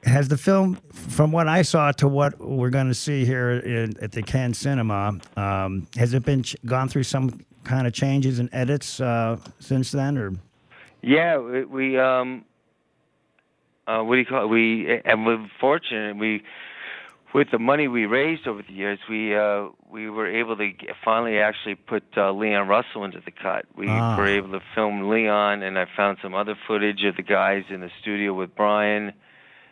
has 0.04 0.28
the 0.28 0.36
film, 0.38 0.76
from 0.92 1.32
what 1.32 1.46
I 1.48 1.62
saw 1.62 1.92
to 1.92 2.08
what 2.08 2.38
we're 2.40 2.70
going 2.70 2.88
to 2.88 2.94
see 2.94 3.24
here 3.24 3.50
in, 3.50 3.94
at 4.02 4.12
the 4.12 4.22
Ken 4.22 4.54
Cinema, 4.54 5.18
um, 5.36 5.86
has 5.96 6.14
it 6.14 6.24
been 6.24 6.42
ch- 6.42 6.56
gone 6.64 6.88
through 6.88 7.02
some 7.04 7.40
kind 7.64 7.86
of 7.86 7.92
changes 7.92 8.38
and 8.38 8.48
edits 8.52 9.00
uh, 9.00 9.36
since 9.58 9.90
then, 9.92 10.16
or? 10.16 10.32
Yeah, 11.02 11.38
we, 11.38 11.64
we 11.64 11.98
um, 11.98 12.44
uh, 13.86 14.02
what 14.02 14.14
do 14.14 14.20
you 14.20 14.26
call 14.26 14.44
it? 14.44 14.48
We 14.48 15.00
and 15.04 15.26
we're 15.26 15.46
fortunate. 15.60 16.16
We 16.16 16.42
with 17.32 17.50
the 17.52 17.58
money 17.60 17.86
we 17.86 18.06
raised 18.06 18.46
over 18.48 18.62
the 18.62 18.72
years, 18.72 18.98
we 19.08 19.36
uh, 19.36 19.68
we 19.90 20.10
were 20.10 20.26
able 20.26 20.56
to 20.56 20.70
get, 20.72 20.90
finally 21.04 21.38
actually 21.38 21.74
put 21.76 22.02
uh, 22.16 22.32
Leon 22.32 22.68
Russell 22.68 23.04
into 23.04 23.20
the 23.24 23.30
cut. 23.30 23.64
We 23.76 23.86
Ah. 23.88 24.16
were 24.18 24.26
able 24.26 24.50
to 24.52 24.60
film 24.74 25.08
Leon, 25.08 25.62
and 25.62 25.78
I 25.78 25.86
found 25.96 26.18
some 26.22 26.34
other 26.34 26.56
footage 26.66 27.04
of 27.04 27.16
the 27.16 27.22
guys 27.22 27.64
in 27.70 27.80
the 27.80 27.90
studio 28.00 28.34
with 28.34 28.54
Brian 28.54 29.12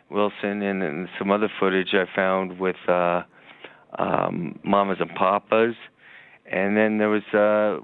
Wilson, 0.09 0.61
and, 0.61 0.81
and 0.83 1.09
some 1.17 1.31
other 1.31 1.49
footage 1.59 1.93
I 1.93 2.05
found 2.15 2.59
with 2.59 2.75
uh, 2.87 3.23
um, 3.97 4.59
Mamas 4.63 4.97
and 4.99 5.09
Papas, 5.15 5.75
and 6.51 6.75
then 6.77 6.97
there 6.97 7.09
was 7.09 7.23
uh, 7.33 7.83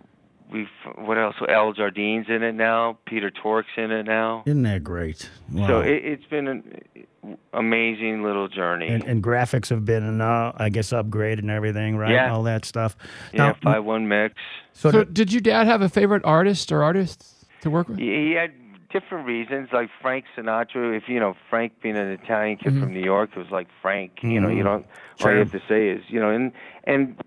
we 0.51 0.67
what 0.97 1.17
else? 1.17 1.35
Al 1.49 1.73
Jardine's 1.73 2.27
in 2.29 2.43
it 2.43 2.53
now. 2.53 2.97
Peter 3.05 3.31
Tork's 3.31 3.67
in 3.77 3.91
it 3.91 4.03
now. 4.05 4.43
Isn't 4.45 4.63
that 4.63 4.83
great? 4.83 5.29
Wow. 5.51 5.67
So 5.67 5.79
it, 5.81 6.03
it's 6.05 6.25
been 6.25 6.47
an 6.47 6.81
amazing 7.53 8.21
little 8.23 8.47
journey. 8.47 8.87
and, 8.87 9.03
and 9.03 9.23
graphics 9.23 9.69
have 9.69 9.85
been, 9.85 10.21
uh, 10.21 10.51
I 10.55 10.69
guess, 10.69 10.91
upgraded 10.91 11.39
and 11.39 11.49
everything, 11.49 11.97
right? 11.97 12.11
Yeah. 12.11 12.31
All 12.33 12.43
that 12.43 12.65
stuff. 12.65 12.95
yeah, 13.33 13.47
Now, 13.47 13.57
five 13.63 13.83
one 13.83 14.07
mix. 14.07 14.35
so, 14.73 14.91
So, 14.91 14.99
the- 14.99 15.05
did 15.05 15.31
your 15.33 15.41
dad 15.41 15.65
have 15.67 15.81
a 15.81 15.89
favorite 15.89 16.23
artist 16.25 16.71
or 16.71 16.83
artists 16.83 17.45
to 17.61 17.69
work 17.71 17.87
with? 17.89 17.97
He, 17.97 18.05
he 18.27 18.31
had 18.33 18.51
different 18.95 19.27
reasons, 19.27 19.69
like 19.73 19.89
Frank 20.01 20.23
Sinatra. 20.37 20.95
If 20.95 21.09
you 21.09 21.19
know 21.19 21.35
Frank 21.49 21.73
being 21.81 21.97
an 21.97 22.07
Italian 22.11 22.57
kid 22.57 22.69
from 22.69 22.83
mm-hmm. 22.83 22.93
New 22.93 23.03
York, 23.03 23.31
it 23.35 23.39
was 23.39 23.51
like 23.51 23.67
Frank. 23.81 24.19
You 24.21 24.39
know, 24.39 24.47
you 24.47 24.63
mm-hmm. 24.63 24.63
don't. 24.63 24.85
All 25.23 25.31
you 25.31 25.39
have 25.39 25.51
to 25.51 25.61
say 25.67 25.89
is, 25.89 26.03
you 26.07 26.19
know, 26.19 26.29
and 26.29 26.53
and 26.85 27.21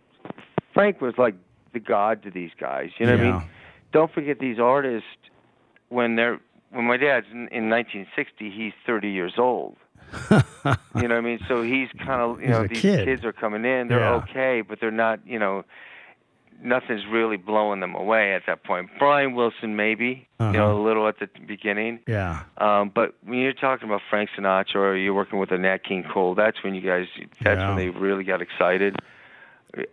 Frank 0.73 1.03
was 1.03 1.15
like 1.19 1.35
the 1.75 1.81
god 1.81 2.23
to 2.23 2.31
these 2.31 2.53
guys. 2.59 2.91
You 2.99 3.07
know 3.07 3.17
what 3.17 3.21
I 3.21 3.33
mean? 3.33 3.43
Don't 3.93 4.13
forget 4.13 4.39
these 4.39 4.59
artists 4.59 5.09
when 5.91 6.17
they're 6.17 6.41
when 6.71 6.87
my 6.87 6.97
dad's 6.97 7.27
in, 7.31 7.49
in 7.49 7.69
1960, 7.69 8.51
he's 8.51 8.73
30 8.87 9.11
years 9.11 9.35
old. 9.39 9.77
you 10.31 10.39
know 10.71 10.77
what 10.95 11.13
I 11.13 11.21
mean? 11.21 11.41
So 11.49 11.63
he's 11.63 11.89
kind 11.99 12.23
of 12.23 12.41
you 12.41 12.47
He's 12.47 12.57
know 12.57 12.67
these 12.67 12.81
kid. 12.81 13.05
kids 13.05 13.25
are 13.25 13.33
coming 13.33 13.67
in, 13.67 13.89
they're 13.89 14.01
Yeah. 14.01 14.23
okay, 14.23 14.63
but 14.63 14.81
they're 14.81 14.91
not. 14.91 15.21
You 15.27 15.39
know, 15.39 15.65
nothing's 16.63 17.03
really 17.11 17.37
blowing 17.37 17.81
them 17.81 17.95
away 17.95 18.35
at 18.35 18.43
that 18.47 18.65
point. 18.65 18.89
Brian 18.99 19.35
Wilson 19.35 19.77
maybe, 19.77 20.27
Uh-huh. 20.41 20.51
you 20.53 20.59
know, 20.59 20.81
a 20.81 20.83
little 20.83 21.07
at 21.09 21.19
the 21.21 21.29
beginning. 21.47 22.01
yeah. 22.07 22.41
Um, 22.59 22.91
but 22.95 23.15
when 23.25 23.39
you're 23.39 23.53
talking 23.53 23.89
about 23.89 24.01
Frank 24.11 24.31
Sinatra 24.37 24.77
or 24.77 24.97
you're 24.97 25.15
working 25.15 25.39
with 25.39 25.51
a 25.53 25.59
Nat 25.59 25.85
King 25.85 26.05
Cole, 26.13 26.35
that's 26.35 26.63
when 26.65 26.75
you 26.75 26.81
guys, 26.81 27.07
that's 27.43 27.59
Yeah. 27.61 27.69
when 27.69 27.77
they 27.77 27.91
really 27.91 28.25
got 28.25 28.43
excited. 28.43 28.97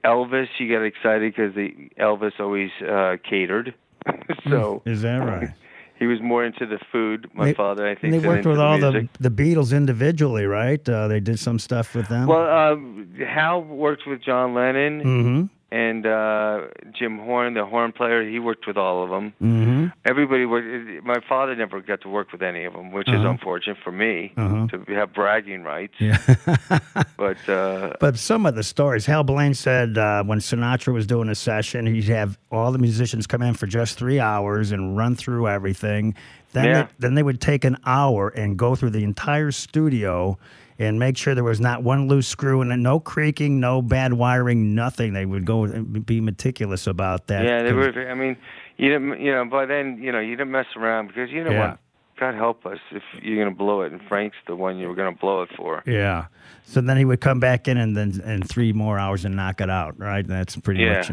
Elvis, 0.03 0.47
you 0.57 0.71
got 0.73 0.83
excited 0.83 1.33
because 1.35 1.53
Elvis 1.99 2.39
always 2.39 2.71
uh, 2.81 3.17
catered. 3.29 3.73
so 4.49 4.81
Is 4.85 5.01
that 5.01 5.17
right? 5.17 5.49
he 5.99 6.07
was 6.07 6.19
more 6.21 6.43
into 6.45 6.65
the 6.65 6.79
food. 6.91 7.29
My 7.33 7.45
They- 7.45 7.53
father, 7.53 7.85
I 7.85 7.89
And 7.91 7.99
think, 7.99 8.21
they 8.21 8.27
worked 8.27 8.45
with 8.45 8.55
the 8.57 8.63
all 8.63 8.77
music. 8.77 9.09
the 9.19 9.29
the 9.29 9.43
Beatles 9.43 9.75
individually, 9.75 10.45
right? 10.45 10.87
Uh, 10.87 11.07
they 11.07 11.19
did 11.19 11.39
some 11.39 11.59
stuff 11.59 11.93
with 11.95 12.07
them. 12.07 12.27
Well, 12.27 12.49
um, 12.73 13.09
Hal 13.19 13.61
worked 13.61 14.07
with 14.07 14.21
John 14.21 14.53
Lennon 14.53 15.01
mm-hmm. 15.03 15.43
And 15.83 16.05
uh, 16.05 16.61
Jim 16.97 17.19
Horn, 17.19 17.53
the 17.53 17.65
horn 17.65 17.91
player. 17.91 18.19
He 18.27 18.39
worked 18.39 18.65
with 18.65 18.77
all 18.77 19.03
of 19.03 19.09
them. 19.09 19.33
Mm-hmm. 19.41 19.87
Everybody 20.05 20.45
worked. 20.45 21.05
My 21.05 21.19
father 21.27 21.53
never 21.55 21.81
got 21.81 21.99
to 22.01 22.09
work 22.09 22.31
with 22.31 22.41
any 22.41 22.63
of 22.65 22.73
them, 22.73 22.91
which 22.91 23.09
is 23.09 23.15
Uh-huh. 23.15 23.29
unfortunate 23.35 23.77
for 23.83 23.91
me 23.91 24.31
Uh-huh. 24.37 24.67
to 24.71 24.77
have 24.95 25.13
bragging 25.13 25.63
rights. 25.63 25.95
Yeah. 25.99 26.17
But 27.17 27.37
uh, 27.49 27.93
But 27.99 28.17
some 28.17 28.45
of 28.45 28.55
the 28.55 28.63
stories, 28.63 29.05
Hal 29.05 29.23
Blaine 29.23 29.53
said 29.53 29.97
uh, 29.97 30.23
when 30.23 30.39
Sinatra 30.39 30.93
was 30.93 31.05
doing 31.07 31.29
a 31.29 31.35
session, 31.35 31.85
he'd 31.87 32.05
have 32.05 32.37
all 32.51 32.71
the 32.71 32.77
musicians 32.79 33.27
come 33.27 33.41
in 33.41 33.53
for 33.53 33.67
just 33.67 33.97
three 33.97 34.19
hours 34.19 34.71
and 34.71 34.97
run 34.97 35.15
through 35.15 35.47
everything. 35.47 36.13
Then, 36.53 36.65
Yeah. 36.65 36.81
they, 36.83 36.87
then 36.99 37.13
they 37.15 37.23
would 37.23 37.41
take 37.41 37.63
an 37.65 37.77
hour 37.85 38.29
and 38.29 38.57
go 38.57 38.75
through 38.75 38.91
the 38.91 39.03
entire 39.03 39.51
studio 39.51 40.37
and 40.79 40.99
make 40.99 41.17
sure 41.17 41.35
there 41.35 41.43
was 41.43 41.61
not 41.61 41.83
one 41.83 42.07
loose 42.07 42.27
screw 42.27 42.61
and 42.61 42.83
no 42.83 42.99
creaking, 42.99 43.59
no 43.59 43.81
bad 43.81 44.13
wiring, 44.13 44.75
nothing. 44.75 45.13
They 45.13 45.25
would 45.25 45.45
go 45.45 45.63
and 45.63 46.05
be 46.05 46.21
meticulous 46.21 46.87
about 46.87 47.27
that. 47.27 47.43
yeah, 47.45 47.63
they 47.63 47.73
were. 47.73 48.09
I 48.09 48.13
mean, 48.13 48.37
you 48.77 48.89
didn't. 48.89 49.19
You 49.21 49.31
know, 49.31 49.45
by 49.45 49.65
then, 49.65 49.99
you 50.01 50.11
know, 50.11 50.19
you 50.19 50.35
didn't 50.35 50.51
mess 50.51 50.67
around 50.75 51.07
because 51.07 51.29
you 51.31 51.43
know 51.43 51.51
Yeah. 51.51 51.69
what. 51.69 51.79
God 52.17 52.33
help 52.33 52.65
us 52.65 52.79
if 52.91 53.03
you're 53.21 53.43
gonna 53.43 53.53
blow 53.53 53.81
it, 53.81 53.91
and 53.91 54.01
Frank's 54.03 54.37
the 54.47 54.55
one 54.55 54.77
you 54.77 54.87
were 54.87 54.95
gonna 54.95 55.11
blow 55.11 55.41
it 55.41 55.49
for. 55.57 55.83
Yeah. 55.85 56.27
So 56.63 56.79
then 56.79 56.95
he 56.95 57.03
would 57.03 57.19
come 57.19 57.41
back 57.41 57.67
in 57.67 57.77
and 57.77 57.95
then 57.95 58.21
in 58.25 58.41
three 58.41 58.71
more 58.71 58.97
hours 58.97 59.25
and 59.25 59.35
knock 59.35 59.59
it 59.59 59.69
out, 59.69 59.99
right? 59.99 60.25
That's 60.25 60.55
pretty 60.55 60.83
Yeah. 60.83 60.93
much. 60.99 61.11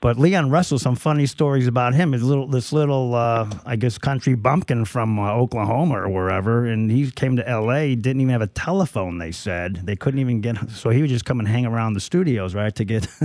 But 0.00 0.16
Leon 0.16 0.50
Russell, 0.50 0.78
some 0.78 0.94
funny 0.94 1.26
stories 1.26 1.66
about 1.66 1.92
him. 1.92 2.12
His 2.12 2.22
little, 2.22 2.46
this 2.46 2.72
little, 2.72 3.14
uh, 3.14 3.50
I 3.66 3.74
guess, 3.74 3.98
country 3.98 4.36
bumpkin 4.36 4.84
from 4.84 5.18
uh, 5.18 5.32
Oklahoma 5.32 6.02
or 6.02 6.08
wherever, 6.08 6.66
and 6.66 6.90
he 6.90 7.10
came 7.10 7.34
to 7.36 7.48
L.A. 7.48 7.96
Didn't 7.96 8.20
even 8.20 8.30
have 8.30 8.42
a 8.42 8.46
telephone. 8.46 9.18
They 9.18 9.32
said 9.32 9.80
they 9.84 9.96
couldn't 9.96 10.20
even 10.20 10.40
get, 10.40 10.70
so 10.70 10.90
he 10.90 11.00
would 11.00 11.10
just 11.10 11.24
come 11.24 11.40
and 11.40 11.48
hang 11.48 11.66
around 11.66 11.94
the 11.94 12.00
studios, 12.00 12.54
right, 12.54 12.74
to 12.76 12.84
get. 12.84 13.08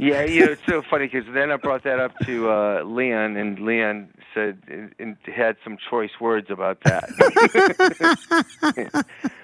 Yeah, 0.00 0.22
you 0.22 0.46
know, 0.46 0.52
it's 0.52 0.62
so 0.66 0.80
funny 0.80 1.08
because 1.08 1.30
then 1.34 1.50
I 1.50 1.56
brought 1.56 1.84
that 1.84 2.00
up 2.00 2.18
to 2.24 2.50
uh, 2.50 2.82
Leon, 2.84 3.36
and 3.36 3.58
Leon 3.58 4.08
said 4.32 4.62
and, 4.66 4.94
and 4.98 5.14
had 5.24 5.56
some 5.62 5.76
choice 5.90 6.12
words 6.18 6.46
about 6.48 6.80
that. 6.84 7.04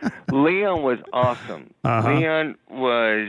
Leon 0.32 0.82
was 0.82 0.98
awesome. 1.12 1.74
Uh-huh. 1.84 2.10
Leon 2.10 2.56
was 2.70 3.28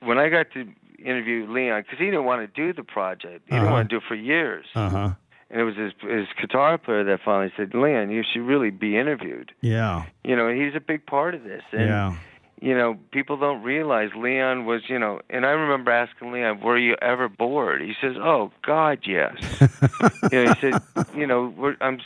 when 0.00 0.18
I 0.18 0.28
got 0.28 0.50
to 0.54 0.66
interview 1.04 1.46
Leon 1.50 1.82
because 1.82 1.98
he 1.98 2.06
didn't 2.06 2.24
want 2.24 2.40
to 2.42 2.46
do 2.62 2.72
the 2.72 2.82
project. 2.84 3.42
He 3.46 3.52
Uh-huh. 3.54 3.60
didn't 3.60 3.72
want 3.72 3.88
to 3.90 3.94
do 3.94 3.98
it 3.98 4.02
for 4.08 4.14
years. 4.14 4.66
uh 4.74 4.88
huh. 4.88 5.10
And 5.50 5.60
it 5.60 5.64
was 5.64 5.76
his 5.76 5.92
his 6.00 6.26
guitar 6.40 6.78
player 6.78 7.04
that 7.04 7.20
finally 7.24 7.52
said, 7.56 7.74
"Leon, 7.74 8.10
you 8.10 8.24
should 8.32 8.42
really 8.42 8.70
be 8.70 8.96
interviewed." 8.96 9.52
Yeah. 9.60 10.04
You 10.24 10.34
know, 10.36 10.48
he's 10.48 10.74
a 10.74 10.80
big 10.80 11.06
part 11.06 11.34
of 11.34 11.44
this. 11.44 11.62
And, 11.72 11.88
Yeah. 11.88 12.14
You 12.62 12.74
know, 12.74 12.96
people 13.10 13.36
don't 13.36 13.62
realize 13.62 14.10
Leon 14.16 14.64
was, 14.64 14.88
you 14.88 14.98
know, 14.98 15.20
and 15.28 15.44
I 15.44 15.50
remember 15.50 15.90
asking 15.90 16.32
Leon, 16.32 16.60
"Were 16.60 16.78
you 16.78 16.96
ever 17.02 17.28
bored?" 17.28 17.82
He 17.82 17.94
says, 18.00 18.16
"Oh 18.16 18.52
God, 18.62 19.00
yes." 19.04 19.34
you 20.32 20.44
know, 20.44 20.54
he 20.54 20.60
said, 20.60 20.74
"You 21.14 21.26
know, 21.26 21.52
we're 21.56 21.76
I'm 21.80 21.98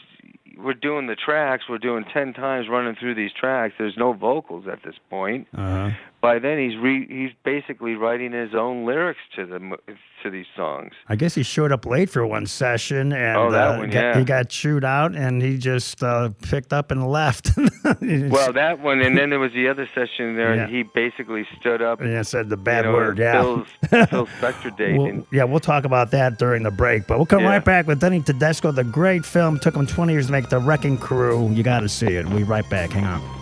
we're 0.57 0.75
doing 0.75 1.07
the 1.07 1.15
tracks. 1.15 1.65
We're 1.69 1.79
doing 1.79 2.05
ten 2.13 2.33
times 2.33 2.69
running 2.69 2.97
through 2.97 3.15
these 3.15 3.33
tracks. 3.33 3.75
There's 3.79 3.97
no 3.97 4.13
vocals 4.15 4.67
at 4.67 4.83
this 4.83 4.97
point. 5.11 5.47
Uh 5.57 5.91
huh. 5.91 5.91
By 6.21 6.41
then, 6.41 6.59
he's 6.59 6.77
re, 6.77 7.07
he's 7.09 7.31
basically 7.45 7.95
writing 7.95 8.33
his 8.33 8.53
own 8.53 8.85
lyrics 8.85 9.21
to 9.37 9.47
the 9.47 9.77
to 10.25 10.31
these 10.31 10.47
songs. 10.57 10.93
I 11.09 11.15
guess 11.15 11.37
he 11.37 11.45
showed 11.45 11.71
up 11.71 11.87
late 11.87 12.11
for 12.11 12.27
one 12.27 12.45
session 12.47 13.13
and 13.13 13.37
Oh, 13.39 13.49
uh, 13.55 13.77
one, 13.79 13.91
got- 13.91 14.17
he 14.17 14.25
got 14.25 14.49
chewed 14.49 14.85
out 14.85 15.15
and 15.15 15.41
he 15.41 15.57
just 15.59 16.03
uh, 16.03 16.31
picked 16.43 16.73
up 16.73 16.91
and 16.91 17.07
left. 17.09 17.51
Well, 18.01 18.53
that 18.53 18.81
one, 18.81 19.01
and 19.01 19.17
then 19.17 19.31
there 19.31 19.39
was 19.39 19.53
the 19.53 19.69
other 19.69 19.89
session 19.95 20.37
there. 20.37 20.55
Yeah. 20.55 20.67
He 20.67 20.83
basically 20.83 21.47
stood 21.59 21.81
up. 21.81 22.01
and 22.01 22.27
said 22.27 22.49
the 22.49 22.57
bad 22.57 22.85
you 22.85 22.91
know, 22.91 22.97
word. 22.97 23.19
Yeah. 23.19 23.41
Phil's, 23.41 23.67
Phil 24.11 24.27
Spector 24.27 24.77
date. 24.77 24.97
We'll, 24.99 25.07
and, 25.07 25.27
yeah, 25.33 25.45
we'll 25.45 25.59
talk 25.61 25.85
about 25.85 26.11
that 26.11 26.39
during 26.39 26.63
the 26.65 26.71
break. 26.71 27.07
But 27.07 27.19
we'll 27.19 27.27
come 27.27 27.41
Yeah. 27.41 27.51
right 27.51 27.65
back 27.65 27.87
with 27.87 28.01
Denny 28.01 28.21
Tedesco, 28.21 28.73
the 28.73 28.85
great 28.85 29.25
film. 29.25 29.59
Took 29.59 29.75
him 29.75 29.87
20 29.87 30.13
years 30.13 30.27
to 30.27 30.33
make 30.33 30.49
The 30.49 30.59
Wrecking 30.59 30.99
Crew. 30.99 31.51
You 31.53 31.63
got 31.63 31.81
to 31.81 31.89
see 31.89 32.07
it. 32.09 32.27
We'll 32.27 32.39
be 32.39 32.45
right 32.45 32.69
back. 32.69 32.91
Hang 32.91 33.05
on. 33.05 33.38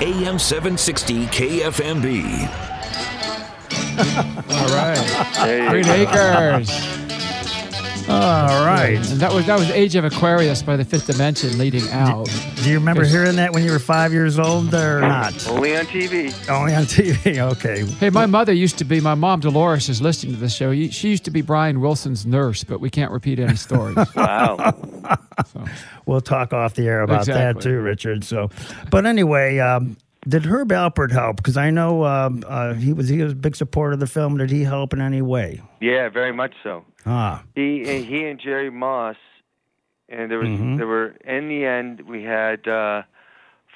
AM 0.00 0.38
760 0.38 1.26
KFMB. 1.26 2.48
All 4.48 4.68
right. 4.68 5.68
Green. 5.70 5.86
Acres. 5.88 6.97
All 8.08 8.64
right. 8.64 8.94
And 8.96 9.20
that 9.20 9.32
was 9.32 9.46
that 9.46 9.58
was 9.58 9.68
Age 9.70 9.94
of 9.94 10.04
Aquarius 10.04 10.62
by 10.62 10.76
the 10.76 10.84
Fifth 10.84 11.06
Dimension 11.06 11.58
leading 11.58 11.86
out. 11.90 12.24
Do 12.62 12.70
you 12.70 12.78
remember 12.78 13.02
Yes. 13.02 13.12
hearing 13.12 13.36
that 13.36 13.52
when 13.52 13.62
you 13.64 13.70
were 13.70 13.78
five 13.78 14.12
years 14.12 14.38
old 14.38 14.74
or 14.74 15.00
not? 15.02 15.46
Only 15.48 15.76
on 15.76 15.84
TV. 15.86 16.32
Only 16.48 16.74
on 16.74 16.84
TV. 16.84 17.38
Okay. 17.58 17.84
Hey, 17.84 18.10
my 18.10 18.24
mother 18.26 18.52
used 18.52 18.78
to 18.78 18.84
be, 18.84 19.00
my 19.00 19.14
mom 19.14 19.40
Dolores 19.40 19.88
is 19.88 20.00
listening 20.00 20.34
to 20.34 20.40
the 20.40 20.48
show. 20.48 20.72
She 20.72 21.08
used 21.10 21.24
to 21.24 21.30
be 21.30 21.40
Brian 21.42 21.80
Wilson's 21.80 22.24
nurse, 22.26 22.64
but 22.64 22.80
we 22.80 22.88
can't 22.90 23.10
repeat 23.12 23.38
any 23.38 23.56
stories. 23.56 23.96
Wow. 24.16 24.74
So, 25.52 25.64
We'll 26.06 26.20
talk 26.22 26.52
off 26.54 26.74
the 26.74 26.86
air 26.88 27.02
about 27.02 27.26
that 27.26 27.60
too, 27.60 27.80
Richard. 27.80 28.24
So, 28.24 28.50
but 28.90 29.04
anyway, 29.06 29.58
um, 29.58 29.96
did 30.28 30.44
Herb 30.46 30.68
Alpert 30.70 31.10
help? 31.12 31.36
Because 31.38 31.56
I 31.56 31.70
know 31.70 32.04
um, 32.04 32.44
uh, 32.46 32.74
he 32.74 32.92
was 32.92 33.08
he 33.08 33.22
was 33.22 33.32
a 33.32 33.36
big 33.36 33.56
supporter 33.56 33.92
of 33.94 34.00
the 34.00 34.06
film. 34.06 34.36
Did 34.38 34.50
he 34.50 34.62
help 34.64 34.92
in 34.92 35.00
any 35.00 35.22
way? 35.22 35.62
yeah, 35.80 36.08
very 36.08 36.32
much 36.32 36.52
so. 36.62 36.84
Ah. 37.06 37.42
He 37.54 37.80
and 37.88 38.04
he 38.04 38.24
and 38.26 38.38
Jerry 38.40 38.70
Moss, 38.70 39.16
and 40.08 40.30
there 40.30 40.38
was 40.38 40.48
Mhm. 40.48 40.76
there 40.76 40.86
were 40.86 41.14
in 41.24 41.48
the 41.48 41.64
end 41.64 42.02
we 42.02 42.22
had 42.22 42.66
uh, 42.68 43.02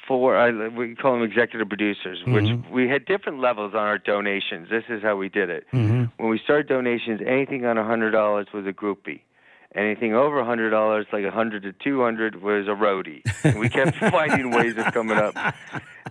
four. 0.07 0.37
I, 0.37 0.69
we 0.69 0.95
call 0.95 1.13
them 1.13 1.23
executive 1.23 1.69
producers, 1.69 2.19
which 2.27 2.45
Mhm. 2.45 2.71
we 2.71 2.89
had 2.89 3.05
different 3.05 3.39
levels 3.41 3.73
on 3.75 3.81
our 3.87 3.99
donations. 3.99 4.69
This 4.69 4.85
is 4.89 5.03
how 5.03 5.17
we 5.17 5.29
did 5.29 5.49
it. 5.51 5.67
hmm 5.71 6.05
When 6.19 6.29
we 6.31 6.39
started 6.39 6.67
donations, 6.69 7.21
anything 7.27 7.65
on 7.65 7.79
a 7.79 7.85
hundred 7.85 8.11
dollars 8.11 8.47
was 8.53 8.67
a 8.67 8.73
groupie. 8.73 9.21
Anything 9.75 10.13
over 10.15 10.39
a 10.41 10.45
hundred 10.45 10.69
dollars, 10.69 11.07
like 11.15 11.25
a 11.25 11.31
hundred 11.31 11.63
to 11.63 11.73
two 11.73 12.03
hundred, 12.03 12.43
was 12.43 12.67
a 12.69 12.73
roadie. 12.73 13.23
And 13.43 13.59
we 13.59 13.71
kept 13.71 13.97
finding 14.13 14.51
ways 14.51 14.77
of 14.77 14.93
coming 14.93 15.17
up. 15.17 15.35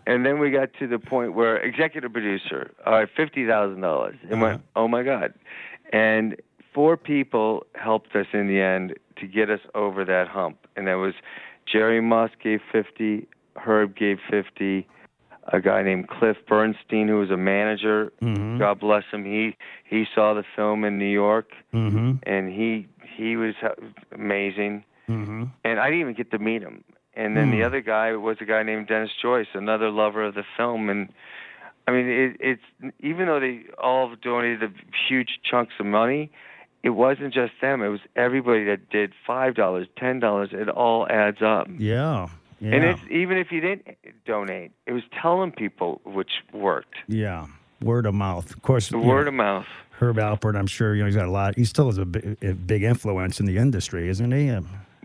And 0.08 0.26
then 0.26 0.40
we 0.40 0.52
got 0.52 0.70
to 0.80 0.88
the 0.88 1.00
point 1.00 1.34
where 1.34 1.58
executive 1.58 2.12
producer, 2.14 2.72
all 2.86 2.94
right, 2.94 3.10
fifty 3.16 3.46
thousand 3.46 3.82
dollars, 3.82 4.16
and 4.30 4.42
went, 4.42 4.62
oh 4.76 4.88
my 4.88 5.04
god. 5.04 5.34
And 5.94 6.36
four 6.74 6.96
people 6.98 7.66
helped 7.76 8.16
us 8.16 8.28
in 8.34 8.48
the 8.48 8.60
end 8.62 8.96
to 9.18 9.28
get 9.28 9.50
us 9.50 9.60
over 9.76 10.06
that 10.06 10.28
hump, 10.28 10.58
and 10.76 10.88
that 10.88 10.96
was 10.96 11.14
Jerry 11.72 12.02
Moss 12.02 12.32
gave 12.42 12.62
fifty, 12.72 13.28
Herb 13.56 13.96
gave 13.96 14.18
fifty, 14.30 14.88
a 15.52 15.60
guy 15.62 15.84
named 15.84 16.08
Cliff 16.08 16.38
Bernstein, 16.48 17.08
who 17.08 17.20
was 17.20 17.30
a 17.30 17.38
manager. 17.38 18.12
Mm-hmm. 18.22 18.60
God 18.60 18.80
bless 18.80 19.04
him. 19.12 19.26
He 19.26 19.56
he 19.84 20.06
saw 20.16 20.34
the 20.34 20.44
film 20.56 20.84
in 20.84 20.98
New 20.98 21.06
York, 21.12 21.52
Mm-hmm. 21.74 22.14
and 22.24 22.52
he 22.52 22.88
he 23.16 23.36
was 23.36 23.56
uh, 23.62 23.70
amazing. 24.14 24.84
Mm-hmm. 25.10 25.44
And 25.66 25.80
I 25.80 25.86
didn't 25.90 26.00
even 26.02 26.14
get 26.14 26.32
to 26.32 26.40
meet 26.40 26.62
him. 26.62 26.84
And 27.16 27.36
then 27.36 27.46
Hmm. 27.48 27.52
the 27.52 27.64
other 27.64 27.82
guy 27.82 28.14
was 28.16 28.38
a 28.42 28.46
guy 28.46 28.64
named 28.64 28.88
Dennis 28.88 29.12
Joyce, 29.22 29.48
another 29.54 29.90
lover 29.90 30.24
of 30.24 30.34
the 30.36 30.46
film. 30.58 30.90
And 30.90 31.10
I 31.88 31.92
mean, 31.92 32.08
it, 32.08 32.38
it's 32.40 32.94
even 33.02 33.26
though 33.28 33.40
they 33.40 33.64
all 33.82 34.14
donated 34.22 34.74
huge 35.10 35.40
chunks 35.44 35.74
of 35.80 35.86
money, 35.86 36.32
it 36.84 36.92
wasn't 36.92 37.34
just 37.34 37.54
them. 37.62 37.82
It 37.82 37.90
was 37.90 38.00
everybody 38.16 38.64
that 38.66 38.90
did 38.90 39.14
five 39.28 39.56
dollars, 39.56 39.88
ten 39.98 40.20
dollars. 40.20 40.50
It 40.54 40.70
all 40.70 41.08
adds 41.10 41.42
up. 41.42 41.68
Yeah. 41.78 42.28
Yeah. 42.60 42.76
And 42.76 42.84
it's 42.86 43.02
even 43.10 43.38
if 43.38 43.52
you 43.52 43.60
didn't 43.60 43.88
donate, 44.26 44.72
it 44.86 44.94
was 44.94 45.04
telling 45.22 45.52
people, 45.52 46.00
which 46.06 46.32
worked. 46.54 46.96
yeah. 47.08 47.48
Word 47.82 48.06
of 48.06 48.14
mouth. 48.14 48.52
Of 48.56 48.62
course, 48.62 48.90
The 48.90 49.00
word 49.00 49.24
know, 49.24 49.30
of 49.30 49.34
mouth. 49.34 49.66
Herb 50.00 50.18
Alpert, 50.18 50.56
I'm 50.56 50.68
sure, 50.68 50.94
you 50.94 51.02
know, 51.02 51.08
he's 51.08 51.16
got 51.16 51.26
a 51.26 51.32
lot. 51.32 51.56
He 51.58 51.66
still 51.66 51.88
has 51.88 51.98
a 51.98 52.06
big, 52.06 52.38
a 52.44 52.54
big 52.54 52.84
influence 52.84 53.40
in 53.40 53.48
the 53.48 53.58
industry, 53.58 54.08
isn't 54.08 54.32
he? 54.32 54.56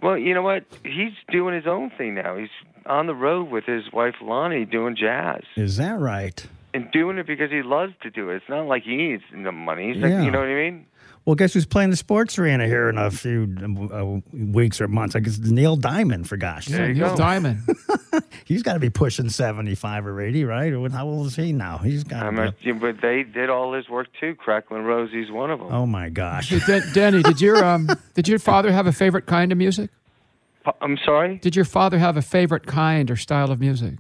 Well, 0.03 0.18
you 0.18 0.34
know 0.34 0.42
what? 0.42 0.64
He's 0.84 1.12
doing 1.30 1.55
his 1.55 1.66
own 1.66 1.90
thing 1.90 2.14
now. 2.14 2.36
He's 2.36 2.49
on 2.84 3.07
the 3.07 3.14
road 3.14 3.51
with 3.51 3.64
his 3.64 3.90
wife 3.92 4.14
Lani 4.22 4.64
doing 4.64 4.97
jazz. 4.97 5.42
Is 5.57 5.76
that 5.78 5.99
right? 5.99 6.47
and 6.74 6.90
doing 6.92 7.16
it 7.16 7.26
because 7.26 7.51
he 7.51 7.62
loves 7.62 7.94
to 8.03 8.11
do 8.11 8.28
it. 8.28 8.36
It's 8.36 8.49
not 8.51 8.66
like 8.66 8.82
he 8.82 8.97
needs 8.97 9.22
the 9.32 9.51
money. 9.51 9.94
He's 9.94 10.03
like, 10.03 10.11
Yeah. 10.11 10.22
you 10.24 10.30
know 10.30 10.40
what 10.40 10.49
I 10.49 10.55
mean? 10.55 10.86
Well, 11.27 11.35
guess 11.35 11.55
who's 11.55 11.66
playing 11.66 11.91
the 11.91 11.97
sports 11.97 12.39
arena 12.39 12.68
here 12.68 12.89
in 12.89 12.97
a 12.97 13.11
few 13.11 13.53
uh, 13.93 14.20
weeks 14.33 14.81
or 14.81 14.87
months? 14.87 15.16
I 15.16 15.18
guess 15.18 15.39
Neil 15.39 15.74
Diamond, 15.74 16.29
for 16.29 16.37
gosh 16.37 16.68
Yeah, 16.68 16.77
There 16.77 16.89
you 16.89 16.95
sake. 16.95 17.03
Neil 17.03 17.11
go. 17.11 17.16
Diamond. 17.16 17.62
He's 18.45 18.62
got 18.62 18.74
to 18.74 18.79
be 18.79 18.91
pushing 18.91 19.29
75 19.29 20.07
or 20.07 20.20
80, 20.20 20.45
right? 20.45 20.72
How 20.93 21.05
old 21.05 21.27
is 21.27 21.35
he 21.35 21.53
now? 21.53 21.79
He's 21.79 22.05
got 22.05 22.22
to 22.22 22.31
not, 22.31 22.55
yeah, 22.62 22.74
but 22.74 23.01
they 23.03 23.24
did 23.24 23.51
all 23.51 23.72
his 23.72 23.89
work 23.89 24.07
too. 24.20 24.37
Cracklin' 24.37 24.85
Rosie's 24.85 25.29
one 25.33 25.51
of 25.51 25.59
them. 25.59 25.68
Oh, 25.72 25.85
my 25.85 26.11
gosh. 26.11 26.51
Hey, 26.51 26.61
Dan- 26.64 26.93
Danny, 26.95 27.22
did 27.24 27.41
your 27.41 27.62
um, 27.64 27.89
did 28.14 28.29
your 28.29 28.39
father 28.39 28.70
have 28.70 28.87
a 28.87 28.93
favorite 28.93 29.27
kind 29.27 29.51
of 29.51 29.59
music? 29.59 29.91
I'm 30.81 30.97
sorry. 31.05 31.39
Did 31.39 31.57
your 31.57 31.64
father 31.64 31.99
have 31.99 32.16
a 32.16 32.22
favorite 32.22 32.66
kind 32.66 33.11
or 33.11 33.16
style 33.16 33.51
of 33.51 33.59
music? 33.59 33.95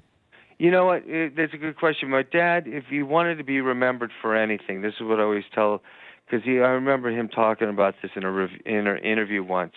You 0.58 0.70
know 0.70 0.86
what? 0.86 1.02
It, 1.06 1.34
that's 1.36 1.52
a 1.54 1.58
good 1.58 1.76
question. 1.76 2.08
My 2.08 2.22
dad, 2.22 2.68
if 2.68 2.84
he 2.88 3.02
wanted 3.02 3.38
to 3.38 3.44
be 3.44 3.60
remembered 3.60 4.12
for 4.22 4.36
anything, 4.36 4.80
this 4.82 4.94
is 4.94 5.02
what 5.02 5.18
I 5.18 5.24
always 5.24 5.44
tell. 5.52 5.82
Because 6.28 6.44
he, 6.44 6.58
I 6.58 6.70
remember 6.70 7.10
him 7.10 7.28
talking 7.28 7.68
about 7.68 7.94
this 8.02 8.10
in 8.16 8.24
a 8.24 8.30
rev- 8.32 8.60
in 8.64 8.88
an 8.88 8.98
interview 8.98 9.44
once. 9.44 9.74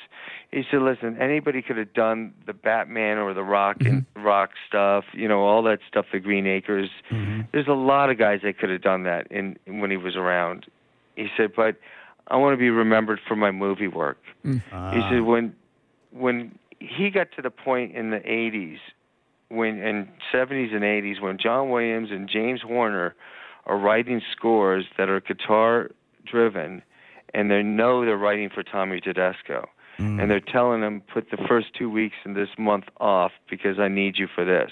He 0.51 0.63
said, 0.69 0.81
"Listen, 0.81 1.15
anybody 1.21 1.61
could 1.61 1.77
have 1.77 1.93
done 1.93 2.33
the 2.47 2.53
Batman 2.53 3.19
or 3.19 3.35
the 3.35 3.43
rock 3.43 3.77
and 3.81 4.01
mm-hmm. 4.01 4.23
rock 4.23 4.51
stuff, 4.67 5.05
you 5.13 5.27
know, 5.27 5.41
all 5.41 5.61
that 5.63 5.79
stuff, 5.87 6.07
the 6.11 6.19
Green 6.19 6.47
Acres. 6.47 6.89
Mm-hmm. 7.11 7.41
There's 7.51 7.67
a 7.67 7.73
lot 7.73 8.09
of 8.09 8.17
guys 8.17 8.39
that 8.43 8.57
could 8.57 8.71
have 8.71 8.81
done 8.81 9.03
that 9.03 9.27
in 9.31 9.57
when 9.67 9.91
he 9.91 9.97
was 9.97 10.15
around." 10.15 10.65
He 11.15 11.27
said, 11.37 11.51
"But 11.55 11.75
I 12.27 12.37
want 12.37 12.53
to 12.53 12.57
be 12.57 12.71
remembered 12.71 13.19
for 13.27 13.35
my 13.35 13.51
movie 13.51 13.87
work." 13.87 14.17
Mm. 14.43 14.61
He 14.93 15.01
said, 15.01 15.19
ah. 15.19 15.23
"When 15.23 15.55
when 16.11 16.57
he 16.79 17.11
got 17.11 17.31
to 17.35 17.41
the 17.43 17.51
point 17.51 17.95
in 17.95 18.09
the 18.09 18.19
80s 18.19 18.79
when 19.49 19.79
in 19.79 20.07
70s 20.33 20.73
and 20.73 20.83
80s 20.83 21.21
when 21.21 21.37
John 21.37 21.69
Williams 21.69 22.09
and 22.11 22.29
James 22.29 22.61
Horner 22.61 23.15
are 23.65 23.77
writing 23.77 24.21
scores 24.35 24.85
that 24.97 25.09
are 25.09 25.19
guitar 25.19 25.89
driven 26.29 26.81
and 27.33 27.51
they 27.51 27.61
know 27.63 28.05
they're 28.05 28.17
writing 28.17 28.49
for 28.49 28.63
Tommy 28.63 28.99
Tedesco 28.99 29.69
mm. 29.97 30.21
and 30.21 30.29
they're 30.29 30.39
telling 30.39 30.81
him 30.81 31.01
put 31.01 31.31
the 31.31 31.37
first 31.47 31.67
2 31.77 31.89
weeks 31.89 32.15
in 32.25 32.33
this 32.33 32.49
month 32.57 32.85
off 32.99 33.31
because 33.49 33.79
I 33.79 33.87
need 33.87 34.17
you 34.17 34.27
for 34.33 34.45
this 34.45 34.71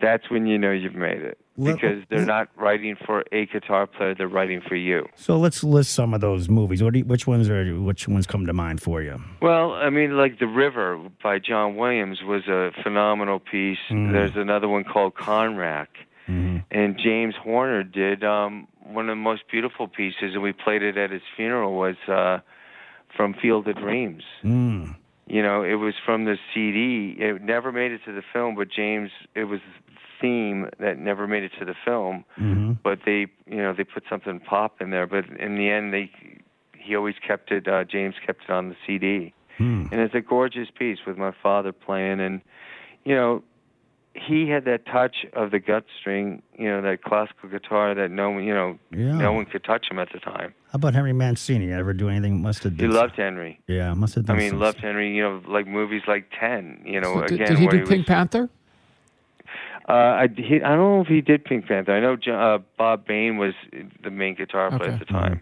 that's 0.00 0.30
when 0.30 0.46
you 0.46 0.58
know 0.58 0.70
you've 0.70 0.94
made 0.94 1.22
it 1.22 1.38
uh, 1.60 1.64
because 1.64 2.04
they're 2.08 2.24
not 2.24 2.48
writing 2.56 2.96
for 3.04 3.24
a 3.32 3.46
guitar 3.46 3.86
player 3.86 4.14
they're 4.14 4.28
writing 4.28 4.60
for 4.60 4.76
you 4.76 5.06
So 5.16 5.36
let's 5.38 5.64
list 5.64 5.92
some 5.92 6.14
of 6.14 6.20
those 6.20 6.48
movies. 6.48 6.80
You, 6.80 6.88
which 6.88 7.26
ones 7.26 7.48
are 7.48 7.64
which 7.80 8.06
ones 8.06 8.26
come 8.26 8.46
to 8.46 8.52
mind 8.52 8.80
for 8.80 9.02
you? 9.02 9.20
Well, 9.42 9.72
I 9.72 9.90
mean, 9.90 10.16
like 10.16 10.38
The 10.38 10.46
River 10.46 11.00
by 11.22 11.38
John 11.38 11.76
Williams 11.76 12.22
was 12.22 12.46
a 12.46 12.70
phenomenal 12.82 13.40
piece. 13.40 13.78
Mm. 13.90 14.12
There's 14.12 14.36
another 14.36 14.68
one 14.68 14.84
called 14.84 15.14
Conrack. 15.14 15.88
And 16.28 16.98
James 17.02 17.34
Horner 17.42 17.82
did 17.82 18.22
um, 18.22 18.68
one 18.84 19.08
of 19.08 19.12
the 19.12 19.16
most 19.16 19.42
beautiful 19.50 19.88
pieces, 19.88 20.34
and 20.34 20.42
we 20.42 20.52
played 20.52 20.82
it 20.82 20.96
at 20.96 21.10
his 21.10 21.22
funeral, 21.36 21.74
was 21.74 21.96
uh, 22.06 22.38
from 23.16 23.34
Field 23.34 23.66
of 23.68 23.76
Dreams. 23.76 24.22
Mm. 24.44 24.94
You 25.26 25.42
know, 25.42 25.62
it 25.62 25.74
was 25.74 25.94
from 26.04 26.24
the 26.24 26.36
CD. 26.54 27.16
It 27.18 27.42
never 27.42 27.72
made 27.72 27.92
it 27.92 28.00
to 28.06 28.12
the 28.12 28.22
film, 28.32 28.54
but 28.54 28.68
James, 28.70 29.10
it 29.34 29.44
was 29.44 29.60
the 29.60 29.94
theme 30.20 30.68
that 30.80 30.98
never 30.98 31.26
made 31.26 31.42
it 31.44 31.52
to 31.58 31.64
the 31.64 31.74
film. 31.84 32.24
Mm-hmm. 32.38 32.72
But 32.82 33.00
they, 33.04 33.26
you 33.46 33.62
know, 33.62 33.72
they 33.72 33.84
put 33.84 34.04
something 34.08 34.40
pop 34.40 34.80
in 34.80 34.90
there. 34.90 35.06
But 35.06 35.26
in 35.38 35.56
the 35.56 35.70
end, 35.70 35.92
they, 35.92 36.10
he 36.76 36.96
always 36.96 37.16
kept 37.26 37.50
it. 37.52 37.68
Uh, 37.68 37.84
James 37.84 38.14
kept 38.24 38.44
it 38.44 38.50
on 38.50 38.68
the 38.70 38.76
CD, 38.86 39.32
Hmm. 39.58 39.86
and 39.90 40.00
it's 40.00 40.14
a 40.14 40.20
gorgeous 40.20 40.68
piece 40.78 40.98
with 41.06 41.18
my 41.18 41.32
father 41.42 41.72
playing, 41.72 42.20
and 42.20 42.40
you 43.04 43.14
know, 43.14 43.42
he 44.26 44.48
had 44.48 44.64
that 44.64 44.86
touch 44.86 45.26
of 45.34 45.50
the 45.50 45.58
gut 45.58 45.84
string, 46.00 46.42
you 46.58 46.68
know, 46.68 46.80
that 46.82 47.02
classical 47.02 47.48
guitar 47.48 47.94
that 47.94 48.10
no 48.10 48.30
one, 48.30 48.44
you 48.44 48.54
know, 48.54 48.78
Yeah. 48.90 49.12
no 49.18 49.32
one 49.32 49.44
could 49.46 49.64
touch 49.64 49.90
him 49.90 49.98
at 49.98 50.08
the 50.12 50.18
time. 50.20 50.54
How 50.72 50.76
about 50.76 50.94
Henry 50.94 51.12
Mancini? 51.12 51.72
Ever 51.72 51.92
do 51.92 52.08
anything? 52.08 52.42
Must 52.42 52.62
have. 52.64 52.72
He 52.72 52.78
did 52.78 52.90
loved 52.90 53.16
Henry. 53.16 53.60
Yeah, 53.66 53.94
must 53.94 54.14
have 54.16 54.28
I 54.30 54.34
mean, 54.36 54.50
some- 54.50 54.60
loved 54.60 54.78
Henry. 54.80 55.14
You 55.16 55.22
know, 55.22 55.42
like 55.46 55.66
movies 55.66 56.02
like 56.06 56.26
Ten. 56.38 56.82
You 56.84 57.00
know, 57.00 57.14
So 57.14 57.20
did, 57.22 57.32
again, 57.32 57.48
did 57.48 57.58
he 57.58 57.66
where 57.66 57.76
do 57.78 57.86
Pink 57.86 58.00
was, 58.00 58.06
Panther? 58.06 58.50
Uh, 59.88 59.92
I, 59.92 60.28
he, 60.36 60.56
I 60.56 60.68
don't 60.76 60.78
know 60.78 61.00
if 61.00 61.06
he 61.06 61.22
did 61.22 61.44
Pink 61.44 61.66
Panther. 61.66 61.92
I 61.92 62.00
know 62.00 62.14
Jo- 62.16 62.34
uh, 62.34 62.58
Bob 62.76 63.06
Bain 63.06 63.38
was 63.38 63.54
the 64.04 64.10
main 64.10 64.34
guitar 64.34 64.68
player 64.68 64.82
Okay. 64.82 64.92
at 64.92 64.98
the 64.98 65.06
time. 65.06 65.40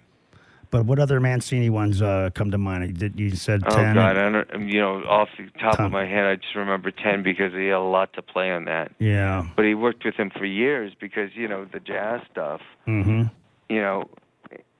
But 0.70 0.84
what 0.84 0.98
other 0.98 1.20
Mancini 1.20 1.70
ones 1.70 2.02
uh, 2.02 2.30
come 2.34 2.50
to 2.50 2.58
mind? 2.58 2.98
Did 2.98 3.18
you 3.18 3.36
said 3.36 3.62
Oh 3.66 3.74
ten? 3.74 3.94
God, 3.94 4.16
I 4.16 4.30
don't. 4.30 4.68
You 4.68 4.80
know, 4.80 5.02
off 5.04 5.28
the 5.38 5.48
top 5.60 5.76
Tom. 5.76 5.86
of 5.86 5.92
my 5.92 6.06
head, 6.06 6.24
I 6.24 6.36
just 6.36 6.54
remember 6.54 6.90
Ten 6.90 7.22
because 7.22 7.52
he 7.52 7.66
had 7.66 7.76
a 7.76 7.80
lot 7.80 8.12
to 8.14 8.22
play 8.22 8.50
on 8.50 8.64
that. 8.66 8.92
Yeah. 8.98 9.46
But 9.54 9.64
he 9.64 9.74
worked 9.74 10.04
with 10.04 10.14
him 10.14 10.30
for 10.30 10.44
years 10.44 10.92
because 11.00 11.30
you 11.34 11.48
know 11.48 11.64
the 11.64 11.80
jazz 11.80 12.20
stuff. 12.30 12.60
Mm-hmm. 12.86 13.24
You 13.68 13.80
know, 13.80 14.08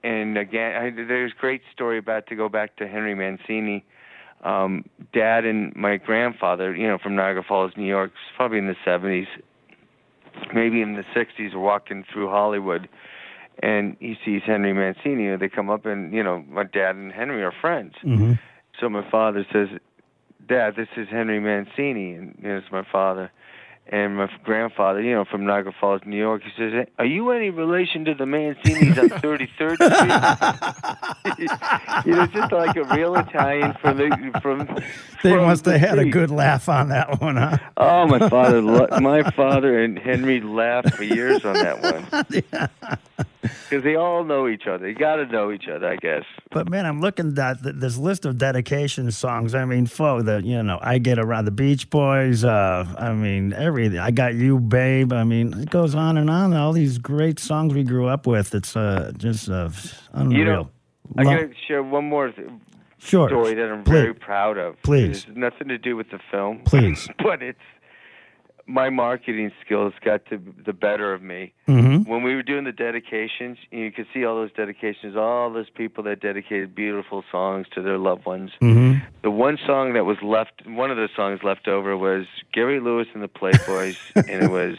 and 0.02 0.38
again, 0.38 0.76
I, 0.76 0.90
there's 0.90 1.32
a 1.32 1.40
great 1.40 1.62
story 1.72 1.98
about 1.98 2.28
to 2.28 2.36
go 2.36 2.48
back 2.48 2.76
to 2.76 2.86
Henry 2.86 3.14
Mancini. 3.14 3.84
Um, 4.44 4.84
Dad 5.12 5.44
and 5.44 5.74
my 5.74 5.96
grandfather, 5.96 6.74
you 6.76 6.86
know, 6.86 6.98
from 6.98 7.16
Niagara 7.16 7.42
Falls, 7.42 7.72
New 7.76 7.86
York, 7.86 8.12
probably 8.36 8.58
in 8.58 8.68
the 8.68 8.76
70s, 8.86 9.26
maybe 10.54 10.80
in 10.82 10.94
the 10.94 11.04
60s, 11.14 11.56
walking 11.56 12.04
through 12.12 12.28
Hollywood, 12.28 12.88
and 13.62 13.96
he 14.00 14.16
sees 14.24 14.42
Henry 14.44 14.72
Mancini. 14.72 15.28
And 15.28 15.40
they 15.40 15.48
come 15.48 15.70
up, 15.70 15.86
and 15.86 16.12
you 16.12 16.22
know, 16.22 16.44
my 16.48 16.64
dad 16.64 16.96
and 16.96 17.12
Henry 17.12 17.42
are 17.42 17.52
friends. 17.60 17.94
Mm-hmm. 18.04 18.34
So 18.80 18.88
my 18.88 19.08
father 19.10 19.46
says, 19.52 19.68
"Dad, 20.46 20.74
this 20.76 20.88
is 20.96 21.08
Henry 21.08 21.40
Mancini," 21.40 22.12
and 22.12 22.38
you 22.42 22.48
know, 22.48 22.56
it's 22.58 22.70
my 22.70 22.84
father. 22.90 23.30
And 23.88 24.16
my 24.16 24.28
grandfather, 24.42 25.00
you 25.00 25.14
know, 25.14 25.24
from 25.24 25.46
Niagara 25.46 25.72
Falls, 25.78 26.00
New 26.04 26.16
York, 26.16 26.42
he 26.42 26.50
says, 26.58 26.86
"Are 26.98 27.04
you 27.04 27.30
any 27.30 27.50
relation 27.50 28.04
to 28.06 28.14
the 28.14 28.24
Mancinis 28.24 28.98
on 28.98 29.08
33rd 29.20 29.76
Street?" 29.76 30.95
You 32.04 32.12
know, 32.12 32.26
just 32.26 32.52
like 32.52 32.76
a 32.76 32.84
real 32.84 33.16
Italian 33.16 33.74
from 33.80 33.96
the 33.96 34.40
from. 34.42 34.66
They 35.22 35.32
from 35.32 35.46
must 35.46 35.64
the 35.64 35.78
have 35.78 35.88
had 35.90 35.98
a 35.98 36.04
good 36.08 36.30
laugh 36.30 36.68
on 36.68 36.88
that 36.90 37.20
one, 37.20 37.36
huh? 37.36 37.58
Oh, 37.76 38.06
my 38.06 38.28
father, 38.28 38.62
my 39.00 39.28
father 39.30 39.82
and 39.82 39.98
Henry 39.98 40.40
laughed 40.40 40.94
for 40.94 41.04
years 41.04 41.44
on 41.44 41.54
that 41.54 41.82
one. 41.82 42.68
Because 43.68 43.84
they 43.84 43.96
all 43.96 44.24
know 44.24 44.48
each 44.48 44.66
other. 44.66 44.88
You 44.88 44.94
got 44.94 45.16
to 45.16 45.26
know 45.26 45.50
each 45.50 45.68
other, 45.68 45.88
I 45.88 45.96
guess. 45.96 46.24
But 46.50 46.68
man, 46.68 46.86
I'm 46.86 47.00
looking 47.00 47.36
at 47.38 47.62
this 47.62 47.96
list 47.96 48.24
of 48.24 48.38
dedication 48.38 49.10
songs. 49.10 49.54
I 49.54 49.64
mean, 49.64 49.86
for 49.86 50.22
the 50.22 50.42
you 50.42 50.62
know, 50.62 50.78
I 50.80 50.98
get 50.98 51.18
around 51.18 51.44
the 51.44 51.50
Beach 51.50 51.90
Boys. 51.90 52.44
Uh, 52.44 52.86
I 52.98 53.12
mean, 53.12 53.52
everything. 53.52 53.98
I 53.98 54.10
got 54.10 54.34
you, 54.34 54.58
babe. 54.58 55.12
I 55.12 55.24
mean, 55.24 55.52
it 55.60 55.70
goes 55.70 55.94
on 55.94 56.16
and 56.16 56.30
on. 56.30 56.54
All 56.54 56.72
these 56.72 56.98
great 56.98 57.38
songs 57.38 57.74
we 57.74 57.84
grew 57.84 58.06
up 58.06 58.26
with. 58.26 58.54
It's 58.54 58.76
uh, 58.76 59.12
just 59.16 59.48
uh, 59.48 59.70
unreal. 60.12 60.38
You 60.38 60.44
know, 60.44 60.70
I 61.18 61.22
Lo- 61.22 61.30
got 61.30 61.40
to 61.40 61.54
share 61.66 61.82
one 61.82 62.08
more 62.08 62.30
th- 62.30 62.48
sure. 62.98 63.28
story 63.28 63.54
that 63.54 63.70
I'm 63.70 63.84
Please. 63.84 63.92
very 63.92 64.14
proud 64.14 64.58
of. 64.58 64.80
Please. 64.82 65.24
It 65.24 65.28
has 65.28 65.36
nothing 65.36 65.68
to 65.68 65.78
do 65.78 65.96
with 65.96 66.10
the 66.10 66.18
film. 66.30 66.60
Please. 66.64 67.08
but 67.22 67.42
it's 67.42 67.58
my 68.66 68.90
marketing 68.90 69.52
skills 69.64 69.92
got 70.04 70.26
to 70.26 70.40
the 70.64 70.72
better 70.72 71.14
of 71.14 71.22
me. 71.22 71.52
Mm-hmm. 71.68 72.10
When 72.10 72.22
we 72.22 72.34
were 72.34 72.42
doing 72.42 72.64
the 72.64 72.72
dedications, 72.72 73.58
you 73.70 73.92
could 73.92 74.06
see 74.12 74.24
all 74.24 74.34
those 74.34 74.52
dedications, 74.52 75.16
all 75.16 75.52
those 75.52 75.70
people 75.70 76.02
that 76.04 76.20
dedicated 76.20 76.74
beautiful 76.74 77.22
songs 77.30 77.66
to 77.74 77.82
their 77.82 77.98
loved 77.98 78.26
ones. 78.26 78.50
Mm-hmm. 78.60 79.04
The 79.22 79.30
one 79.30 79.58
song 79.64 79.94
that 79.94 80.04
was 80.04 80.16
left, 80.22 80.66
one 80.66 80.90
of 80.90 80.96
the 80.96 81.08
songs 81.14 81.40
left 81.44 81.68
over 81.68 81.96
was 81.96 82.26
Gary 82.52 82.80
Lewis 82.80 83.06
and 83.14 83.22
the 83.22 83.28
Playboys, 83.28 83.96
and 84.16 84.42
it 84.42 84.50
was 84.50 84.76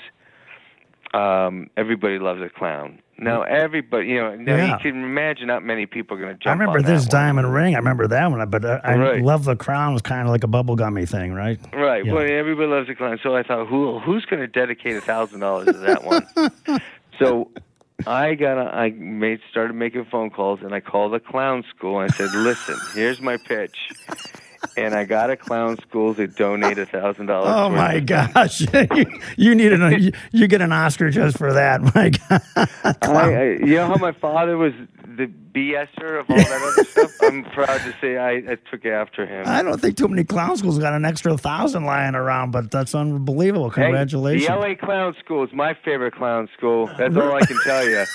um, 1.13 1.69
everybody 1.77 2.19
loves 2.19 2.41
a 2.41 2.49
clown. 2.49 2.99
Now 3.19 3.41
everybody, 3.41 4.09
you 4.09 4.17
know, 4.21 4.35
now 4.35 4.55
Yeah. 4.55 4.73
you 4.73 4.77
can 4.79 5.03
imagine 5.03 5.47
not 5.47 5.63
many 5.63 5.85
people 5.87 6.15
are 6.17 6.19
going 6.19 6.33
to 6.33 6.43
jump. 6.43 6.47
I 6.59 6.63
remember 6.63 6.81
this 6.83 7.05
that 7.05 7.13
one. 7.13 7.23
diamond 7.23 7.53
ring. 7.53 7.73
I 7.73 7.79
remember 7.79 8.05
that 8.07 8.29
one, 8.29 8.47
but 8.49 8.63
uh, 8.63 8.79
I 8.83 8.95
Right. 8.95 9.23
love 9.23 9.43
the 9.43 9.55
crown. 9.55 9.93
was 9.93 10.03
kind 10.03 10.21
of 10.21 10.27
like 10.27 10.43
a 10.43 10.47
bubblegummy 10.47 11.09
thing, 11.09 11.33
right? 11.33 11.59
Right. 11.73 12.05
Yeah. 12.05 12.13
Well, 12.13 12.29
everybody 12.29 12.67
loves 12.67 12.89
a 12.89 12.95
clown. 12.95 13.19
So 13.23 13.35
I 13.35 13.41
thought, 13.41 13.67
who 13.67 13.97
who's 13.99 14.25
going 14.25 14.41
to 14.41 14.47
dedicate 14.47 14.97
a 14.97 15.01
thousand 15.01 15.39
dollars 15.39 15.65
to 15.67 15.73
that 15.73 16.03
one? 16.03 16.27
so 17.19 17.49
I 18.05 18.35
got 18.35 18.59
a, 18.59 18.69
I 18.75 18.91
made 18.91 19.39
started 19.49 19.73
making 19.73 20.05
phone 20.11 20.29
calls 20.29 20.59
and 20.61 20.71
I 20.75 20.79
called 20.79 21.13
the 21.13 21.19
clown 21.19 21.63
school 21.75 21.99
and 21.99 22.11
I 22.11 22.15
said, 22.15 22.29
listen, 22.35 22.75
here's 22.93 23.19
my 23.19 23.37
pitch. 23.37 23.89
And 24.75 24.93
I 24.93 25.05
got 25.05 25.29
a 25.29 25.37
clown 25.37 25.77
school 25.77 26.13
to 26.15 26.27
donate 26.27 26.77
a 26.77 26.85
thousand 26.85 27.27
dollars. 27.27 27.53
Oh 27.53 27.69
my 27.69 27.99
gosh, 27.99 28.61
you, 28.73 29.05
you 29.37 29.55
need 29.55 29.73
an 29.73 30.01
you, 30.01 30.11
you 30.31 30.47
get 30.47 30.61
an 30.61 30.71
Oscar 30.71 31.09
just 31.09 31.37
for 31.37 31.53
that. 31.53 31.81
My 31.95 32.09
God, 32.09 32.41
I, 33.01 33.33
I, 33.33 33.43
you 33.65 33.75
know 33.75 33.87
how 33.87 33.95
my 33.95 34.11
father 34.11 34.57
was 34.57 34.73
the 35.17 35.25
BSer 35.25 36.19
of 36.19 36.29
all 36.29 36.37
that 36.37 36.73
other 36.73 36.83
stuff. 36.83 37.11
I'm 37.23 37.43
proud 37.45 37.79
to 37.81 37.95
say 37.99 38.17
I, 38.17 38.51
I 38.51 38.57
took 38.69 38.85
after 38.85 39.25
him. 39.25 39.45
I 39.47 39.63
don't 39.63 39.79
think 39.81 39.97
too 39.97 40.07
many 40.07 40.23
clown 40.23 40.55
schools 40.57 40.77
got 40.77 40.93
an 40.93 41.05
extra 41.05 41.35
thousand 41.37 41.85
lying 41.85 42.13
around, 42.13 42.51
but 42.51 42.69
that's 42.69 42.93
unbelievable. 42.93 43.69
Hey, 43.69 43.83
Congratulations. 43.83 44.47
the 44.47 44.55
LA 44.55 44.75
Clown 44.75 45.15
School 45.23 45.43
is 45.43 45.51
my 45.53 45.73
favorite 45.83 46.13
clown 46.13 46.47
school. 46.55 46.87
That's 46.97 47.15
all 47.15 47.33
I 47.33 47.41
can 47.41 47.57
tell 47.63 47.87
you. 47.87 48.05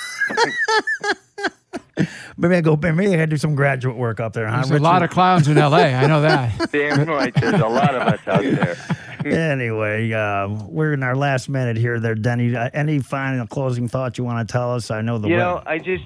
Maybe 2.36 2.56
I 2.56 2.60
go. 2.60 2.76
Maybe 2.76 3.08
I 3.08 3.16
got 3.16 3.16
to 3.16 3.26
do 3.28 3.36
some 3.36 3.54
graduate 3.54 3.96
work 3.96 4.20
up 4.20 4.32
there. 4.32 4.46
Huh? 4.46 4.64
There's 4.66 4.80
a 4.80 4.82
lot 4.82 5.02
of 5.02 5.10
clowns 5.10 5.48
in 5.48 5.58
L.A. 5.58 5.94
I 5.94 6.06
know 6.06 6.22
that. 6.22 6.70
Damn 6.72 7.06
right, 7.08 7.34
there's 7.34 7.60
a 7.60 7.68
lot 7.68 7.94
of 7.94 8.02
us 8.02 8.20
out 8.26 8.42
there. 8.42 8.76
anyway, 9.24 10.10
uh, 10.12 10.48
we're 10.68 10.92
in 10.94 11.02
our 11.02 11.14
last 11.16 11.48
minute 11.48 11.76
here. 11.76 12.00
There, 12.00 12.14
Denny. 12.14 12.54
Uh, 12.56 12.70
any 12.72 12.98
final 13.00 13.46
closing 13.46 13.88
thoughts 13.88 14.18
you 14.18 14.24
want 14.24 14.46
to 14.48 14.52
tell 14.52 14.74
us? 14.74 14.90
I 14.90 15.00
know 15.02 15.18
the 15.18 15.28
You 15.28 15.34
web- 15.36 15.40
know, 15.42 15.62
I 15.66 15.78
just, 15.78 16.04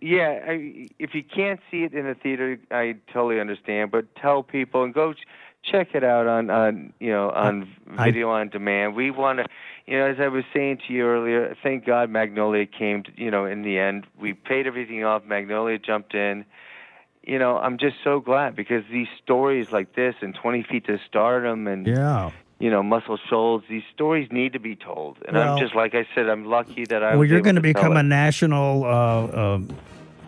yeah, 0.00 0.40
I, 0.46 0.88
if 0.98 1.14
you 1.14 1.22
can't 1.22 1.60
see 1.70 1.84
it 1.84 1.92
in 1.94 2.06
the 2.06 2.14
theater, 2.14 2.58
I 2.70 2.96
totally 3.12 3.40
understand. 3.40 3.90
But 3.90 4.14
tell 4.16 4.42
people 4.42 4.82
and 4.84 4.92
go 4.94 5.12
ch- 5.12 5.26
check 5.62 5.94
it 5.94 6.04
out 6.04 6.26
on, 6.26 6.50
on 6.50 6.92
you 7.00 7.10
know, 7.10 7.30
on 7.30 7.68
I- 7.96 8.06
video 8.06 8.30
on 8.30 8.48
demand. 8.48 8.96
We 8.96 9.10
want 9.10 9.38
to, 9.40 9.46
you 9.86 9.98
know, 9.98 10.06
as 10.06 10.16
I 10.18 10.28
was 10.28 10.44
saying 10.52 10.80
to 10.86 10.92
you 10.92 11.06
earlier, 11.06 11.56
thank 11.62 11.86
God 11.86 12.10
Magnolia 12.10 12.66
came. 12.66 13.04
To, 13.04 13.10
you 13.16 13.30
know, 13.30 13.44
in 13.44 13.62
the 13.62 13.78
end, 13.78 14.06
we 14.20 14.32
paid 14.32 14.66
everything 14.66 15.04
off. 15.04 15.24
Magnolia 15.24 15.78
jumped 15.78 16.14
in. 16.14 16.44
You 17.22 17.38
know, 17.38 17.58
I'm 17.58 17.78
just 17.78 17.96
so 18.02 18.20
glad 18.20 18.56
because 18.56 18.84
these 18.90 19.08
stories 19.22 19.70
like 19.72 19.94
this 19.94 20.14
and 20.20 20.34
20 20.34 20.64
Feet 20.64 20.86
to 20.86 20.98
Stardom 21.08 21.66
and 21.66 21.86
yeah. 21.86 22.30
you 22.58 22.70
know, 22.70 22.82
Muscle 22.82 23.18
Shoals. 23.28 23.62
These 23.68 23.82
stories 23.92 24.30
need 24.30 24.52
to 24.52 24.60
be 24.60 24.76
told, 24.76 25.18
and 25.26 25.36
Well- 25.36 25.54
I'm 25.54 25.60
just 25.60 25.74
like 25.74 25.94
I 25.94 26.06
said, 26.14 26.28
I'm 26.28 26.44
lucky 26.44 26.84
that 26.86 27.02
I. 27.02 27.16
Well, 27.16 27.24
you're 27.24 27.40
going 27.40 27.56
to 27.56 27.60
to 27.60 27.62
become 27.62 27.96
a 27.96 28.02
national 28.02 28.84
uh, 28.84 28.88
uh, 28.88 29.58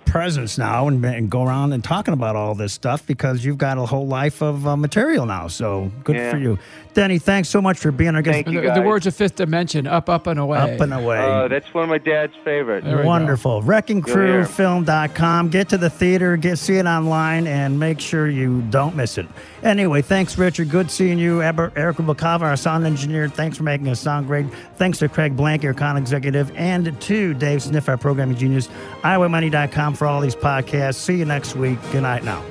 presence 0.08 0.58
now 0.58 0.88
and, 0.88 1.04
and 1.04 1.30
go 1.30 1.44
around 1.44 1.72
and 1.72 1.84
talking 1.84 2.14
about 2.14 2.34
all 2.36 2.54
this 2.54 2.72
stuff 2.72 3.06
because 3.06 3.44
you've 3.44 3.58
got 3.58 3.78
a 3.78 3.86
whole 3.86 4.06
life 4.06 4.42
of 4.42 4.66
uh, 4.66 4.76
material 4.76 5.26
now. 5.26 5.46
So 5.48 5.90
good 6.04 6.16
Yeah. 6.16 6.30
for 6.30 6.38
you. 6.38 6.58
Denny, 6.94 7.18
thanks 7.20 7.48
so 7.48 7.62
much 7.62 7.78
for 7.78 7.92
being 7.92 8.16
our 8.16 8.22
guest. 8.22 8.34
Thank 8.34 8.48
you, 8.48 8.60
The, 8.62 8.72
the 8.74 8.82
words 8.82 9.06
of 9.06 9.14
Fifth 9.14 9.36
Dimension, 9.36 9.86
up, 9.86 10.08
up, 10.08 10.26
and 10.26 10.40
away. 10.40 10.58
Up 10.58 10.80
and 10.80 10.92
away. 10.92 11.20
Oh, 11.20 11.46
that's 11.46 11.72
one 11.72 11.84
of 11.84 11.90
my 11.90 11.98
dad's 11.98 12.32
favorite. 12.44 12.82
There 12.82 12.96
we 12.96 13.02
go. 13.02 13.08
Wonderful. 13.08 13.62
WreckingCrewFilm.com. 13.62 15.48
Get 15.50 15.68
to 15.68 15.78
the 15.78 15.90
theater, 15.90 16.36
get 16.36 16.58
see 16.58 16.76
it 16.76 16.86
online, 16.86 17.46
and 17.46 17.78
make 17.78 18.00
sure 18.00 18.28
you 18.28 18.62
don't 18.70 18.96
miss 18.96 19.16
it. 19.18 19.26
Anyway, 19.62 20.02
thanks, 20.02 20.36
Richard. 20.38 20.70
Good 20.70 20.90
seeing 20.90 21.18
you. 21.18 21.42
Aber- 21.42 21.72
Erica 21.76 22.02
Bacava, 22.02 22.42
our 22.42 22.56
sound 22.56 22.84
engineer. 22.86 23.28
Thanks 23.28 23.56
for 23.56 23.62
making 23.64 23.88
us 23.88 24.00
sound 24.00 24.26
great. 24.26 24.46
Thanks 24.76 24.98
to 24.98 25.08
Craig 25.08 25.36
Blank, 25.36 25.64
our 25.64 25.74
con 25.74 25.96
executive, 25.96 26.50
and 26.56 27.00
to 27.02 27.34
Dave 27.34 27.62
Sniff, 27.62 27.88
our 27.88 27.96
programming 27.96 28.36
genius. 28.36 28.68
IowAMoney.com 29.02 29.94
for 29.98 30.06
all 30.06 30.20
these 30.20 30.36
podcasts. 30.36 30.94
See 30.94 31.16
you 31.16 31.24
next 31.24 31.56
week. 31.56 31.78
Good 31.90 32.02
night 32.02 32.22
now. 32.22 32.42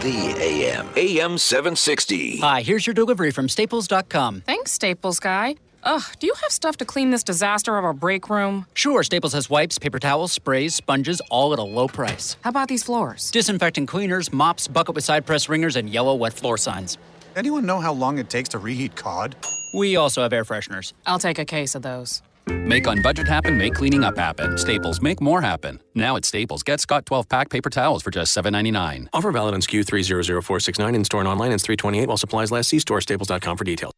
The 0.00 0.34
AM. 0.38 0.88
AM 0.96 1.38
760. 1.38 2.38
Hi, 2.38 2.62
here's 2.62 2.86
your 2.86 2.94
delivery 2.94 3.30
from 3.32 3.48
Staples.com. 3.48 4.42
Thanks, 4.42 4.70
Staples 4.70 5.18
guy. 5.18 5.56
Ugh, 5.82 6.02
do 6.18 6.26
you 6.26 6.34
have 6.40 6.50
stuff 6.50 6.76
to 6.78 6.84
clean 6.84 7.10
this 7.10 7.22
disaster 7.22 7.76
of 7.76 7.84
a 7.84 7.92
break 7.92 8.30
room? 8.30 8.66
Sure, 8.74 9.02
Staples 9.02 9.32
has 9.32 9.50
wipes, 9.50 9.78
paper 9.78 9.98
towels, 9.98 10.32
sprays, 10.32 10.74
sponges, 10.74 11.20
all 11.30 11.52
at 11.52 11.58
a 11.58 11.62
low 11.62 11.88
price. 11.88 12.36
How 12.42 12.50
about 12.50 12.68
these 12.68 12.82
floors? 12.82 13.30
Disinfecting 13.30 13.86
cleaners, 13.86 14.32
mops, 14.32 14.68
bucket 14.68 14.94
with 14.94 15.04
side 15.04 15.26
press 15.26 15.48
wringers, 15.48 15.76
and 15.76 15.90
yellow 15.90 16.14
wet 16.14 16.32
floor 16.32 16.56
signs. 16.56 16.96
Anyone 17.36 17.66
know 17.66 17.80
how 17.80 17.92
long 17.92 18.18
it 18.18 18.30
takes 18.30 18.50
to 18.50 18.58
reheat 18.58 18.94
cod? 18.94 19.34
We 19.74 19.96
also 19.96 20.22
have 20.22 20.32
air 20.32 20.44
fresheners. 20.44 20.92
I'll 21.04 21.18
take 21.18 21.40
a 21.40 21.44
case 21.44 21.74
of 21.74 21.82
those. 21.82 22.22
Make 22.48 22.86
on 22.86 23.02
budget 23.02 23.26
happen, 23.26 23.58
make 23.58 23.74
cleaning 23.74 24.04
up 24.04 24.16
happen. 24.16 24.56
Staples, 24.56 25.00
make 25.00 25.20
more 25.20 25.40
happen. 25.40 25.80
Now 25.94 26.16
at 26.16 26.24
Staples, 26.24 26.62
get 26.62 26.78
Scott 26.78 27.06
12 27.06 27.28
pack 27.28 27.50
paper 27.50 27.70
towels 27.70 28.02
for 28.02 28.10
just 28.10 28.36
$7.99. 28.36 29.08
Offer 29.12 29.32
valid 29.32 29.54
on 29.54 29.60
SKU 29.60 29.84
300469 29.84 30.94
in 30.94 31.04
store 31.04 31.20
and 31.20 31.28
online. 31.28 31.50
It's 31.52 31.64
328 31.64 32.06
while 32.06 32.16
supplies 32.18 32.52
last. 32.52 32.68
See 32.68 32.78
store 32.78 33.00
staples.com 33.00 33.56
for 33.56 33.64
details. 33.64 33.92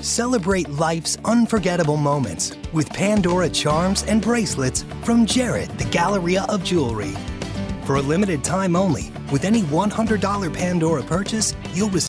Celebrate 0.00 0.68
life's 0.70 1.16
unforgettable 1.24 1.96
moments 1.96 2.56
with 2.72 2.88
Pandora 2.90 3.50
charms 3.50 4.02
and 4.04 4.22
bracelets 4.22 4.84
from 5.04 5.26
Jared, 5.26 5.70
the 5.78 5.84
Galleria 5.84 6.44
of 6.48 6.64
Jewelry. 6.64 7.12
For 7.84 7.96
a 7.96 8.02
limited 8.02 8.42
time 8.44 8.76
only, 8.76 9.12
with 9.30 9.44
any 9.44 9.62
$100 9.62 10.54
Pandora 10.54 11.02
purchase, 11.02 11.54
you'll 11.72 11.90
receive 11.90 12.08